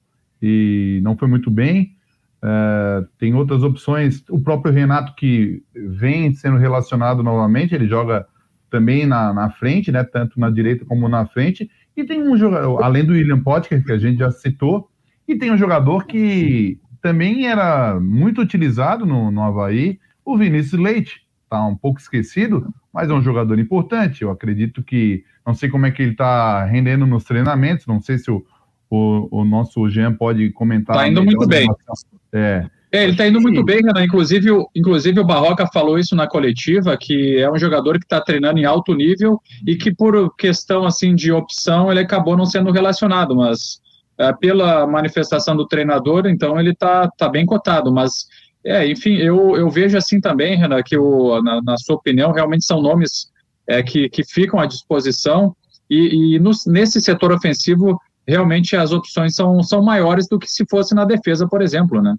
e 0.42 1.00
não 1.02 1.16
foi 1.16 1.28
muito 1.28 1.50
bem. 1.50 1.94
Uh, 2.44 3.08
tem 3.18 3.32
outras 3.32 3.62
opções. 3.62 4.22
O 4.28 4.38
próprio 4.38 4.70
Renato, 4.70 5.14
que 5.14 5.62
vem 5.74 6.34
sendo 6.34 6.58
relacionado 6.58 7.22
novamente, 7.22 7.74
ele 7.74 7.88
joga 7.88 8.26
também 8.68 9.06
na, 9.06 9.32
na 9.32 9.48
frente, 9.48 9.90
né? 9.90 10.04
Tanto 10.04 10.38
na 10.38 10.50
direita 10.50 10.84
como 10.84 11.08
na 11.08 11.24
frente. 11.24 11.70
E 11.96 12.04
tem 12.04 12.22
um 12.22 12.36
jogador, 12.36 12.82
além 12.82 13.02
do 13.02 13.14
William 13.14 13.40
Potker, 13.40 13.82
que 13.82 13.92
a 13.92 13.98
gente 13.98 14.18
já 14.18 14.30
citou, 14.30 14.90
e 15.26 15.36
tem 15.36 15.50
um 15.50 15.56
jogador 15.56 16.04
que 16.04 16.78
também 17.00 17.46
era 17.46 17.98
muito 18.00 18.40
utilizado 18.40 19.06
no, 19.06 19.30
no 19.30 19.42
Havaí, 19.42 19.98
o 20.24 20.36
Vinícius 20.36 20.80
Leite. 20.80 21.22
Está 21.44 21.66
um 21.66 21.76
pouco 21.76 22.00
esquecido, 22.00 22.72
mas 22.92 23.10
é 23.10 23.12
um 23.12 23.22
jogador 23.22 23.58
importante. 23.58 24.22
Eu 24.22 24.30
acredito 24.30 24.82
que. 24.82 25.24
Não 25.44 25.54
sei 25.54 25.68
como 25.68 25.86
é 25.86 25.90
que 25.90 26.02
ele 26.02 26.12
está 26.12 26.64
rendendo 26.64 27.06
nos 27.06 27.24
treinamentos, 27.24 27.86
não 27.86 28.00
sei 28.00 28.18
se 28.18 28.30
o, 28.30 28.44
o, 28.88 29.40
o 29.40 29.44
nosso 29.44 29.88
Jean 29.88 30.12
pode 30.12 30.50
comentar. 30.50 30.94
Está 30.94 31.08
indo 31.08 31.24
muito 31.24 31.46
bem. 31.46 31.68
É. 32.32 32.66
É, 32.92 33.04
ele 33.04 33.12
está 33.12 33.26
indo 33.26 33.40
muito 33.40 33.64
bem, 33.64 33.80
Renan. 33.82 34.04
Inclusive, 34.04 34.48
inclusive 34.74 35.20
o 35.20 35.24
Barroca 35.24 35.66
falou 35.72 35.96
isso 35.96 36.16
na 36.16 36.26
coletiva, 36.26 36.96
que 36.96 37.38
é 37.38 37.50
um 37.50 37.58
jogador 37.58 37.98
que 37.98 38.04
está 38.04 38.20
treinando 38.20 38.58
em 38.58 38.64
alto 38.64 38.94
nível 38.94 39.40
e 39.64 39.76
que 39.76 39.94
por 39.94 40.34
questão 40.36 40.84
assim 40.84 41.14
de 41.14 41.30
opção 41.30 41.90
ele 41.90 42.00
acabou 42.00 42.36
não 42.36 42.44
sendo 42.44 42.72
relacionado, 42.72 43.36
mas 43.36 43.80
é, 44.20 44.34
pela 44.34 44.86
manifestação 44.86 45.56
do 45.56 45.66
treinador, 45.66 46.26
então 46.26 46.60
ele 46.60 46.72
está 46.72 47.08
tá 47.16 47.26
bem 47.26 47.46
cotado. 47.46 47.90
Mas, 47.90 48.26
é, 48.62 48.86
enfim, 48.86 49.14
eu, 49.14 49.56
eu 49.56 49.70
vejo 49.70 49.96
assim 49.96 50.20
também, 50.20 50.58
Renan, 50.58 50.82
que 50.82 50.94
o, 50.94 51.40
na, 51.42 51.62
na 51.62 51.78
sua 51.78 51.96
opinião 51.96 52.30
realmente 52.30 52.66
são 52.66 52.82
nomes 52.82 53.30
é, 53.66 53.82
que, 53.82 54.10
que 54.10 54.22
ficam 54.22 54.60
à 54.60 54.66
disposição 54.66 55.56
e, 55.88 56.34
e 56.34 56.38
no, 56.38 56.50
nesse 56.66 57.00
setor 57.00 57.32
ofensivo 57.32 57.98
realmente 58.28 58.76
as 58.76 58.92
opções 58.92 59.34
são, 59.34 59.62
são 59.62 59.82
maiores 59.82 60.28
do 60.28 60.38
que 60.38 60.46
se 60.46 60.66
fosse 60.68 60.94
na 60.94 61.06
defesa, 61.06 61.48
por 61.48 61.62
exemplo, 61.62 62.02
né? 62.02 62.14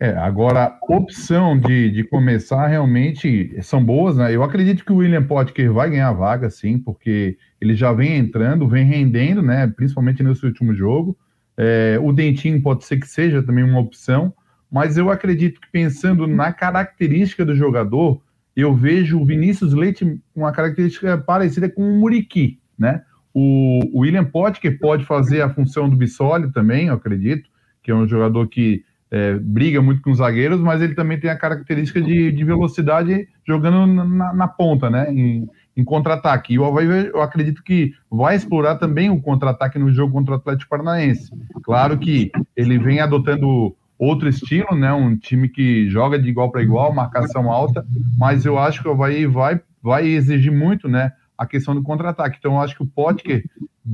É, 0.00 0.10
agora, 0.10 0.78
opção 0.88 1.58
de, 1.58 1.90
de 1.90 2.04
começar 2.04 2.68
realmente 2.68 3.56
são 3.62 3.84
boas, 3.84 4.16
né? 4.16 4.34
Eu 4.34 4.44
acredito 4.44 4.84
que 4.84 4.92
o 4.92 4.96
William 4.96 5.24
Potker 5.24 5.72
vai 5.72 5.90
ganhar 5.90 6.12
vaga, 6.12 6.48
sim, 6.50 6.78
porque 6.78 7.36
ele 7.60 7.74
já 7.74 7.92
vem 7.92 8.16
entrando, 8.16 8.68
vem 8.68 8.84
rendendo, 8.84 9.42
né? 9.42 9.66
Principalmente 9.66 10.22
nesse 10.22 10.46
último 10.46 10.72
jogo. 10.72 11.18
É, 11.56 11.98
o 12.00 12.12
Dentinho 12.12 12.62
pode 12.62 12.84
ser 12.84 12.98
que 12.98 13.08
seja 13.08 13.42
também 13.42 13.64
uma 13.64 13.80
opção, 13.80 14.32
mas 14.70 14.96
eu 14.96 15.10
acredito 15.10 15.60
que 15.60 15.68
pensando 15.72 16.28
na 16.28 16.52
característica 16.52 17.44
do 17.44 17.56
jogador, 17.56 18.22
eu 18.54 18.72
vejo 18.72 19.20
o 19.20 19.24
Vinícius 19.24 19.74
Leite 19.74 20.04
com 20.04 20.40
uma 20.40 20.52
característica 20.52 21.18
parecida 21.18 21.68
com 21.68 21.82
o 21.82 21.98
Muriqui, 21.98 22.60
né? 22.78 23.02
O, 23.34 23.80
William 24.00 24.24
Potker 24.24 24.78
pode 24.78 25.04
fazer 25.04 25.42
a 25.42 25.48
função 25.48 25.88
do 25.88 25.96
Bissoli 25.96 26.52
também, 26.52 26.86
eu 26.86 26.94
acredito, 26.94 27.50
que 27.82 27.90
é 27.90 27.94
um 27.94 28.06
jogador 28.06 28.46
que 28.46 28.84
é, 29.10 29.34
briga 29.34 29.80
muito 29.80 30.02
com 30.02 30.10
os 30.10 30.18
zagueiros, 30.18 30.60
mas 30.60 30.82
ele 30.82 30.94
também 30.94 31.18
tem 31.18 31.30
a 31.30 31.38
característica 31.38 32.00
de, 32.00 32.30
de 32.32 32.44
velocidade 32.44 33.28
jogando 33.46 33.86
na, 33.86 34.32
na 34.32 34.48
ponta, 34.48 34.90
né? 34.90 35.10
Em, 35.10 35.48
em 35.76 35.84
contra-ataque. 35.84 36.54
E 36.54 36.58
o 36.58 36.64
Havaí, 36.64 36.86
eu 37.06 37.22
acredito 37.22 37.62
que 37.62 37.92
vai 38.10 38.34
explorar 38.34 38.76
também 38.76 39.10
o 39.10 39.20
contra-ataque 39.20 39.78
no 39.78 39.92
jogo 39.92 40.12
contra 40.12 40.34
o 40.34 40.36
Atlético 40.36 40.70
Paranaense. 40.70 41.30
Claro 41.62 41.96
que 41.98 42.30
ele 42.56 42.78
vem 42.78 43.00
adotando 43.00 43.76
outro 43.98 44.28
estilo, 44.28 44.74
né? 44.76 44.92
Um 44.92 45.16
time 45.16 45.48
que 45.48 45.88
joga 45.88 46.18
de 46.18 46.28
igual 46.28 46.50
para 46.50 46.62
igual, 46.62 46.92
marcação 46.92 47.50
alta, 47.50 47.86
mas 48.18 48.44
eu 48.44 48.58
acho 48.58 48.82
que 48.82 48.88
o 48.88 48.92
Havaí 48.92 49.26
vai, 49.26 49.60
vai 49.82 50.06
exigir 50.06 50.52
muito, 50.52 50.88
né? 50.88 51.12
a 51.38 51.46
questão 51.46 51.72
do 51.72 51.82
contra-ataque. 51.82 52.36
Então, 52.38 52.54
eu 52.54 52.60
acho 52.60 52.74
que 52.74 52.82
o 52.82 52.86
Potker 52.86 53.44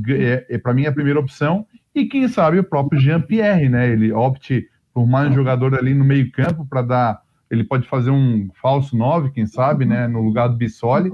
é, 0.09 0.47
é 0.49 0.59
para 0.59 0.73
mim, 0.73 0.87
a 0.87 0.93
primeira 0.93 1.21
opção. 1.21 1.67
E 1.95 2.07
quem 2.07 2.27
sabe 2.27 2.59
o 2.59 2.65
próprio 2.65 2.99
Jean-Pierre, 2.99 3.69
né? 3.69 3.91
Ele 3.91 4.11
opte 4.11 4.67
por 4.95 5.09
mais 5.09 5.29
um 5.29 5.35
jogador 5.35 5.75
ali 5.75 5.93
no 5.93 6.05
meio-campo 6.05 6.65
para 6.65 6.81
dar. 6.81 7.23
Ele 7.51 7.65
pode 7.65 7.87
fazer 7.89 8.11
um 8.11 8.49
falso 8.63 8.97
9, 8.97 9.33
quem 9.33 9.47
sabe, 9.47 9.85
né? 9.85 10.07
No 10.07 10.23
lugar 10.23 10.49
do 10.49 10.57
Bissoli, 10.57 11.11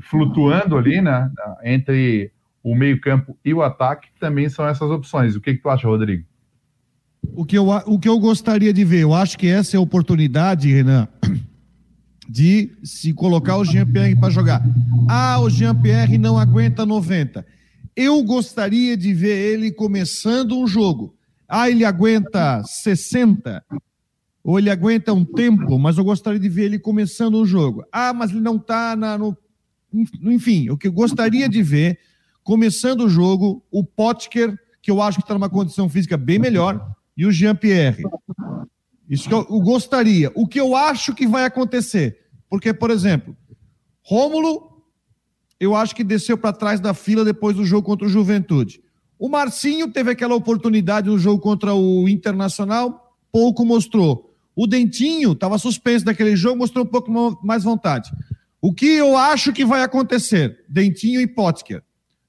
flutuando 0.00 0.76
ali, 0.76 1.00
né? 1.02 1.30
Entre 1.62 2.32
o 2.62 2.74
meio-campo 2.74 3.36
e 3.44 3.52
o 3.52 3.62
ataque, 3.62 4.08
também 4.18 4.48
são 4.48 4.66
essas 4.66 4.90
opções. 4.90 5.36
O 5.36 5.40
que, 5.40 5.54
que 5.54 5.62
tu 5.62 5.68
acha, 5.68 5.86
Rodrigo? 5.86 6.24
O 7.34 7.44
que, 7.44 7.56
eu, 7.56 7.68
o 7.68 7.98
que 7.98 8.08
eu 8.08 8.18
gostaria 8.18 8.72
de 8.72 8.84
ver, 8.84 9.02
eu 9.02 9.14
acho 9.14 9.38
que 9.38 9.46
essa 9.46 9.76
é 9.76 9.78
a 9.78 9.82
oportunidade, 9.82 10.72
Renan, 10.72 11.08
de 12.28 12.72
se 12.82 13.12
colocar 13.12 13.56
o 13.56 13.64
Jean-Pierre 13.64 14.18
para 14.18 14.30
jogar. 14.30 14.62
Ah, 15.08 15.38
o 15.40 15.48
Jean-Pierre 15.48 16.18
não 16.18 16.38
aguenta 16.38 16.84
90. 16.84 17.44
Eu 17.96 18.22
gostaria 18.24 18.96
de 18.96 19.12
ver 19.14 19.52
ele 19.52 19.70
começando 19.70 20.58
um 20.58 20.66
jogo. 20.66 21.14
Ah, 21.56 21.70
ele 21.70 21.84
aguenta 21.84 22.64
60. 22.64 23.64
Ou 24.42 24.58
ele 24.58 24.68
aguenta 24.68 25.12
um 25.12 25.24
tempo, 25.24 25.78
mas 25.78 25.96
eu 25.96 26.02
gostaria 26.02 26.40
de 26.40 26.48
ver 26.48 26.64
ele 26.64 26.80
começando 26.80 27.40
um 27.40 27.46
jogo. 27.46 27.84
Ah, 27.92 28.12
mas 28.12 28.32
ele 28.32 28.40
não 28.40 28.56
está 28.56 28.96
no. 28.96 29.38
Enfim, 30.20 30.68
o 30.68 30.76
que 30.76 30.88
eu 30.88 30.92
gostaria 30.92 31.48
de 31.48 31.62
ver, 31.62 32.00
começando 32.42 33.02
o 33.02 33.08
jogo, 33.08 33.64
o 33.70 33.84
Potker, 33.84 34.58
que 34.82 34.90
eu 34.90 35.00
acho 35.00 35.18
que 35.18 35.22
está 35.22 35.34
numa 35.34 35.48
condição 35.48 35.88
física 35.88 36.16
bem 36.16 36.40
melhor, 36.40 36.84
e 37.16 37.24
o 37.24 37.30
Jean-Pierre. 37.30 38.02
Isso 39.08 39.28
que 39.28 39.34
eu, 39.34 39.46
eu 39.48 39.60
gostaria. 39.60 40.32
O 40.34 40.48
que 40.48 40.58
eu 40.58 40.74
acho 40.74 41.14
que 41.14 41.24
vai 41.24 41.44
acontecer. 41.44 42.18
Porque, 42.50 42.74
por 42.74 42.90
exemplo, 42.90 43.36
Rômulo, 44.02 44.82
eu 45.60 45.76
acho 45.76 45.94
que 45.94 46.02
desceu 46.02 46.36
para 46.36 46.52
trás 46.52 46.80
da 46.80 46.92
fila 46.92 47.24
depois 47.24 47.54
do 47.54 47.64
jogo 47.64 47.86
contra 47.86 48.08
o 48.08 48.10
Juventude. 48.10 48.83
O 49.24 49.28
Marcinho 49.30 49.90
teve 49.90 50.10
aquela 50.10 50.34
oportunidade 50.34 51.08
no 51.08 51.18
jogo 51.18 51.40
contra 51.40 51.74
o 51.74 52.06
Internacional, 52.06 53.16
pouco 53.32 53.64
mostrou. 53.64 54.36
O 54.54 54.66
Dentinho 54.66 55.32
estava 55.32 55.56
suspenso 55.56 56.04
daquele 56.04 56.36
jogo, 56.36 56.58
mostrou 56.58 56.84
um 56.84 56.88
pouco 56.88 57.10
mais 57.42 57.64
vontade. 57.64 58.12
O 58.60 58.70
que 58.70 58.84
eu 58.84 59.16
acho 59.16 59.50
que 59.50 59.64
vai 59.64 59.80
acontecer? 59.80 60.62
Dentinho 60.68 61.22
e 61.22 61.26
Potker. 61.26 61.82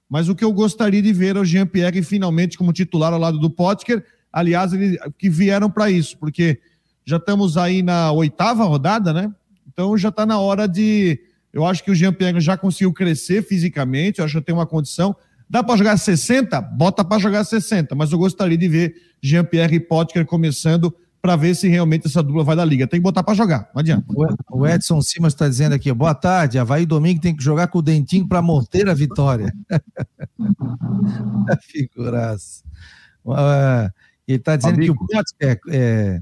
Mas 0.09 0.29
o 0.29 0.35
que 0.35 0.45
eu 0.45 0.53
gostaria 0.53 1.01
de 1.01 1.11
ver 1.11 1.35
é 1.35 1.39
o 1.41 1.43
Jean-Pierre 1.43 2.01
finalmente 2.01 2.57
como 2.57 2.71
titular 2.71 3.11
ao 3.11 3.19
lado 3.19 3.39
do 3.39 3.49
Potker, 3.49 4.01
Aliás, 4.31 4.71
eles 4.71 4.97
que 5.17 5.29
vieram 5.29 5.69
para 5.69 5.91
isso, 5.91 6.17
porque 6.17 6.59
já 7.05 7.17
estamos 7.17 7.57
aí 7.57 7.81
na 7.81 8.13
oitava 8.13 8.63
rodada, 8.63 9.11
né? 9.11 9.29
Então 9.67 9.97
já 9.97 10.07
está 10.07 10.25
na 10.25 10.39
hora 10.39 10.65
de. 10.65 11.19
Eu 11.51 11.65
acho 11.65 11.83
que 11.83 11.91
o 11.91 11.95
Jean 11.95 12.13
Pierre 12.13 12.39
já 12.39 12.55
conseguiu 12.55 12.93
crescer 12.93 13.43
fisicamente, 13.43 14.19
eu 14.19 14.25
acho 14.25 14.39
que 14.39 14.45
tem 14.45 14.55
uma 14.55 14.65
condição. 14.65 15.13
Dá 15.49 15.63
para 15.63 15.77
jogar 15.77 15.97
60? 15.97 16.59
Bota 16.61 17.03
para 17.03 17.19
jogar 17.19 17.43
60, 17.43 17.93
mas 17.95 18.11
eu 18.11 18.17
gostaria 18.17 18.57
de 18.57 18.67
ver 18.67 18.95
Jean 19.21 19.43
Pierre 19.45 19.75
e 19.75 19.79
Potker 19.79 20.25
começando 20.25 20.93
para 21.21 21.35
ver 21.35 21.55
se 21.55 21.67
realmente 21.67 22.05
essa 22.05 22.21
dupla 22.21 22.43
vai 22.43 22.55
da 22.55 22.63
liga. 22.63 22.85
Tem 22.85 22.99
que 22.99 23.03
botar 23.03 23.23
para 23.23 23.33
jogar, 23.33 23.69
não 23.73 23.79
adianta. 23.79 24.05
O 24.49 24.67
Edson 24.67 25.01
Simas 25.01 25.33
está 25.33 25.49
dizendo 25.49 25.73
aqui, 25.73 25.91
boa 25.91 26.13
tarde, 26.13 26.59
Havaí 26.59 26.85
Domingo 26.85 27.19
tem 27.19 27.35
que 27.35 27.43
jogar 27.43 27.67
com 27.67 27.79
o 27.79 27.81
dentinho 27.81 28.27
para 28.27 28.43
morter 28.43 28.87
a 28.87 28.93
vitória. 28.93 29.51
Figuraça. 31.61 32.63
Uh, 33.25 33.89
ele 34.27 34.37
está 34.37 34.55
dizendo 34.55 34.75
Amigo. 34.75 34.95
que 34.95 35.03
o 35.03 35.07
Potker 35.07 35.59
é, 35.69 36.21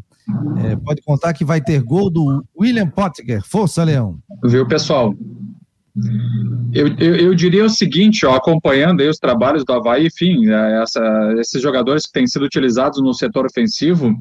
é, 0.57 0.75
pode 0.77 1.01
contar 1.01 1.33
que 1.33 1.43
vai 1.43 1.59
ter 1.59 1.81
gol 1.81 2.09
do 2.09 2.45
William 2.57 2.87
Potker. 2.87 3.41
Força, 3.45 3.83
Leão. 3.83 4.19
Viu, 4.43 4.65
pessoal? 4.65 5.13
Eu, 6.73 6.87
eu, 6.97 7.15
eu, 7.17 7.35
diria 7.35 7.63
o 7.63 7.69
seguinte, 7.69 8.25
ó, 8.25 8.33
acompanhando 8.35 9.01
os 9.01 9.17
trabalhos 9.17 9.63
do 9.63 9.73
Havaí, 9.73 10.07
enfim, 10.07 10.49
é, 10.49 10.81
essa, 10.81 11.35
esses 11.39 11.61
jogadores 11.61 12.07
que 12.07 12.13
têm 12.13 12.25
sido 12.25 12.45
utilizados 12.45 12.99
no 12.99 13.13
setor 13.13 13.45
ofensivo, 13.45 14.11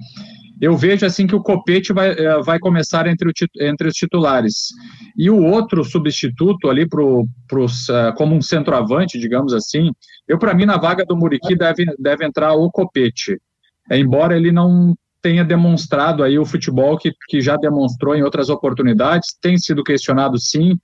eu 0.60 0.76
vejo 0.76 1.06
assim 1.06 1.26
que 1.26 1.34
o 1.34 1.42
Copete 1.42 1.92
vai, 1.92 2.10
é, 2.10 2.40
vai 2.42 2.58
começar 2.58 3.06
entre, 3.06 3.28
o, 3.28 3.32
entre 3.60 3.88
os 3.88 3.94
titulares. 3.94 4.68
E 5.16 5.30
o 5.30 5.42
outro 5.42 5.82
substituto 5.82 6.68
ali 6.68 6.86
pro, 6.86 7.26
pros, 7.48 7.88
uh, 7.88 8.14
como 8.16 8.34
um 8.34 8.42
centroavante, 8.42 9.18
digamos 9.18 9.54
assim, 9.54 9.90
eu 10.28 10.38
para 10.38 10.54
mim 10.54 10.66
na 10.66 10.76
vaga 10.76 11.04
do 11.04 11.16
Muriqui 11.16 11.56
deve, 11.56 11.86
deve 11.98 12.24
entrar 12.24 12.52
o 12.52 12.70
Copete. 12.70 13.40
Embora 13.90 14.36
ele 14.36 14.52
não 14.52 14.94
tenha 15.22 15.44
demonstrado 15.44 16.24
aí 16.24 16.36
o 16.36 16.44
futebol 16.44 16.98
que, 16.98 17.12
que 17.28 17.40
já 17.40 17.56
demonstrou 17.56 18.16
em 18.16 18.22
outras 18.22 18.50
oportunidades, 18.50 19.28
tem 19.40 19.56
sido 19.56 19.84
questionado 19.84 20.36
sim, 20.38 20.76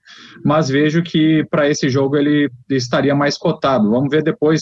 mas 0.43 0.69
vejo 0.69 1.03
que 1.03 1.45
para 1.51 1.69
esse 1.69 1.89
jogo 1.89 2.15
ele 2.15 2.49
estaria 2.69 3.13
mais 3.13 3.37
cotado. 3.37 3.89
Vamos 3.89 4.09
ver 4.09 4.23
depois 4.23 4.61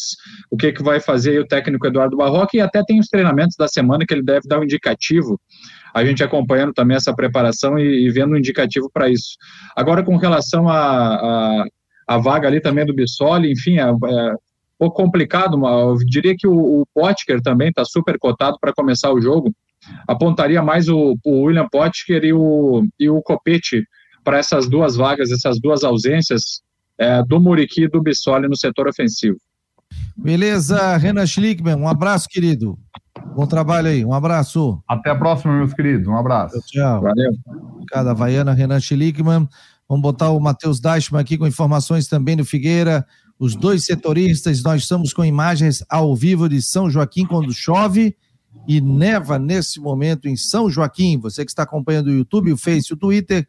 o 0.49 0.57
que, 0.57 0.73
que 0.73 0.81
vai 0.81 0.99
fazer 0.99 1.39
o 1.39 1.47
técnico 1.47 1.85
Eduardo 1.85 2.17
Barroca 2.17 2.57
e 2.57 2.59
até 2.59 2.83
tem 2.83 2.99
os 2.99 3.07
treinamentos 3.07 3.55
da 3.55 3.67
semana 3.67 4.03
que 4.05 4.13
ele 4.13 4.23
deve 4.23 4.47
dar 4.47 4.59
um 4.59 4.63
indicativo. 4.63 5.39
A 5.93 6.03
gente 6.03 6.23
acompanhando 6.23 6.73
também 6.73 6.97
essa 6.97 7.15
preparação 7.15 7.77
e, 7.77 8.07
e 8.07 8.09
vendo 8.09 8.33
um 8.33 8.37
indicativo 8.37 8.89
para 8.91 9.09
isso. 9.09 9.37
Agora, 9.75 10.03
com 10.03 10.17
relação 10.17 10.67
a, 10.67 11.15
a, 11.15 11.65
a, 12.07 12.17
vaga 12.17 12.47
ali 12.47 12.59
também 12.59 12.85
do 12.85 12.95
Bissoli, 12.95 13.51
enfim, 13.51 13.77
é, 13.77 13.83
é 13.83 13.91
um 13.91 14.37
pouco 14.79 14.95
complicado, 15.01 15.57
eu 15.65 15.97
diria 15.97 16.35
que 16.37 16.47
o, 16.47 16.81
o 16.81 16.85
Potker 16.93 17.41
também 17.41 17.69
está 17.69 17.83
super 17.85 18.17
cotado 18.19 18.57
para 18.59 18.73
começar 18.73 19.11
o 19.11 19.21
jogo, 19.21 19.51
apontaria 20.07 20.61
mais 20.61 20.87
o, 20.87 21.15
o 21.23 21.43
William 21.43 21.67
Potker 21.71 22.23
e 22.23 22.33
o, 22.33 22.85
e 22.99 23.09
o 23.09 23.21
Copete 23.21 23.83
para 24.23 24.37
essas 24.37 24.67
duas 24.67 24.95
vagas, 24.95 25.31
essas 25.31 25.59
duas 25.59 25.83
ausências 25.83 26.61
é, 26.97 27.23
do 27.23 27.39
Muriqui 27.39 27.83
e 27.83 27.87
do 27.87 28.01
Bissoli 28.01 28.47
no 28.47 28.57
setor 28.57 28.87
ofensivo. 28.87 29.37
Beleza, 30.17 30.97
Renan 30.97 31.25
Schlickman, 31.25 31.75
um 31.75 31.87
abraço, 31.87 32.27
querido. 32.27 32.77
Bom 33.35 33.45
trabalho 33.45 33.87
aí, 33.87 34.03
um 34.03 34.13
abraço. 34.13 34.81
Até 34.87 35.11
a 35.11 35.15
próxima, 35.15 35.53
meus 35.53 35.73
queridos, 35.73 36.07
um 36.07 36.17
abraço. 36.17 36.59
Tchau. 36.67 37.01
Valeu. 37.01 37.31
Cada 37.87 38.11
Havaiana, 38.11 38.53
Renan 38.53 38.79
Schlickman. 38.79 39.47
Vamos 39.87 40.01
botar 40.01 40.31
o 40.31 40.39
Matheus 40.39 40.79
Dashman 40.79 41.21
aqui 41.21 41.37
com 41.37 41.47
informações 41.47 42.07
também 42.07 42.35
do 42.35 42.43
Figueira. 42.43 43.05
Os 43.39 43.55
dois 43.55 43.85
setoristas, 43.85 44.61
nós 44.63 44.81
estamos 44.81 45.13
com 45.13 45.23
imagens 45.23 45.83
ao 45.89 46.15
vivo 46.15 46.49
de 46.49 46.61
São 46.61 46.89
Joaquim 46.89 47.25
quando 47.25 47.53
chove 47.53 48.15
e 48.67 48.79
neva 48.79 49.37
nesse 49.37 49.79
momento 49.79 50.27
em 50.27 50.35
São 50.35 50.69
Joaquim. 50.69 51.17
Você 51.19 51.43
que 51.43 51.51
está 51.51 51.63
acompanhando 51.63 52.07
o 52.07 52.13
YouTube, 52.13 52.51
o 52.51 52.57
Face, 52.57 52.93
o 52.93 52.97
Twitter 52.97 53.47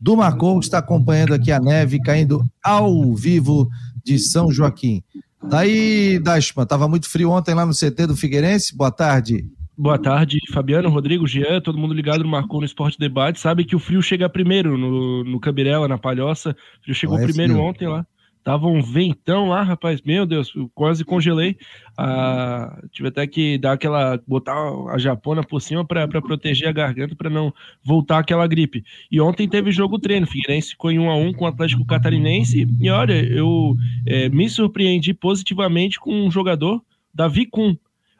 do 0.00 0.16
Marcon, 0.16 0.58
está 0.60 0.78
acompanhando 0.78 1.34
aqui 1.34 1.52
a 1.52 1.60
neve 1.60 2.00
caindo 2.00 2.44
ao 2.62 3.14
vivo 3.14 3.68
de 4.04 4.18
São 4.18 4.50
Joaquim. 4.50 5.02
Daí, 5.42 6.20
tá 6.22 6.34
Dashman, 6.34 6.64
estava 6.64 6.88
muito 6.88 7.08
frio 7.08 7.30
ontem 7.30 7.54
lá 7.54 7.64
no 7.64 7.72
CT 7.72 8.06
do 8.06 8.16
Figueirense. 8.16 8.76
Boa 8.76 8.90
tarde. 8.90 9.46
Boa 9.76 9.98
tarde, 9.98 10.38
Fabiano, 10.52 10.90
Rodrigo, 10.90 11.26
Jean, 11.26 11.58
todo 11.60 11.78
mundo 11.78 11.94
ligado 11.94 12.22
no 12.22 12.28
Marcou 12.28 12.60
no 12.60 12.66
Esporte 12.66 12.98
Debate. 12.98 13.40
Sabe 13.40 13.64
que 13.64 13.74
o 13.74 13.78
frio 13.78 14.02
chega 14.02 14.28
primeiro 14.28 14.76
no, 14.76 15.24
no 15.24 15.40
Cabirela, 15.40 15.88
na 15.88 15.96
Palhoça. 15.96 16.50
O 16.50 16.82
frio 16.82 16.94
chegou 16.94 17.18
é 17.18 17.22
primeiro 17.22 17.54
frio. 17.54 17.64
ontem 17.64 17.88
lá. 17.88 18.06
Tava 18.42 18.66
um 18.66 18.80
ventão 18.80 19.48
lá, 19.48 19.62
rapaz. 19.62 20.00
Meu 20.00 20.24
Deus, 20.24 20.52
quase 20.74 21.04
congelei. 21.04 21.58
Ah, 21.96 22.82
tive 22.90 23.08
até 23.08 23.26
que 23.26 23.58
dar 23.58 23.72
aquela. 23.72 24.18
botar 24.26 24.54
a 24.88 24.98
japona 24.98 25.42
por 25.42 25.60
cima 25.60 25.84
para 25.84 26.08
proteger 26.08 26.68
a 26.68 26.72
garganta, 26.72 27.14
para 27.14 27.28
não 27.28 27.52
voltar 27.84 28.18
aquela 28.18 28.46
gripe. 28.46 28.82
E 29.10 29.20
ontem 29.20 29.46
teve 29.46 29.70
jogo 29.70 29.98
treino. 29.98 30.26
Figueirense 30.26 30.70
ficou 30.70 30.90
em 30.90 30.98
1 30.98 31.10
a 31.10 31.16
1 31.16 31.32
com 31.34 31.44
o 31.44 31.48
Atlético 31.48 31.84
Catarinense. 31.84 32.66
E 32.80 32.90
olha, 32.90 33.12
eu 33.12 33.76
é, 34.06 34.28
me 34.30 34.48
surpreendi 34.48 35.12
positivamente 35.12 36.00
com 36.00 36.26
um 36.26 36.30
jogador, 36.30 36.82
Davi 37.14 37.44
Kuhn. 37.44 37.74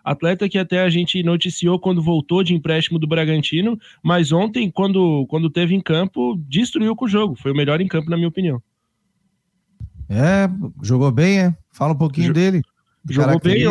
Atleta 0.05 0.49
que 0.49 0.59
até 0.59 0.81
a 0.81 0.91
gente 0.91 1.23
noticiou 1.23 1.79
quando 1.79 2.03
voltou 2.03 2.43
de 2.43 2.55
empréstimo 2.55 2.99
do 2.99 3.07
Bragantino, 3.07 3.79
mas 4.03 4.33
ontem, 4.33 4.71
quando, 4.71 5.27
quando 5.29 5.51
teve 5.51 5.75
em 5.75 5.81
campo, 5.81 6.37
destruiu 6.49 6.97
com 6.97 7.05
o 7.05 7.09
jogo. 7.09 7.37
Foi 7.37 7.53
o 7.53 7.55
melhor 7.55 7.81
em 7.81 7.87
campo, 7.87 8.11
na 8.11 8.17
minha 8.17 8.29
opinião. 8.29 8.63
É, 10.11 10.51
jogou 10.83 11.11
bem, 11.13 11.39
é? 11.39 11.57
Fala 11.73 11.93
um 11.93 11.97
pouquinho 11.97 12.33
dele. 12.33 12.63
Jogou 13.09 13.41
bem. 13.41 13.65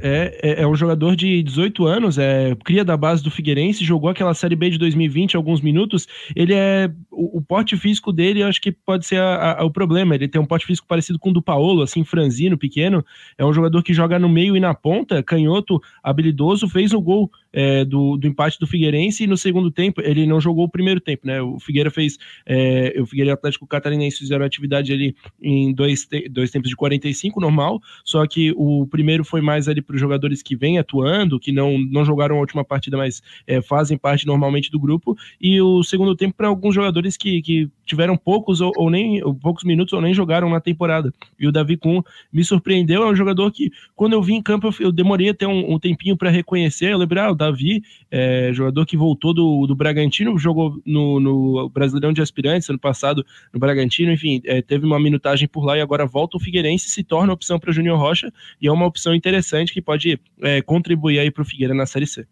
É, 0.00 0.38
é, 0.42 0.62
é, 0.62 0.66
um 0.66 0.74
jogador 0.74 1.14
de 1.14 1.42
18 1.42 1.84
anos, 1.84 2.16
é 2.16 2.56
cria 2.64 2.82
da 2.82 2.96
base 2.96 3.22
do 3.22 3.30
Figueirense, 3.30 3.84
jogou 3.84 4.08
aquela 4.08 4.32
Série 4.32 4.56
B 4.56 4.70
de 4.70 4.78
2020 4.78 5.36
alguns 5.36 5.60
minutos. 5.60 6.06
Ele 6.34 6.54
é. 6.54 6.90
O, 7.10 7.38
o 7.38 7.42
porte 7.42 7.76
físico 7.76 8.10
dele, 8.12 8.42
eu 8.42 8.46
acho 8.46 8.60
que 8.60 8.72
pode 8.72 9.04
ser 9.04 9.20
a, 9.20 9.58
a, 9.60 9.64
o 9.64 9.70
problema. 9.70 10.14
Ele 10.14 10.28
tem 10.28 10.40
um 10.40 10.46
porte 10.46 10.64
físico 10.64 10.86
parecido 10.86 11.18
com 11.18 11.30
o 11.30 11.32
do 11.32 11.42
Paolo, 11.42 11.82
assim, 11.82 12.04
franzino, 12.04 12.56
pequeno. 12.56 13.04
É 13.36 13.44
um 13.44 13.52
jogador 13.52 13.82
que 13.82 13.92
joga 13.92 14.18
no 14.18 14.28
meio 14.28 14.56
e 14.56 14.60
na 14.60 14.72
ponta, 14.72 15.22
canhoto, 15.22 15.82
habilidoso, 16.02 16.68
fez 16.68 16.94
o 16.94 17.00
gol 17.00 17.30
é, 17.52 17.84
do, 17.84 18.16
do, 18.16 18.26
empate 18.26 18.58
do 18.58 18.66
Figueirense. 18.66 19.24
E 19.24 19.26
no 19.26 19.36
segundo 19.36 19.70
tempo 19.70 20.00
ele 20.00 20.26
não 20.26 20.40
jogou 20.40 20.64
o 20.64 20.70
primeiro 20.70 21.00
tempo, 21.00 21.26
né? 21.26 21.40
O 21.40 21.58
Figueira 21.58 21.90
fez, 21.90 22.18
é, 22.46 22.94
o 22.98 23.06
Figueira 23.06 23.32
Atlético 23.32 23.66
Catarinense 23.66 24.18
fizeram 24.18 24.44
atividade 24.44 24.92
ali 24.92 25.14
em 25.40 25.72
dois, 25.72 26.06
te, 26.06 26.28
dois 26.28 26.50
tempos 26.50 26.68
de 26.68 26.76
45, 26.76 27.40
normal, 27.40 27.80
só 28.04 28.26
que 28.26 28.52
o 28.56 28.86
primeiro 28.86 29.24
foi 29.24 29.40
mais 29.40 29.68
ali 29.68 29.82
para 29.82 29.94
os 29.94 30.00
jogadores 30.00 30.42
que 30.42 30.56
vêm 30.56 30.78
atuando, 30.78 31.38
que 31.38 31.52
não, 31.52 31.78
não 31.78 32.04
jogaram 32.04 32.36
a 32.36 32.40
última 32.40 32.64
partida, 32.64 32.96
mas 32.96 33.22
é, 33.46 33.60
fazem 33.60 33.96
parte 33.96 34.26
normalmente 34.26 34.70
do 34.70 34.78
grupo, 34.78 35.16
e 35.40 35.60
o 35.60 35.82
segundo 35.82 36.14
tempo 36.14 36.34
para 36.36 36.48
alguns 36.48 36.74
jogadores 36.74 37.16
que, 37.16 37.40
que 37.42 37.70
tiveram 37.88 38.16
poucos 38.16 38.60
ou, 38.60 38.72
ou, 38.76 38.90
nem 38.90 39.22
ou 39.24 39.34
poucos 39.34 39.64
minutos 39.64 39.92
ou 39.92 40.00
nem 40.00 40.14
jogaram 40.14 40.48
na 40.50 40.60
temporada. 40.60 41.12
E 41.38 41.46
o 41.46 41.52
Davi 41.52 41.76
Kuhn 41.76 42.02
me 42.32 42.44
surpreendeu, 42.44 43.02
é 43.02 43.06
um 43.10 43.16
jogador 43.16 43.50
que 43.50 43.72
quando 43.96 44.12
eu 44.12 44.22
vi 44.22 44.34
em 44.34 44.42
campo 44.42 44.68
eu, 44.68 44.74
eu 44.80 44.92
demorei 44.92 45.30
até 45.30 45.46
um, 45.46 45.74
um 45.74 45.78
tempinho 45.78 46.16
para 46.16 46.30
reconhecer, 46.30 46.92
eu 46.92 46.98
lembrei, 46.98 47.22
ah, 47.22 47.32
Davi, 47.32 47.82
é, 48.10 48.50
jogador 48.52 48.84
que 48.86 48.96
voltou 48.96 49.32
do, 49.32 49.66
do 49.66 49.74
Bragantino, 49.74 50.38
jogou 50.38 50.80
no, 50.84 51.18
no 51.18 51.68
Brasileirão 51.70 52.12
de 52.12 52.20
Aspirantes 52.20 52.68
ano 52.68 52.78
passado 52.78 53.24
no 53.52 53.58
Bragantino, 53.58 54.12
enfim, 54.12 54.40
é, 54.44 54.60
teve 54.60 54.84
uma 54.84 55.00
minutagem 55.00 55.48
por 55.48 55.64
lá 55.64 55.76
e 55.76 55.80
agora 55.80 56.06
volta 56.06 56.36
o 56.36 56.40
Figueirense 56.40 56.90
se 56.90 57.02
torna 57.02 57.32
opção 57.32 57.58
para 57.58 57.72
Júnior 57.72 57.98
Rocha 57.98 58.32
e 58.60 58.68
é 58.68 58.72
uma 58.72 58.86
opção 58.86 59.14
interessante 59.14 59.72
que 59.72 59.80
pode 59.80 60.20
é, 60.42 60.60
contribuir 60.62 61.18
aí 61.18 61.30
para 61.30 61.42
o 61.42 61.44
Figueira 61.44 61.74
na 61.74 61.86
Série 61.86 62.06
C. 62.06 62.26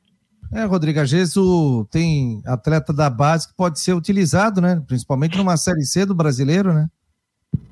É, 0.53 0.65
Rodrigo, 0.65 1.01
às 1.01 1.11
vezes 1.11 1.37
o, 1.37 1.87
tem 1.91 2.43
atleta 2.47 2.93
da 2.93 3.11
base 3.11 3.49
que 3.49 3.55
pode 3.55 3.81
ser 3.81 3.95
utilizado, 3.95 4.61
né? 4.61 4.83
Principalmente 4.87 5.37
numa 5.37 5.57
Série 5.57 5.85
C 5.85 6.07
do 6.07 6.15
brasileiro, 6.15 6.73
né? 6.73 6.89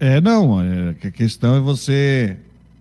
É, 0.00 0.20
não, 0.20 0.60
é, 0.60 0.90
a 0.90 1.10
questão 1.10 1.56
é 1.56 1.60
você 1.60 2.36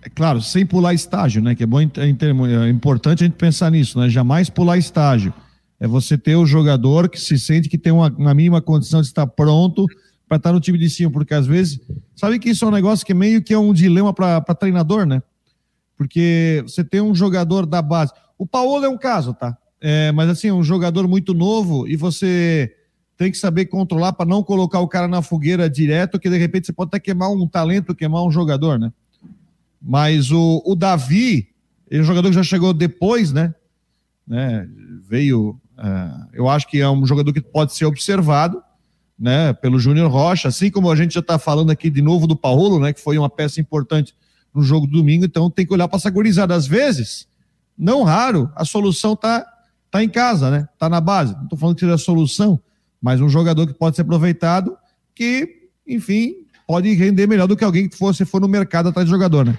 é 0.05 0.09
claro, 0.09 0.41
sem 0.41 0.65
pular 0.65 0.93
estágio, 0.93 1.41
né? 1.41 1.55
Que 1.55 1.63
é 1.63 1.65
bom, 1.65 1.79
é, 1.79 2.69
importante 2.69 3.23
a 3.23 3.27
gente 3.27 3.37
pensar 3.37 3.71
nisso, 3.71 3.97
né? 3.97 4.09
Jamais 4.09 4.49
pular 4.49 4.77
estágio. 4.77 5.33
É 5.79 5.87
você 5.87 6.17
ter 6.17 6.35
o 6.35 6.45
jogador 6.45 7.09
que 7.09 7.19
se 7.19 7.37
sente 7.39 7.69
que 7.69 7.77
tem 7.77 7.91
uma, 7.91 8.09
uma 8.09 8.33
mínima 8.33 8.61
condição 8.61 9.01
de 9.01 9.07
estar 9.07 9.27
pronto 9.27 9.85
para 10.27 10.37
estar 10.37 10.51
no 10.51 10.59
time 10.59 10.77
de 10.77 10.89
cima, 10.89 11.11
porque 11.11 11.33
às 11.33 11.45
vezes, 11.47 11.79
sabe 12.15 12.37
que 12.39 12.49
isso 12.49 12.65
é 12.65 12.67
um 12.67 12.71
negócio 12.71 13.05
que 13.05 13.13
meio 13.13 13.41
que 13.41 13.53
é 13.53 13.57
um 13.57 13.73
dilema 13.73 14.13
para 14.13 14.41
treinador, 14.55 15.05
né? 15.05 15.21
Porque 15.97 16.63
você 16.67 16.83
tem 16.83 16.99
um 16.99 17.15
jogador 17.15 17.65
da 17.65 17.81
base. 17.81 18.11
O 18.37 18.45
Paulo 18.45 18.83
é 18.83 18.89
um 18.89 18.97
caso, 18.97 19.33
tá? 19.33 19.57
É, 19.85 20.13
mas 20.13 20.29
assim, 20.29 20.49
um 20.49 20.63
jogador 20.63 21.09
muito 21.09 21.33
novo 21.33 21.85
e 21.85 21.97
você 21.97 22.73
tem 23.17 23.29
que 23.29 23.37
saber 23.37 23.65
controlar 23.65 24.13
para 24.13 24.25
não 24.25 24.41
colocar 24.41 24.79
o 24.79 24.87
cara 24.87 25.09
na 25.09 25.21
fogueira 25.21 25.69
direto, 25.69 26.17
que 26.17 26.29
de 26.29 26.37
repente 26.37 26.67
você 26.67 26.71
pode 26.73 26.87
até 26.87 27.01
queimar 27.01 27.29
um 27.29 27.45
talento, 27.45 27.93
queimar 27.93 28.23
um 28.23 28.31
jogador, 28.31 28.79
né? 28.79 28.93
Mas 29.81 30.31
o, 30.31 30.63
o 30.65 30.73
Davi, 30.73 31.49
ele 31.91 31.99
é 31.99 32.01
um 32.01 32.05
jogador 32.05 32.29
que 32.29 32.35
já 32.35 32.43
chegou 32.43 32.73
depois, 32.73 33.33
né? 33.33 33.53
né? 34.25 34.65
Veio. 35.05 35.59
Uh, 35.77 36.27
eu 36.31 36.47
acho 36.47 36.65
que 36.69 36.79
é 36.79 36.89
um 36.89 37.05
jogador 37.05 37.33
que 37.33 37.41
pode 37.41 37.75
ser 37.75 37.83
observado 37.83 38.63
né, 39.19 39.53
pelo 39.53 39.79
Júnior 39.79 40.09
Rocha, 40.09 40.47
assim 40.47 40.71
como 40.71 40.89
a 40.89 40.95
gente 40.95 41.13
já 41.13 41.19
está 41.19 41.37
falando 41.37 41.71
aqui 41.71 41.89
de 41.89 42.01
novo 42.01 42.25
do 42.25 42.35
Paulo, 42.35 42.79
né, 42.79 42.93
que 42.93 43.01
foi 43.01 43.17
uma 43.17 43.29
peça 43.29 43.59
importante 43.59 44.15
no 44.53 44.61
jogo 44.61 44.87
do 44.87 44.93
domingo, 44.93 45.25
então 45.25 45.49
tem 45.49 45.65
que 45.65 45.73
olhar 45.73 45.87
para 45.87 45.97
essa 45.97 46.09
gurizada. 46.09 46.53
Às 46.53 46.67
vezes, 46.67 47.27
não 47.77 48.03
raro, 48.03 48.51
a 48.55 48.63
solução 48.63 49.15
tá, 49.15 49.45
tá 49.93 50.03
em 50.03 50.09
casa, 50.09 50.49
né? 50.49 50.67
Tá 50.79 50.89
na 50.89 50.99
base. 50.99 51.35
Não 51.35 51.43
estou 51.43 51.59
falando 51.59 51.75
que 51.75 51.81
seja 51.81 51.93
a 51.93 51.99
solução, 51.99 52.59
mas 52.99 53.21
um 53.21 53.29
jogador 53.29 53.67
que 53.67 53.75
pode 53.75 53.95
ser 53.95 54.01
aproveitado, 54.01 54.75
que, 55.13 55.69
enfim, 55.87 56.47
pode 56.67 56.91
render 56.95 57.27
melhor 57.27 57.45
do 57.45 57.55
que 57.55 57.63
alguém 57.63 57.87
que 57.87 57.95
fosse 57.95 58.25
for 58.25 58.41
no 58.41 58.47
mercado 58.47 58.89
atrás 58.89 59.05
de 59.05 59.11
jogador, 59.11 59.45
né? 59.45 59.55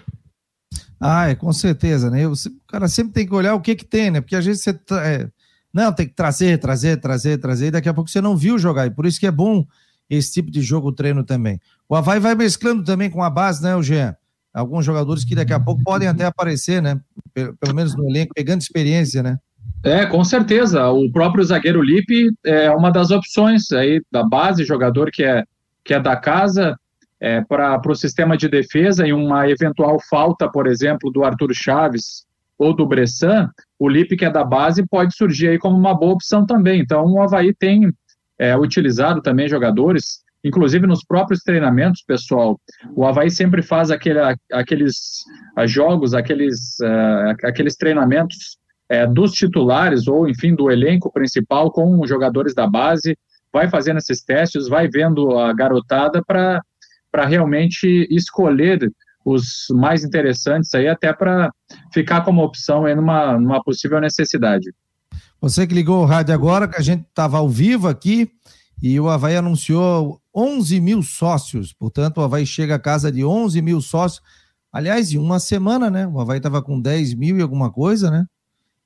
Ah, 0.99 1.29
é, 1.29 1.37
com 1.37 1.53
certeza, 1.53 2.11
né? 2.11 2.27
O 2.27 2.35
cara 2.67 2.89
sempre 2.89 3.13
tem 3.13 3.25
que 3.25 3.33
olhar 3.33 3.55
o 3.55 3.61
que 3.61 3.77
que 3.77 3.85
tem, 3.85 4.11
né? 4.11 4.21
Porque 4.21 4.35
às 4.35 4.45
vezes 4.45 4.65
você. 4.65 4.77
É, 5.03 5.29
não, 5.73 5.93
tem 5.93 6.09
que 6.09 6.15
trazer, 6.15 6.59
trazer, 6.59 6.97
trazer, 6.97 7.39
trazer, 7.39 7.67
e 7.67 7.71
daqui 7.71 7.89
a 7.89 7.95
pouco 7.95 8.11
você 8.11 8.21
não 8.21 8.37
viu 8.37 8.59
jogar. 8.59 8.87
E 8.87 8.91
por 8.91 9.07
isso 9.07 9.21
que 9.21 9.29
é 9.29 9.31
bom 9.31 9.65
esse 10.11 10.33
tipo 10.33 10.51
de 10.51 10.63
jogo 10.63 10.91
treino 10.91 11.23
também. 11.23 11.61
O 11.89 11.95
Havaí 11.95 12.19
vai 12.19 12.35
mesclando 12.35 12.83
também 12.83 13.09
com 13.09 13.23
a 13.23 13.31
base, 13.31 13.63
né, 13.63 13.77
o 13.77 13.83
Jean? 13.83 14.17
Alguns 14.53 14.85
jogadores 14.85 15.25
que 15.25 15.35
daqui 15.37 15.53
a 15.53 15.61
pouco 15.61 15.83
podem 15.85 16.09
até 16.09 16.25
aparecer, 16.25 16.83
né? 16.83 17.01
Pelo 17.33 17.75
menos 17.75 17.95
no 17.95 18.09
elenco, 18.09 18.35
pegando 18.35 18.63
experiência, 18.63 19.23
né? 19.23 19.39
É, 19.85 20.07
com 20.07 20.25
certeza. 20.25 20.89
O 20.89 21.13
próprio 21.13 21.45
zagueiro 21.45 21.83
Lipe 21.83 22.31
é 22.43 22.71
uma 22.71 22.91
das 22.91 23.11
opções 23.11 23.71
aí 23.71 24.03
da 24.11 24.25
base, 24.25 24.65
jogador 24.65 25.11
que 25.11 25.23
é, 25.23 25.45
que 25.85 25.93
é 25.93 26.01
da 26.01 26.17
casa, 26.17 26.75
é, 27.21 27.43
para 27.43 27.81
o 27.87 27.95
sistema 27.95 28.35
de 28.35 28.49
defesa 28.49 29.07
e 29.07 29.13
uma 29.13 29.49
eventual 29.49 29.99
falta, 30.09 30.51
por 30.51 30.67
exemplo, 30.67 31.11
do 31.11 31.23
Arthur 31.23 31.53
Chaves 31.53 32.25
ou 32.57 32.75
do 32.75 32.87
Bressan, 32.87 33.51
o 33.79 33.89
Lipe, 33.89 34.17
que 34.17 34.25
é 34.25 34.31
da 34.31 34.43
base, 34.43 34.87
pode 34.87 35.15
surgir 35.15 35.49
aí 35.49 35.59
como 35.59 35.77
uma 35.77 35.95
boa 35.95 36.15
opção 36.15 36.47
também. 36.47 36.81
Então, 36.81 37.05
o 37.05 37.21
Havaí 37.21 37.53
tem 37.53 37.93
é, 38.39 38.57
utilizado 38.57 39.21
também 39.21 39.49
jogadores, 39.49 40.23
inclusive 40.43 40.87
nos 40.87 41.05
próprios 41.05 41.41
treinamentos, 41.41 42.03
pessoal. 42.07 42.59
O 42.95 43.05
Havaí 43.05 43.31
sempre 43.31 43.61
faz 43.61 43.91
aquele, 43.91 44.21
aqueles 44.51 45.25
jogos, 45.67 46.15
aqueles, 46.15 46.79
uh, 46.81 47.37
aqueles 47.47 47.77
treinamentos 47.77 48.59
é, 48.95 49.07
dos 49.07 49.33
titulares 49.33 50.07
ou, 50.07 50.29
enfim, 50.29 50.55
do 50.55 50.71
elenco 50.71 51.13
principal 51.13 51.71
com 51.71 52.01
os 52.01 52.09
jogadores 52.09 52.55
da 52.55 52.67
base, 52.67 53.17
vai 53.53 53.69
fazendo 53.69 53.99
esses 53.99 54.23
testes, 54.23 54.69
vai 54.69 54.89
vendo 54.89 55.37
a 55.39 55.53
garotada 55.53 56.23
para 56.25 56.63
realmente 57.27 58.07
escolher 58.11 58.91
os 59.25 59.67
mais 59.71 60.05
interessantes 60.05 60.75
aí, 60.75 60.87
até 60.87 61.13
para 61.13 61.51
ficar 61.93 62.23
como 62.23 62.43
opção 62.43 62.85
aí 62.85 62.95
numa, 62.95 63.39
numa 63.39 63.63
possível 63.63 64.01
necessidade. 64.01 64.71
Você 65.41 65.67
que 65.67 65.75
ligou 65.75 66.03
o 66.03 66.07
rádio 66.07 66.35
agora, 66.35 66.69
que 66.69 66.77
a 66.77 66.83
gente 66.83 67.05
estava 67.09 67.39
ao 67.39 67.49
vivo 67.49 67.89
aqui 67.89 68.31
e 68.83 68.99
o 69.01 69.09
Havaí 69.09 69.37
anunciou 69.37 70.21
11 70.35 70.81
mil 70.81 71.03
sócios, 71.03 71.73
portanto, 71.73 72.19
o 72.19 72.23
Havaí 72.23 72.47
chega 72.47 72.75
a 72.75 72.79
casa 72.79 73.11
de 73.11 73.25
11 73.25 73.63
mil 73.63 73.81
sócios. 73.81 74.21
Aliás, 74.73 75.13
em 75.13 75.19
uma 75.19 75.39
semana, 75.39 75.89
né? 75.91 76.07
O 76.07 76.21
Havaí 76.21 76.39
estava 76.39 76.61
com 76.61 76.81
10 76.81 77.15
mil 77.15 77.39
e 77.39 77.43
alguma 77.43 77.71
coisa, 77.71 78.11
né? 78.11 78.27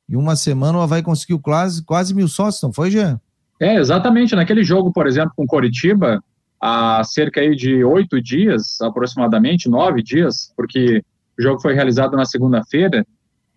Em 0.09 0.17
uma 0.17 0.37
semana 0.37 0.79
o 0.79 0.81
Havaí 0.81 1.03
conseguiu 1.03 1.39
quase, 1.39 1.85
quase 1.85 2.15
mil 2.15 2.29
sócios, 2.29 2.63
não 2.63 2.73
foi, 2.73 2.91
Jean? 2.91 3.21
É, 3.61 3.77
exatamente. 3.77 4.35
Naquele 4.35 4.63
jogo, 4.63 4.93
por 4.93 5.07
exemplo, 5.07 5.33
com 5.37 5.47
Coritiba, 5.47 6.23
há 6.61 7.03
cerca 7.05 7.41
aí 7.41 7.55
de 7.55 7.85
oito 7.85 8.21
dias, 8.23 8.81
aproximadamente, 8.81 9.69
nove 9.69 10.03
dias, 10.03 10.53
porque 10.57 11.03
o 11.39 11.43
jogo 11.43 11.61
foi 11.61 11.75
realizado 11.75 12.17
na 12.17 12.25
segunda-feira, 12.25 13.07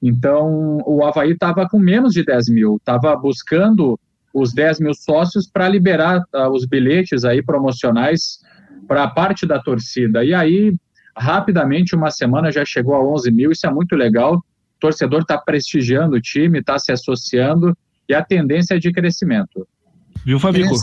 então 0.01 0.79
o 0.85 1.03
Havaí 1.05 1.31
estava 1.31 1.67
com 1.69 1.77
menos 1.77 2.13
de 2.13 2.23
10 2.23 2.49
mil, 2.49 2.77
estava 2.77 3.15
buscando 3.15 3.99
os 4.33 4.53
10 4.53 4.79
mil 4.79 4.93
sócios 4.93 5.47
para 5.47 5.69
liberar 5.69 6.23
uh, 6.33 6.49
os 6.49 6.65
bilhetes 6.65 7.23
aí 7.23 7.43
promocionais 7.43 8.39
para 8.87 9.07
parte 9.07 9.45
da 9.45 9.59
torcida. 9.59 10.23
E 10.23 10.33
aí, 10.33 10.73
rapidamente, 11.15 11.95
uma 11.95 12.09
semana 12.09 12.51
já 12.51 12.65
chegou 12.65 12.95
a 12.95 13.03
11 13.03 13.31
mil, 13.31 13.51
isso 13.51 13.67
é 13.67 13.71
muito 13.71 13.95
legal. 13.95 14.43
O 14.81 14.89
torcedor 14.89 15.21
está 15.21 15.37
prestigiando 15.37 16.15
o 16.15 16.21
time, 16.21 16.57
está 16.57 16.79
se 16.79 16.91
associando 16.91 17.77
e 18.09 18.15
a 18.15 18.23
tendência 18.23 18.73
é 18.73 18.79
de 18.79 18.91
crescimento. 18.91 19.67
Viu, 20.25 20.39
Fabico? 20.39 20.73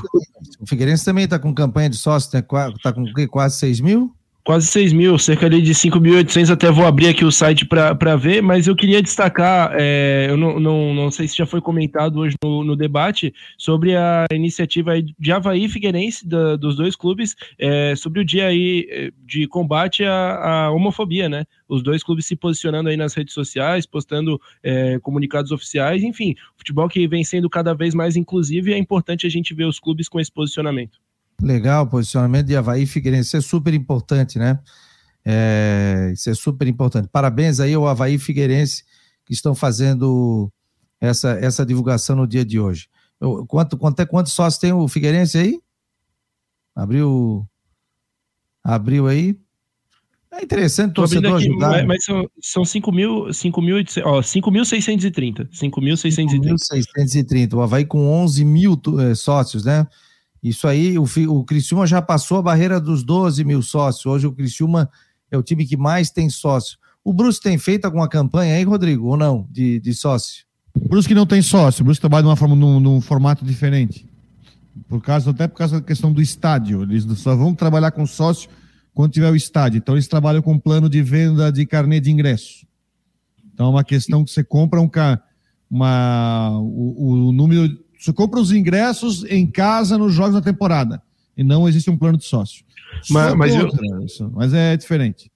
O 0.60 0.66
Figueirense 0.68 1.04
também 1.04 1.24
está 1.24 1.36
com 1.36 1.52
campanha 1.52 1.90
de 1.90 1.96
sócio, 1.96 2.28
está 2.28 2.72
tá 2.80 2.92
com 2.92 3.04
quase 3.28 3.56
6 3.56 3.80
mil? 3.80 4.14
Quase 4.48 4.66
6 4.68 4.94
mil, 4.94 5.18
cerca 5.18 5.44
ali 5.44 5.60
de 5.60 5.74
5.800, 5.74 6.50
até 6.50 6.70
vou 6.70 6.86
abrir 6.86 7.08
aqui 7.08 7.22
o 7.22 7.30
site 7.30 7.66
para 7.66 8.16
ver, 8.16 8.42
mas 8.42 8.66
eu 8.66 8.74
queria 8.74 9.02
destacar, 9.02 9.72
é, 9.78 10.28
eu 10.30 10.38
não, 10.38 10.58
não, 10.58 10.94
não 10.94 11.10
sei 11.10 11.28
se 11.28 11.36
já 11.36 11.44
foi 11.44 11.60
comentado 11.60 12.18
hoje 12.18 12.34
no, 12.42 12.64
no 12.64 12.74
debate, 12.74 13.34
sobre 13.58 13.94
a 13.94 14.24
iniciativa 14.32 14.92
de 15.02 15.30
Havaí 15.30 15.68
Figueirense, 15.68 16.26
da, 16.26 16.56
dos 16.56 16.76
dois 16.76 16.96
clubes, 16.96 17.36
é, 17.58 17.94
sobre 17.94 18.20
o 18.20 18.24
dia 18.24 18.46
aí 18.46 18.88
é, 18.88 19.12
de 19.26 19.46
combate 19.46 20.02
à, 20.02 20.36
à, 20.36 20.70
homofobia, 20.70 21.28
né? 21.28 21.44
Os 21.68 21.82
dois 21.82 22.02
clubes 22.02 22.24
se 22.24 22.34
posicionando 22.34 22.88
aí 22.88 22.96
nas 22.96 23.12
redes 23.12 23.34
sociais, 23.34 23.84
postando 23.84 24.40
é, 24.62 24.98
comunicados 25.00 25.52
oficiais, 25.52 26.02
enfim, 26.02 26.34
futebol 26.56 26.88
que 26.88 27.06
vem 27.06 27.22
sendo 27.22 27.50
cada 27.50 27.74
vez 27.74 27.94
mais 27.94 28.16
inclusivo 28.16 28.70
e 28.70 28.72
é 28.72 28.78
importante 28.78 29.26
a 29.26 29.30
gente 29.30 29.52
ver 29.52 29.66
os 29.66 29.78
clubes 29.78 30.08
com 30.08 30.18
esse 30.18 30.32
posicionamento. 30.32 30.98
Legal, 31.40 31.86
posicionamento 31.86 32.46
de 32.46 32.56
Havaí 32.56 32.82
e 32.82 32.86
Figueirense, 32.86 33.28
isso 33.28 33.36
é 33.36 33.40
super 33.40 33.72
importante, 33.72 34.38
né? 34.38 34.58
É, 35.24 36.10
isso 36.12 36.30
é 36.30 36.34
super 36.34 36.66
importante. 36.66 37.08
Parabéns 37.12 37.60
aí 37.60 37.74
ao 37.74 37.86
Havaí 37.86 38.14
e 38.14 38.18
Figueirense 38.18 38.82
que 39.24 39.34
estão 39.34 39.54
fazendo 39.54 40.50
essa, 41.00 41.32
essa 41.32 41.64
divulgação 41.64 42.16
no 42.16 42.26
dia 42.26 42.44
de 42.44 42.58
hoje. 42.58 42.88
Eu, 43.20 43.46
quanto, 43.46 43.76
quanto, 43.76 44.00
é, 44.00 44.06
quantos 44.06 44.32
sócios 44.32 44.58
tem 44.58 44.72
o 44.72 44.88
Figueirense 44.88 45.38
aí? 45.38 45.60
Abriu, 46.74 47.46
abriu 48.64 49.06
aí. 49.06 49.38
É 50.32 50.42
interessante 50.42 50.90
o 50.90 50.94
torcedor 50.94 51.36
aqui, 51.36 51.48
ajudar. 51.48 51.70
Mas, 51.70 51.86
mas 51.86 52.04
são, 52.04 52.30
são 52.40 52.62
5.630. 52.62 55.48
5.630. 55.50 57.54
O 57.54 57.60
Havaí 57.60 57.84
com 57.84 58.06
11 58.06 58.44
mil 58.44 58.80
é, 59.00 59.14
sócios, 59.14 59.64
né? 59.64 59.86
Isso 60.42 60.68
aí, 60.68 60.98
o, 60.98 61.04
o 61.28 61.44
Criciúma 61.44 61.86
já 61.86 62.00
passou 62.00 62.38
a 62.38 62.42
barreira 62.42 62.80
dos 62.80 63.02
12 63.02 63.44
mil 63.44 63.62
sócios. 63.62 64.06
Hoje 64.06 64.26
o 64.26 64.32
Criciúma 64.32 64.88
é 65.30 65.36
o 65.36 65.42
time 65.42 65.66
que 65.66 65.76
mais 65.76 66.10
tem 66.10 66.30
sócio. 66.30 66.78
O 67.04 67.12
Bruce 67.12 67.40
tem 67.40 67.58
feito 67.58 67.84
alguma 67.84 68.08
campanha 68.08 68.54
aí, 68.54 68.64
Rodrigo, 68.64 69.06
ou 69.06 69.16
não, 69.16 69.46
de, 69.50 69.80
de 69.80 69.94
sócio? 69.94 70.44
O 70.74 70.88
Bruce 70.88 71.08
que 71.08 71.14
não 71.14 71.26
tem 71.26 71.42
sócio, 71.42 71.82
o 71.82 71.84
Bruce 71.84 72.00
trabalha 72.00 72.26
uma 72.26 72.36
forma, 72.36 72.54
num, 72.54 72.78
num 72.78 73.00
formato 73.00 73.44
diferente. 73.44 74.06
Por 74.88 75.00
causa, 75.02 75.30
até 75.30 75.48
por 75.48 75.56
causa 75.56 75.80
da 75.80 75.86
questão 75.86 76.12
do 76.12 76.22
estádio. 76.22 76.82
Eles 76.82 77.04
só 77.18 77.34
vão 77.34 77.54
trabalhar 77.54 77.90
com 77.90 78.06
sócio 78.06 78.48
quando 78.94 79.12
tiver 79.12 79.30
o 79.30 79.36
estádio. 79.36 79.78
Então 79.78 79.94
eles 79.94 80.06
trabalham 80.06 80.42
com 80.42 80.58
plano 80.58 80.88
de 80.88 81.02
venda 81.02 81.50
de 81.50 81.66
carnê 81.66 82.00
de 82.00 82.10
ingresso. 82.10 82.66
Então 83.52 83.66
é 83.66 83.70
uma 83.70 83.84
questão 83.84 84.24
que 84.24 84.30
você 84.30 84.44
compra 84.44 84.80
um, 84.80 84.88
uma, 85.70 86.58
o, 86.60 87.28
o 87.28 87.32
número 87.32 87.76
você 87.98 88.12
compra 88.12 88.40
os 88.40 88.52
ingressos 88.52 89.24
em 89.24 89.46
casa 89.46 89.98
nos 89.98 90.14
jogos 90.14 90.34
da 90.34 90.40
temporada. 90.40 91.02
E 91.36 91.44
não 91.44 91.68
existe 91.68 91.90
um 91.90 91.96
plano 91.96 92.18
de 92.18 92.24
sócio. 92.24 92.64
Mas, 93.10 93.34
mas, 93.34 93.54
eu... 93.54 93.70
mas 94.32 94.54
é 94.54 94.76
diferente. 94.76 95.30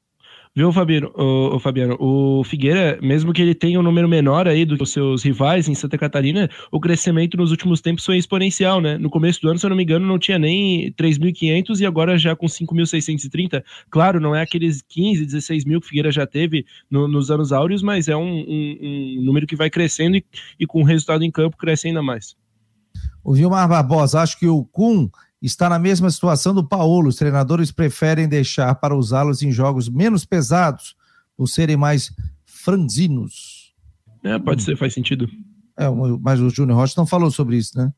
Viu, 0.54 0.70
Fabiano, 0.70 1.10
o, 1.16 1.56
o, 1.56 1.58
Fabiano? 1.58 1.96
O 1.98 2.44
Figueira, 2.44 2.98
mesmo 3.00 3.32
que 3.32 3.40
ele 3.40 3.54
tenha 3.54 3.80
um 3.80 3.82
número 3.82 4.06
menor 4.06 4.46
aí 4.46 4.66
do 4.66 4.76
que 4.76 4.82
os 4.82 4.92
seus 4.92 5.22
rivais 5.22 5.66
em 5.66 5.74
Santa 5.74 5.96
Catarina, 5.96 6.50
o 6.70 6.78
crescimento 6.78 7.38
nos 7.38 7.50
últimos 7.50 7.80
tempos 7.80 8.04
foi 8.04 8.18
exponencial, 8.18 8.78
né? 8.78 8.98
No 8.98 9.08
começo 9.08 9.40
do 9.40 9.48
ano, 9.48 9.58
se 9.58 9.64
eu 9.64 9.70
não 9.70 9.76
me 9.78 9.82
engano, 9.82 10.06
não 10.06 10.18
tinha 10.18 10.38
nem 10.38 10.92
3.500 10.92 11.80
e 11.80 11.86
agora 11.86 12.18
já 12.18 12.36
com 12.36 12.44
5.630. 12.44 13.64
Claro, 13.88 14.20
não 14.20 14.34
é 14.34 14.42
aqueles 14.42 14.82
15, 14.82 15.24
16 15.24 15.64
mil 15.64 15.80
que 15.80 15.86
o 15.86 15.88
Figueira 15.88 16.12
já 16.12 16.26
teve 16.26 16.66
no, 16.90 17.08
nos 17.08 17.30
anos 17.30 17.50
áureos, 17.50 17.82
mas 17.82 18.08
é 18.08 18.16
um, 18.16 18.40
um, 18.40 18.78
um, 18.82 19.22
número 19.24 19.46
que 19.46 19.56
vai 19.56 19.70
crescendo 19.70 20.18
e, 20.18 20.24
e 20.60 20.66
com 20.66 20.82
o 20.82 20.84
resultado 20.84 21.24
em 21.24 21.30
campo 21.30 21.56
crescendo 21.56 21.98
ainda 21.98 22.02
mais. 22.02 22.36
O 23.24 23.34
Vilmar 23.34 23.68
Barbosa, 23.68 24.20
acho 24.20 24.38
que 24.38 24.46
o 24.46 24.64
Kuhn 24.64 25.08
está 25.40 25.68
na 25.68 25.78
mesma 25.78 26.10
situação 26.10 26.54
do 26.54 26.66
Paulo. 26.66 27.08
Os 27.08 27.16
treinadores 27.16 27.70
preferem 27.70 28.28
deixar 28.28 28.74
para 28.76 28.96
usá-los 28.96 29.42
em 29.42 29.50
jogos 29.50 29.88
menos 29.88 30.24
pesados, 30.24 30.96
por 31.36 31.46
serem 31.48 31.76
mais 31.76 32.14
franzinos. 32.44 33.74
É, 34.22 34.38
pode 34.38 34.62
ser, 34.62 34.76
faz 34.76 34.94
sentido. 34.94 35.28
É, 35.76 35.86
mas 36.20 36.40
o 36.40 36.50
Júnior 36.50 36.78
Rocha 36.78 36.94
não 36.96 37.06
falou 37.06 37.30
sobre 37.30 37.56
isso, 37.56 37.76
né? 37.76 37.92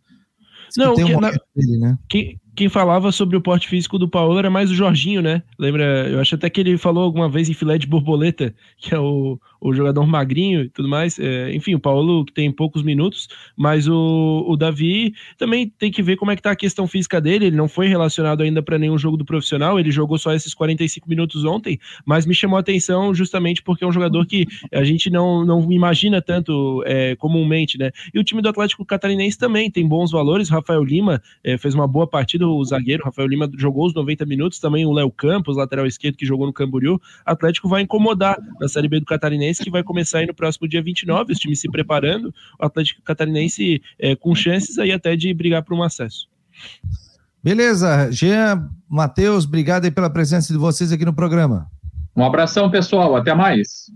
Diz 0.68 0.76
não, 0.76 0.94
que, 0.94 1.04
um 1.04 1.20
na... 1.20 1.30
dele, 1.30 1.78
né? 1.78 1.98
Quem, 2.08 2.40
quem 2.54 2.68
falava 2.68 3.10
sobre 3.10 3.36
o 3.36 3.40
porte 3.40 3.68
físico 3.68 3.98
do 3.98 4.08
Paulo 4.08 4.38
era 4.38 4.48
mais 4.48 4.70
o 4.70 4.74
Jorginho, 4.74 5.20
né? 5.20 5.42
Lembra? 5.58 6.08
Eu 6.08 6.20
acho 6.20 6.34
até 6.34 6.48
que 6.48 6.60
ele 6.60 6.78
falou 6.78 7.02
alguma 7.02 7.28
vez 7.28 7.48
em 7.48 7.54
filé 7.54 7.76
de 7.78 7.86
borboleta, 7.86 8.54
que 8.78 8.94
é 8.94 8.98
o, 8.98 9.38
o 9.60 9.72
jogador 9.72 10.06
magrinho 10.06 10.62
e 10.62 10.68
tudo 10.68 10.88
mais. 10.88 11.18
É, 11.18 11.52
enfim, 11.54 11.74
o 11.74 11.80
Paulo 11.80 12.24
que 12.24 12.32
tem 12.32 12.52
poucos 12.52 12.82
minutos, 12.82 13.28
mas 13.56 13.88
o, 13.88 14.44
o 14.46 14.56
Davi 14.56 15.14
também 15.36 15.68
tem 15.78 15.90
que 15.90 16.02
ver 16.02 16.16
como 16.16 16.30
é 16.30 16.36
que 16.36 16.42
tá 16.42 16.52
a 16.52 16.56
questão 16.56 16.86
física 16.86 17.20
dele. 17.20 17.46
Ele 17.46 17.56
não 17.56 17.68
foi 17.68 17.88
relacionado 17.88 18.42
ainda 18.42 18.62
para 18.62 18.78
nenhum 18.78 18.98
jogo 18.98 19.16
do 19.16 19.24
profissional, 19.24 19.80
ele 19.80 19.90
jogou 19.90 20.16
só 20.16 20.32
esses 20.32 20.54
45 20.54 21.08
minutos 21.08 21.44
ontem, 21.44 21.78
mas 22.06 22.24
me 22.26 22.34
chamou 22.34 22.56
a 22.56 22.60
atenção 22.60 23.14
justamente 23.14 23.62
porque 23.62 23.84
é 23.84 23.86
um 23.86 23.92
jogador 23.92 24.24
que 24.26 24.46
a 24.72 24.84
gente 24.84 25.10
não, 25.10 25.44
não 25.44 25.72
imagina 25.72 26.22
tanto 26.22 26.82
é, 26.86 27.16
comumente, 27.16 27.78
né? 27.78 27.90
E 28.12 28.18
o 28.18 28.24
time 28.24 28.40
do 28.40 28.48
Atlético 28.48 28.84
Catarinense 28.84 29.36
também 29.36 29.70
tem 29.70 29.86
bons 29.86 30.12
valores. 30.12 30.48
Rafael 30.48 30.84
Lima 30.84 31.20
é, 31.42 31.58
fez 31.58 31.74
uma 31.74 31.88
boa 31.88 32.06
partida 32.06 32.43
o 32.44 32.64
zagueiro, 32.64 33.04
Rafael 33.04 33.28
Lima 33.28 33.50
jogou 33.56 33.86
os 33.86 33.94
90 33.94 34.24
minutos, 34.26 34.58
também 34.58 34.86
o 34.86 34.92
Léo 34.92 35.10
Campos, 35.10 35.56
lateral 35.56 35.86
esquerdo, 35.86 36.16
que 36.16 36.26
jogou 36.26 36.46
no 36.46 36.52
Camboriú. 36.52 37.00
Atlético 37.24 37.68
vai 37.68 37.82
incomodar 37.82 38.38
na 38.60 38.68
Série 38.68 38.88
B 38.88 39.00
do 39.00 39.06
Catarinense, 39.06 39.62
que 39.62 39.70
vai 39.70 39.82
começar 39.82 40.18
aí 40.18 40.26
no 40.26 40.34
próximo 40.34 40.68
dia 40.68 40.82
29, 40.82 41.32
os 41.32 41.38
times 41.38 41.60
se 41.60 41.70
preparando, 41.70 42.32
o 42.60 42.64
Atlético 42.64 43.02
Catarinense 43.02 43.82
é, 43.98 44.14
com 44.14 44.34
chances 44.34 44.78
aí 44.78 44.92
até 44.92 45.16
de 45.16 45.32
brigar 45.34 45.62
por 45.62 45.74
um 45.74 45.82
acesso. 45.82 46.28
Beleza, 47.42 48.10
Jean, 48.10 48.70
Matheus, 48.88 49.44
obrigado 49.44 49.84
aí 49.84 49.90
pela 49.90 50.08
presença 50.08 50.52
de 50.52 50.58
vocês 50.58 50.92
aqui 50.92 51.04
no 51.04 51.12
programa. 51.12 51.70
Um 52.16 52.24
abração, 52.24 52.70
pessoal, 52.70 53.16
até 53.16 53.34
mais. 53.34 53.90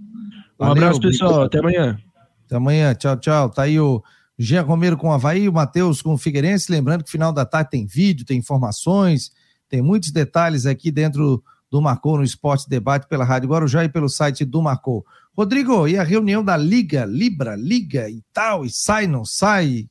Um 0.58 0.66
Valeu, 0.66 0.84
abraço, 0.84 1.00
pessoal, 1.00 1.30
obrigado. 1.30 1.46
até 1.46 1.58
amanhã. 1.58 1.98
Até 2.46 2.56
amanhã, 2.56 2.94
tchau, 2.94 3.16
tchau. 3.16 3.48
Tá 3.48 3.62
aí 3.62 3.78
o 3.78 4.02
Jean 4.38 4.62
Romero 4.62 4.96
com 4.96 5.08
o 5.08 5.12
Havaí, 5.12 5.48
o 5.48 5.52
Matheus 5.52 6.00
com 6.00 6.14
o 6.14 6.18
Figueirense. 6.18 6.70
Lembrando 6.70 7.02
que 7.02 7.10
final 7.10 7.32
da 7.32 7.44
tarde 7.44 7.70
tem 7.70 7.86
vídeo, 7.86 8.24
tem 8.24 8.38
informações, 8.38 9.32
tem 9.68 9.82
muitos 9.82 10.12
detalhes 10.12 10.64
aqui 10.64 10.90
dentro 10.90 11.42
do 11.70 11.82
Marcou 11.82 12.16
no 12.16 12.24
Esporte 12.24 12.68
Debate 12.68 13.08
pela 13.08 13.24
Rádio 13.24 13.48
Guarujá 13.48 13.84
e 13.84 13.88
pelo 13.88 14.08
site 14.08 14.44
do 14.44 14.62
Marcou. 14.62 15.04
Rodrigo, 15.36 15.86
e 15.86 15.96
a 15.96 16.02
reunião 16.02 16.42
da 16.42 16.56
Liga, 16.56 17.04
Libra, 17.04 17.54
Liga 17.54 18.08
e 18.08 18.22
tal, 18.32 18.64
e 18.64 18.70
sai, 18.70 19.06
não 19.06 19.24
sai? 19.24 19.88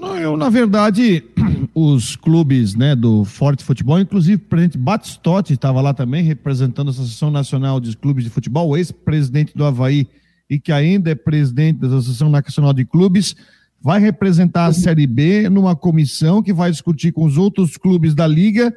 Não, 0.00 0.16
eu, 0.16 0.36
na 0.36 0.48
verdade, 0.48 1.24
os 1.74 2.16
clubes 2.16 2.74
né, 2.74 2.94
do 2.94 3.24
Forte 3.24 3.64
Futebol, 3.64 3.98
inclusive 3.98 4.36
o 4.36 4.46
presidente 4.46 4.78
Batistotti 4.78 5.52
estava 5.52 5.80
lá 5.80 5.92
também, 5.92 6.24
representando 6.24 6.88
a 6.88 6.90
Associação 6.90 7.30
Nacional 7.30 7.80
de 7.80 7.96
Clubes 7.96 8.24
de 8.24 8.30
Futebol, 8.30 8.76
ex-presidente 8.76 9.54
do 9.54 9.64
Havaí 9.64 10.08
e 10.48 10.58
que 10.58 10.72
ainda 10.72 11.10
é 11.10 11.14
presidente 11.14 11.80
da 11.80 11.86
Associação 11.88 12.28
Nacional 12.28 12.72
de 12.72 12.84
Clubes, 12.84 13.34
vai 13.80 14.00
representar 14.00 14.66
a 14.66 14.72
Série 14.72 15.06
B 15.06 15.48
numa 15.48 15.76
comissão 15.76 16.42
que 16.42 16.52
vai 16.52 16.70
discutir 16.70 17.12
com 17.12 17.24
os 17.24 17.36
outros 17.36 17.76
clubes 17.76 18.14
da 18.14 18.26
Liga 18.26 18.74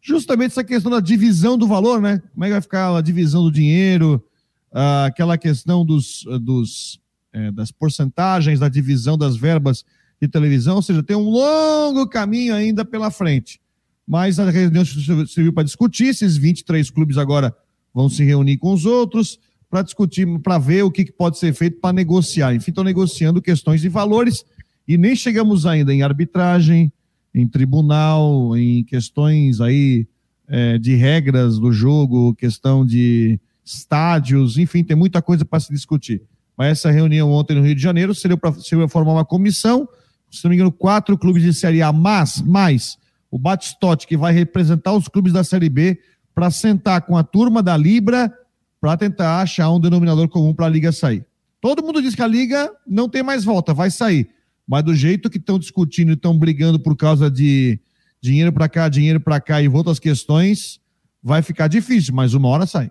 justamente 0.00 0.52
essa 0.52 0.64
questão 0.64 0.90
da 0.90 1.00
divisão 1.00 1.58
do 1.58 1.66
valor, 1.66 2.00
né? 2.00 2.22
Como 2.32 2.44
é 2.44 2.48
que 2.48 2.52
vai 2.52 2.60
ficar 2.60 2.96
a 2.96 3.00
divisão 3.00 3.42
do 3.42 3.52
dinheiro, 3.52 4.24
ah, 4.72 5.06
aquela 5.06 5.36
questão 5.36 5.84
dos, 5.84 6.24
dos, 6.40 7.00
é, 7.32 7.50
das 7.52 7.70
porcentagens, 7.70 8.60
da 8.60 8.68
divisão 8.68 9.18
das 9.18 9.36
verbas 9.36 9.84
de 10.20 10.26
televisão, 10.26 10.76
ou 10.76 10.82
seja, 10.82 11.02
tem 11.02 11.16
um 11.16 11.28
longo 11.28 12.08
caminho 12.08 12.54
ainda 12.54 12.84
pela 12.84 13.10
frente. 13.10 13.60
Mas 14.06 14.38
a 14.38 14.50
reunião 14.50 14.84
serviu 14.84 15.52
para 15.52 15.62
discutir, 15.62 16.06
esses 16.06 16.36
23 16.36 16.90
clubes 16.90 17.18
agora 17.18 17.54
vão 17.94 18.08
se 18.08 18.24
reunir 18.24 18.56
com 18.56 18.72
os 18.72 18.84
outros 18.84 19.38
para 19.70 19.82
discutir, 19.82 20.26
para 20.40 20.58
ver 20.58 20.82
o 20.82 20.90
que, 20.90 21.04
que 21.04 21.12
pode 21.12 21.38
ser 21.38 21.52
feito 21.52 21.80
para 21.80 21.92
negociar. 21.92 22.54
Enfim, 22.54 22.70
estão 22.70 22.84
negociando 22.84 23.42
questões 23.42 23.80
de 23.80 23.88
valores 23.88 24.44
e 24.86 24.96
nem 24.96 25.14
chegamos 25.14 25.66
ainda 25.66 25.92
em 25.92 26.02
arbitragem, 26.02 26.92
em 27.34 27.46
tribunal, 27.46 28.56
em 28.56 28.82
questões 28.84 29.60
aí 29.60 30.06
é, 30.46 30.78
de 30.78 30.94
regras 30.94 31.58
do 31.58 31.70
jogo, 31.70 32.34
questão 32.34 32.84
de 32.84 33.38
estádios, 33.64 34.56
enfim, 34.56 34.82
tem 34.82 34.96
muita 34.96 35.20
coisa 35.20 35.44
para 35.44 35.60
se 35.60 35.72
discutir. 35.72 36.22
Mas 36.56 36.72
essa 36.78 36.90
reunião 36.90 37.30
ontem 37.30 37.54
no 37.54 37.62
Rio 37.62 37.74
de 37.74 37.82
Janeiro 37.82 38.14
seria 38.14 38.36
para 38.36 38.52
formar 38.88 39.12
uma 39.12 39.24
comissão 39.24 39.86
se 40.30 40.44
não 40.44 40.50
me 40.50 40.56
engano, 40.56 40.72
quatro 40.72 41.16
clubes 41.16 41.42
de 41.42 41.52
Série 41.54 41.82
A, 41.82 41.92
mas 41.92 42.40
mais 42.42 42.98
o 43.30 43.38
Batistote, 43.38 44.06
que 44.06 44.16
vai 44.16 44.32
representar 44.32 44.92
os 44.92 45.08
clubes 45.08 45.32
da 45.32 45.44
Série 45.44 45.68
B, 45.68 45.98
para 46.34 46.50
sentar 46.50 47.02
com 47.02 47.16
a 47.16 47.22
turma 47.22 47.62
da 47.62 47.76
Libra 47.76 48.32
para 48.80 48.96
tentar 48.96 49.40
achar 49.40 49.70
um 49.70 49.80
denominador 49.80 50.28
comum 50.28 50.54
para 50.54 50.66
a 50.66 50.68
Liga 50.68 50.92
sair. 50.92 51.24
Todo 51.60 51.82
mundo 51.82 52.00
diz 52.00 52.14
que 52.14 52.22
a 52.22 52.26
Liga 52.26 52.70
não 52.86 53.08
tem 53.08 53.22
mais 53.22 53.44
volta, 53.44 53.74
vai 53.74 53.90
sair. 53.90 54.30
Mas 54.66 54.84
do 54.84 54.94
jeito 54.94 55.30
que 55.30 55.38
estão 55.38 55.58
discutindo 55.58 56.10
e 56.10 56.14
estão 56.14 56.38
brigando 56.38 56.78
por 56.78 56.96
causa 56.96 57.30
de 57.30 57.80
dinheiro 58.20 58.52
para 58.52 58.68
cá, 58.68 58.88
dinheiro 58.88 59.20
para 59.20 59.40
cá 59.40 59.60
e 59.60 59.68
outras 59.68 59.98
questões, 59.98 60.80
vai 61.22 61.42
ficar 61.42 61.68
difícil, 61.68 62.14
mas 62.14 62.34
uma 62.34 62.48
hora 62.48 62.66
sai. 62.66 62.90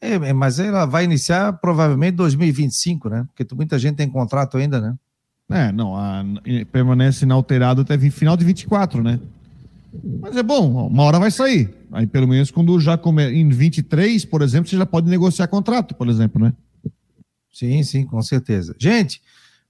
É, 0.00 0.32
mas 0.32 0.58
ela 0.58 0.84
vai 0.84 1.04
iniciar 1.04 1.52
provavelmente 1.54 2.16
2025, 2.16 3.08
né? 3.08 3.26
Porque 3.28 3.54
muita 3.54 3.78
gente 3.78 3.96
tem 3.96 4.08
contrato 4.08 4.56
ainda, 4.56 4.80
né? 4.80 4.94
É, 5.48 5.70
não, 5.70 5.96
a, 5.96 6.24
permanece 6.72 7.24
inalterado 7.24 7.82
até 7.82 7.98
final 8.10 8.36
de 8.36 8.44
24, 8.44 9.02
né? 9.02 9.20
Mas 10.20 10.36
é 10.36 10.42
bom, 10.42 10.86
uma 10.86 11.02
hora 11.02 11.18
vai 11.18 11.30
sair. 11.30 11.74
Aí 11.92 12.06
pelo 12.06 12.26
menos 12.26 12.50
quando 12.50 12.78
já 12.80 12.96
come... 12.96 13.24
em 13.24 13.48
23, 13.48 14.24
por 14.24 14.42
exemplo, 14.42 14.68
você 14.68 14.76
já 14.76 14.86
pode 14.86 15.08
negociar 15.08 15.48
contrato, 15.48 15.94
por 15.94 16.08
exemplo, 16.08 16.42
né? 16.42 16.52
Sim, 17.52 17.82
sim, 17.82 18.06
com 18.06 18.22
certeza. 18.22 18.74
Gente, 18.78 19.20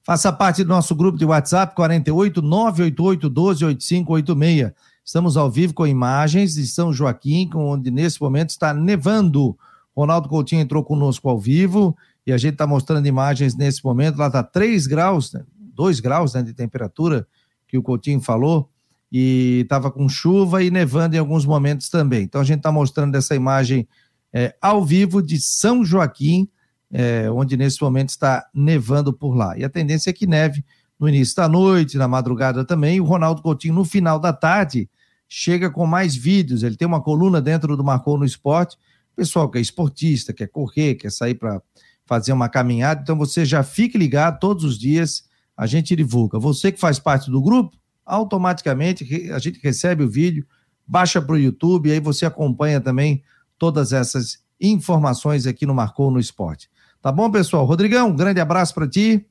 faça 0.04 0.32
parte 0.32 0.62
do 0.62 0.68
nosso 0.68 0.94
grupo 0.94 1.18
de 1.18 1.24
WhatsApp 1.24 1.74
48 1.74 2.40
988 2.40 3.28
12 3.28 3.64
8586. 3.64 4.72
Estamos 5.04 5.36
ao 5.36 5.50
vivo 5.50 5.74
com 5.74 5.84
imagens 5.84 6.54
de 6.54 6.66
São 6.66 6.92
Joaquim, 6.92 7.50
onde 7.54 7.90
nesse 7.90 8.20
momento 8.22 8.50
está 8.50 8.72
nevando. 8.72 9.56
Ronaldo 9.96 10.28
Coutinho 10.28 10.60
entrou 10.60 10.84
conosco 10.84 11.28
ao 11.28 11.38
vivo 11.38 11.96
e 12.24 12.32
a 12.32 12.38
gente 12.38 12.52
está 12.52 12.66
mostrando 12.66 13.06
imagens 13.06 13.56
nesse 13.56 13.84
momento. 13.84 14.16
Lá 14.16 14.28
está 14.28 14.44
3 14.44 14.86
graus, 14.86 15.32
né? 15.32 15.42
2 15.74 16.00
graus 16.00 16.34
né, 16.34 16.42
de 16.42 16.54
temperatura, 16.54 17.26
que 17.66 17.76
o 17.76 17.82
Coutinho 17.82 18.20
falou, 18.20 18.70
e 19.12 19.60
estava 19.62 19.90
com 19.90 20.08
chuva 20.08 20.62
e 20.62 20.70
nevando 20.70 21.14
em 21.14 21.18
alguns 21.18 21.44
momentos 21.44 21.90
também. 21.90 22.22
Então 22.22 22.40
a 22.40 22.44
gente 22.44 22.58
está 22.58 22.72
mostrando 22.72 23.14
essa 23.14 23.34
imagem 23.34 23.86
é, 24.32 24.56
ao 24.62 24.82
vivo 24.82 25.22
de 25.22 25.38
São 25.38 25.84
Joaquim, 25.84 26.48
é, 26.90 27.30
onde 27.30 27.54
nesse 27.54 27.82
momento 27.82 28.08
está 28.08 28.46
nevando 28.54 29.12
por 29.12 29.34
lá. 29.34 29.56
E 29.58 29.64
a 29.64 29.68
tendência 29.68 30.08
é 30.08 30.12
que 30.14 30.26
neve 30.26 30.64
no 30.98 31.08
início 31.08 31.36
da 31.36 31.46
noite, 31.46 31.98
na 31.98 32.08
madrugada 32.08 32.64
também. 32.64 33.00
O 33.00 33.04
Ronaldo 33.04 33.42
Coutinho, 33.42 33.74
no 33.74 33.84
final 33.84 34.18
da 34.18 34.32
tarde, 34.32 34.88
chega 35.28 35.70
com 35.70 35.84
mais 35.86 36.16
vídeos. 36.16 36.62
Ele 36.62 36.76
tem 36.76 36.88
uma 36.88 37.02
coluna 37.02 37.40
dentro 37.40 37.76
do 37.76 37.84
Marcou 37.84 38.16
no 38.16 38.24
Esporte. 38.24 38.78
Pessoal 39.14 39.50
que 39.50 39.58
é 39.58 39.60
esportista, 39.60 40.32
quer 40.32 40.46
correr, 40.46 40.94
quer 40.94 41.12
sair 41.12 41.34
para 41.34 41.60
fazer 42.06 42.32
uma 42.32 42.48
caminhada. 42.48 43.02
Então 43.02 43.16
você 43.16 43.44
já 43.44 43.62
fique 43.62 43.98
ligado 43.98 44.38
todos 44.40 44.64
os 44.64 44.78
dias 44.78 45.30
a 45.54 45.66
gente 45.66 45.94
divulga. 45.94 46.38
Você 46.38 46.72
que 46.72 46.80
faz 46.80 46.98
parte 46.98 47.30
do 47.30 47.40
grupo, 47.42 47.76
automaticamente 48.12 49.30
a 49.32 49.38
gente 49.38 49.58
recebe 49.62 50.04
o 50.04 50.08
vídeo, 50.08 50.46
baixa 50.86 51.20
para 51.20 51.34
o 51.34 51.38
YouTube 51.38 51.88
e 51.88 51.92
aí 51.92 52.00
você 52.00 52.26
acompanha 52.26 52.78
também 52.78 53.22
todas 53.56 53.92
essas 53.92 54.44
informações 54.60 55.46
aqui 55.46 55.64
no 55.64 55.74
Marcou 55.74 56.10
no 56.10 56.20
Esporte. 56.20 56.70
Tá 57.00 57.10
bom, 57.10 57.30
pessoal? 57.30 57.64
Rodrigão, 57.64 58.10
um 58.10 58.16
grande 58.16 58.38
abraço 58.38 58.74
para 58.74 58.86
ti. 58.86 59.26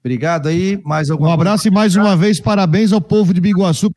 Obrigado 0.00 0.48
aí. 0.48 0.80
Mais 0.84 1.10
alguma 1.10 1.30
Um 1.30 1.32
abraço 1.32 1.68
e 1.68 1.70
mais 1.70 1.96
uma 1.96 2.14
vez 2.14 2.38
parabéns 2.38 2.92
ao 2.92 3.00
povo 3.00 3.32
de 3.32 3.40
Biguaçu. 3.40 3.90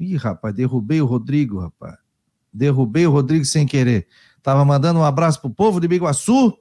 Ih, 0.00 0.16
rapaz, 0.16 0.54
derrubei 0.54 1.02
o 1.02 1.06
Rodrigo, 1.06 1.60
rapaz. 1.60 1.98
Derrubei 2.52 3.06
o 3.06 3.10
Rodrigo 3.10 3.44
sem 3.44 3.66
querer. 3.66 4.08
Tava 4.42 4.64
mandando 4.64 5.00
um 5.00 5.04
abraço 5.04 5.38
pro 5.40 5.50
povo 5.50 5.80
de 5.80 5.88
Biguaçu 5.88 6.56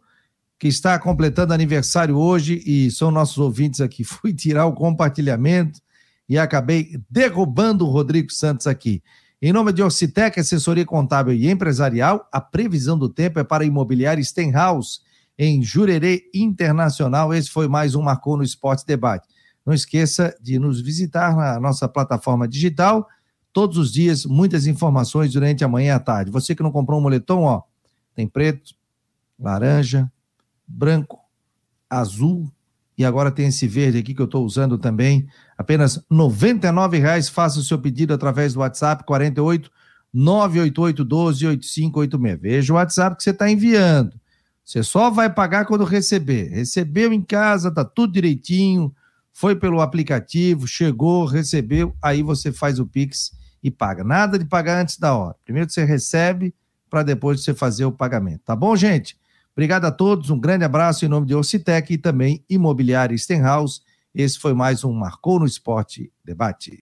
que 0.59 0.67
está 0.67 0.97
completando 0.97 1.53
aniversário 1.53 2.17
hoje 2.17 2.63
e 2.65 2.89
são 2.89 3.11
nossos 3.11 3.37
ouvintes 3.37 3.81
aqui. 3.81 4.03
Fui 4.05 4.33
tirar 4.33 4.65
o 4.65 4.73
compartilhamento 4.73 5.79
e 6.27 6.37
acabei 6.37 6.99
derrubando 7.09 7.85
o 7.85 7.89
Rodrigo 7.89 8.31
Santos 8.31 8.67
aqui. 8.67 9.01
Em 9.39 9.53
nome 9.53 9.71
de 9.71 9.83
Orcitec, 9.83 10.39
assessoria 10.39 10.83
contábil 10.85 11.33
e 11.33 11.49
empresarial, 11.49 12.27
a 12.31 12.41
previsão 12.41 12.97
do 12.97 13.07
tempo 13.07 13.39
é 13.39 13.43
para 13.43 13.63
imobiliário 13.63 14.23
Stenhouse, 14.25 15.01
em 15.37 15.61
Jurerê 15.61 16.23
Internacional. 16.33 17.31
Esse 17.31 17.51
foi 17.51 17.67
mais 17.67 17.93
um 17.93 18.01
Marcou 18.01 18.35
no 18.35 18.43
Esporte 18.43 18.83
Debate. 18.85 19.27
Não 19.63 19.75
esqueça 19.75 20.35
de 20.41 20.57
nos 20.57 20.81
visitar 20.81 21.35
na 21.35 21.59
nossa 21.59 21.87
plataforma 21.87 22.47
digital. 22.47 23.07
Todos 23.53 23.77
os 23.77 23.91
dias, 23.91 24.25
muitas 24.25 24.65
informações 24.65 25.31
durante 25.31 25.63
a 25.63 25.67
manhã 25.67 25.97
e 25.97 25.99
tarde. 25.99 26.31
Você 26.31 26.55
que 26.55 26.63
não 26.63 26.71
comprou 26.71 26.99
um 26.99 27.03
moletom, 27.03 27.43
ó, 27.43 27.61
tem 28.15 28.27
preto, 28.27 28.73
laranja, 29.39 30.11
branco, 30.67 31.19
azul 31.89 32.51
e 32.97 33.05
agora 33.05 33.29
tem 33.29 33.47
esse 33.47 33.67
verde 33.67 33.99
aqui 33.99 34.13
que 34.13 34.21
eu 34.21 34.25
estou 34.25 34.43
usando 34.43 34.77
também. 34.77 35.27
Apenas 35.57 35.97
R$ 35.97 36.03
99,00. 36.11 37.29
Faça 37.31 37.59
o 37.59 37.63
seu 37.63 37.77
pedido 37.79 38.13
através 38.13 38.53
do 38.53 38.59
WhatsApp 38.61 39.03
48 39.05 39.69
988 40.11 41.05
12 41.05 41.47
8586. 41.47 42.41
Veja 42.41 42.73
o 42.73 42.75
WhatsApp 42.75 43.15
que 43.15 43.23
você 43.23 43.29
está 43.29 43.49
enviando. 43.49 44.19
Você 44.65 44.81
só 44.83 45.11
vai 45.11 45.31
pagar 45.31 45.65
quando 45.65 45.83
receber. 45.83 46.49
Recebeu 46.49 47.13
em 47.13 47.21
casa, 47.21 47.71
tá 47.71 47.85
tudo 47.85 48.13
direitinho, 48.13 48.93
foi 49.31 49.55
pelo 49.55 49.79
aplicativo, 49.79 50.67
chegou, 50.67 51.25
recebeu, 51.25 51.95
aí 52.01 52.23
você 52.23 52.51
faz 52.51 52.79
o 52.79 52.85
Pix 52.85 53.31
e 53.63 53.69
paga. 53.69 54.03
Nada 54.03 54.39
de 54.39 54.45
pagar 54.45 54.81
antes 54.81 54.97
da 54.97 55.15
hora. 55.15 55.35
Primeiro 55.45 55.69
você 55.69 55.85
recebe 55.85 56.53
para 56.89 57.03
depois 57.03 57.43
você 57.43 57.53
fazer 57.53 57.85
o 57.85 57.91
pagamento. 57.91 58.41
Tá 58.43 58.55
bom, 58.55 58.75
gente? 58.75 59.15
Obrigado 59.57 59.85
a 59.85 59.91
todos, 59.91 60.29
um 60.29 60.39
grande 60.39 60.63
abraço 60.63 61.03
em 61.03 61.07
nome 61.07 61.25
de 61.25 61.33
Ocitec 61.33 61.91
e 61.91 61.97
também 61.97 62.45
Imobiliária 62.47 63.17
Stenhouse. 63.17 63.81
Esse 64.13 64.37
foi 64.37 64.53
mais 64.53 64.83
um 64.83 64.93
Marcou 64.93 65.39
no 65.39 65.47
Esporte 65.47 66.13
Debate. 66.23 66.75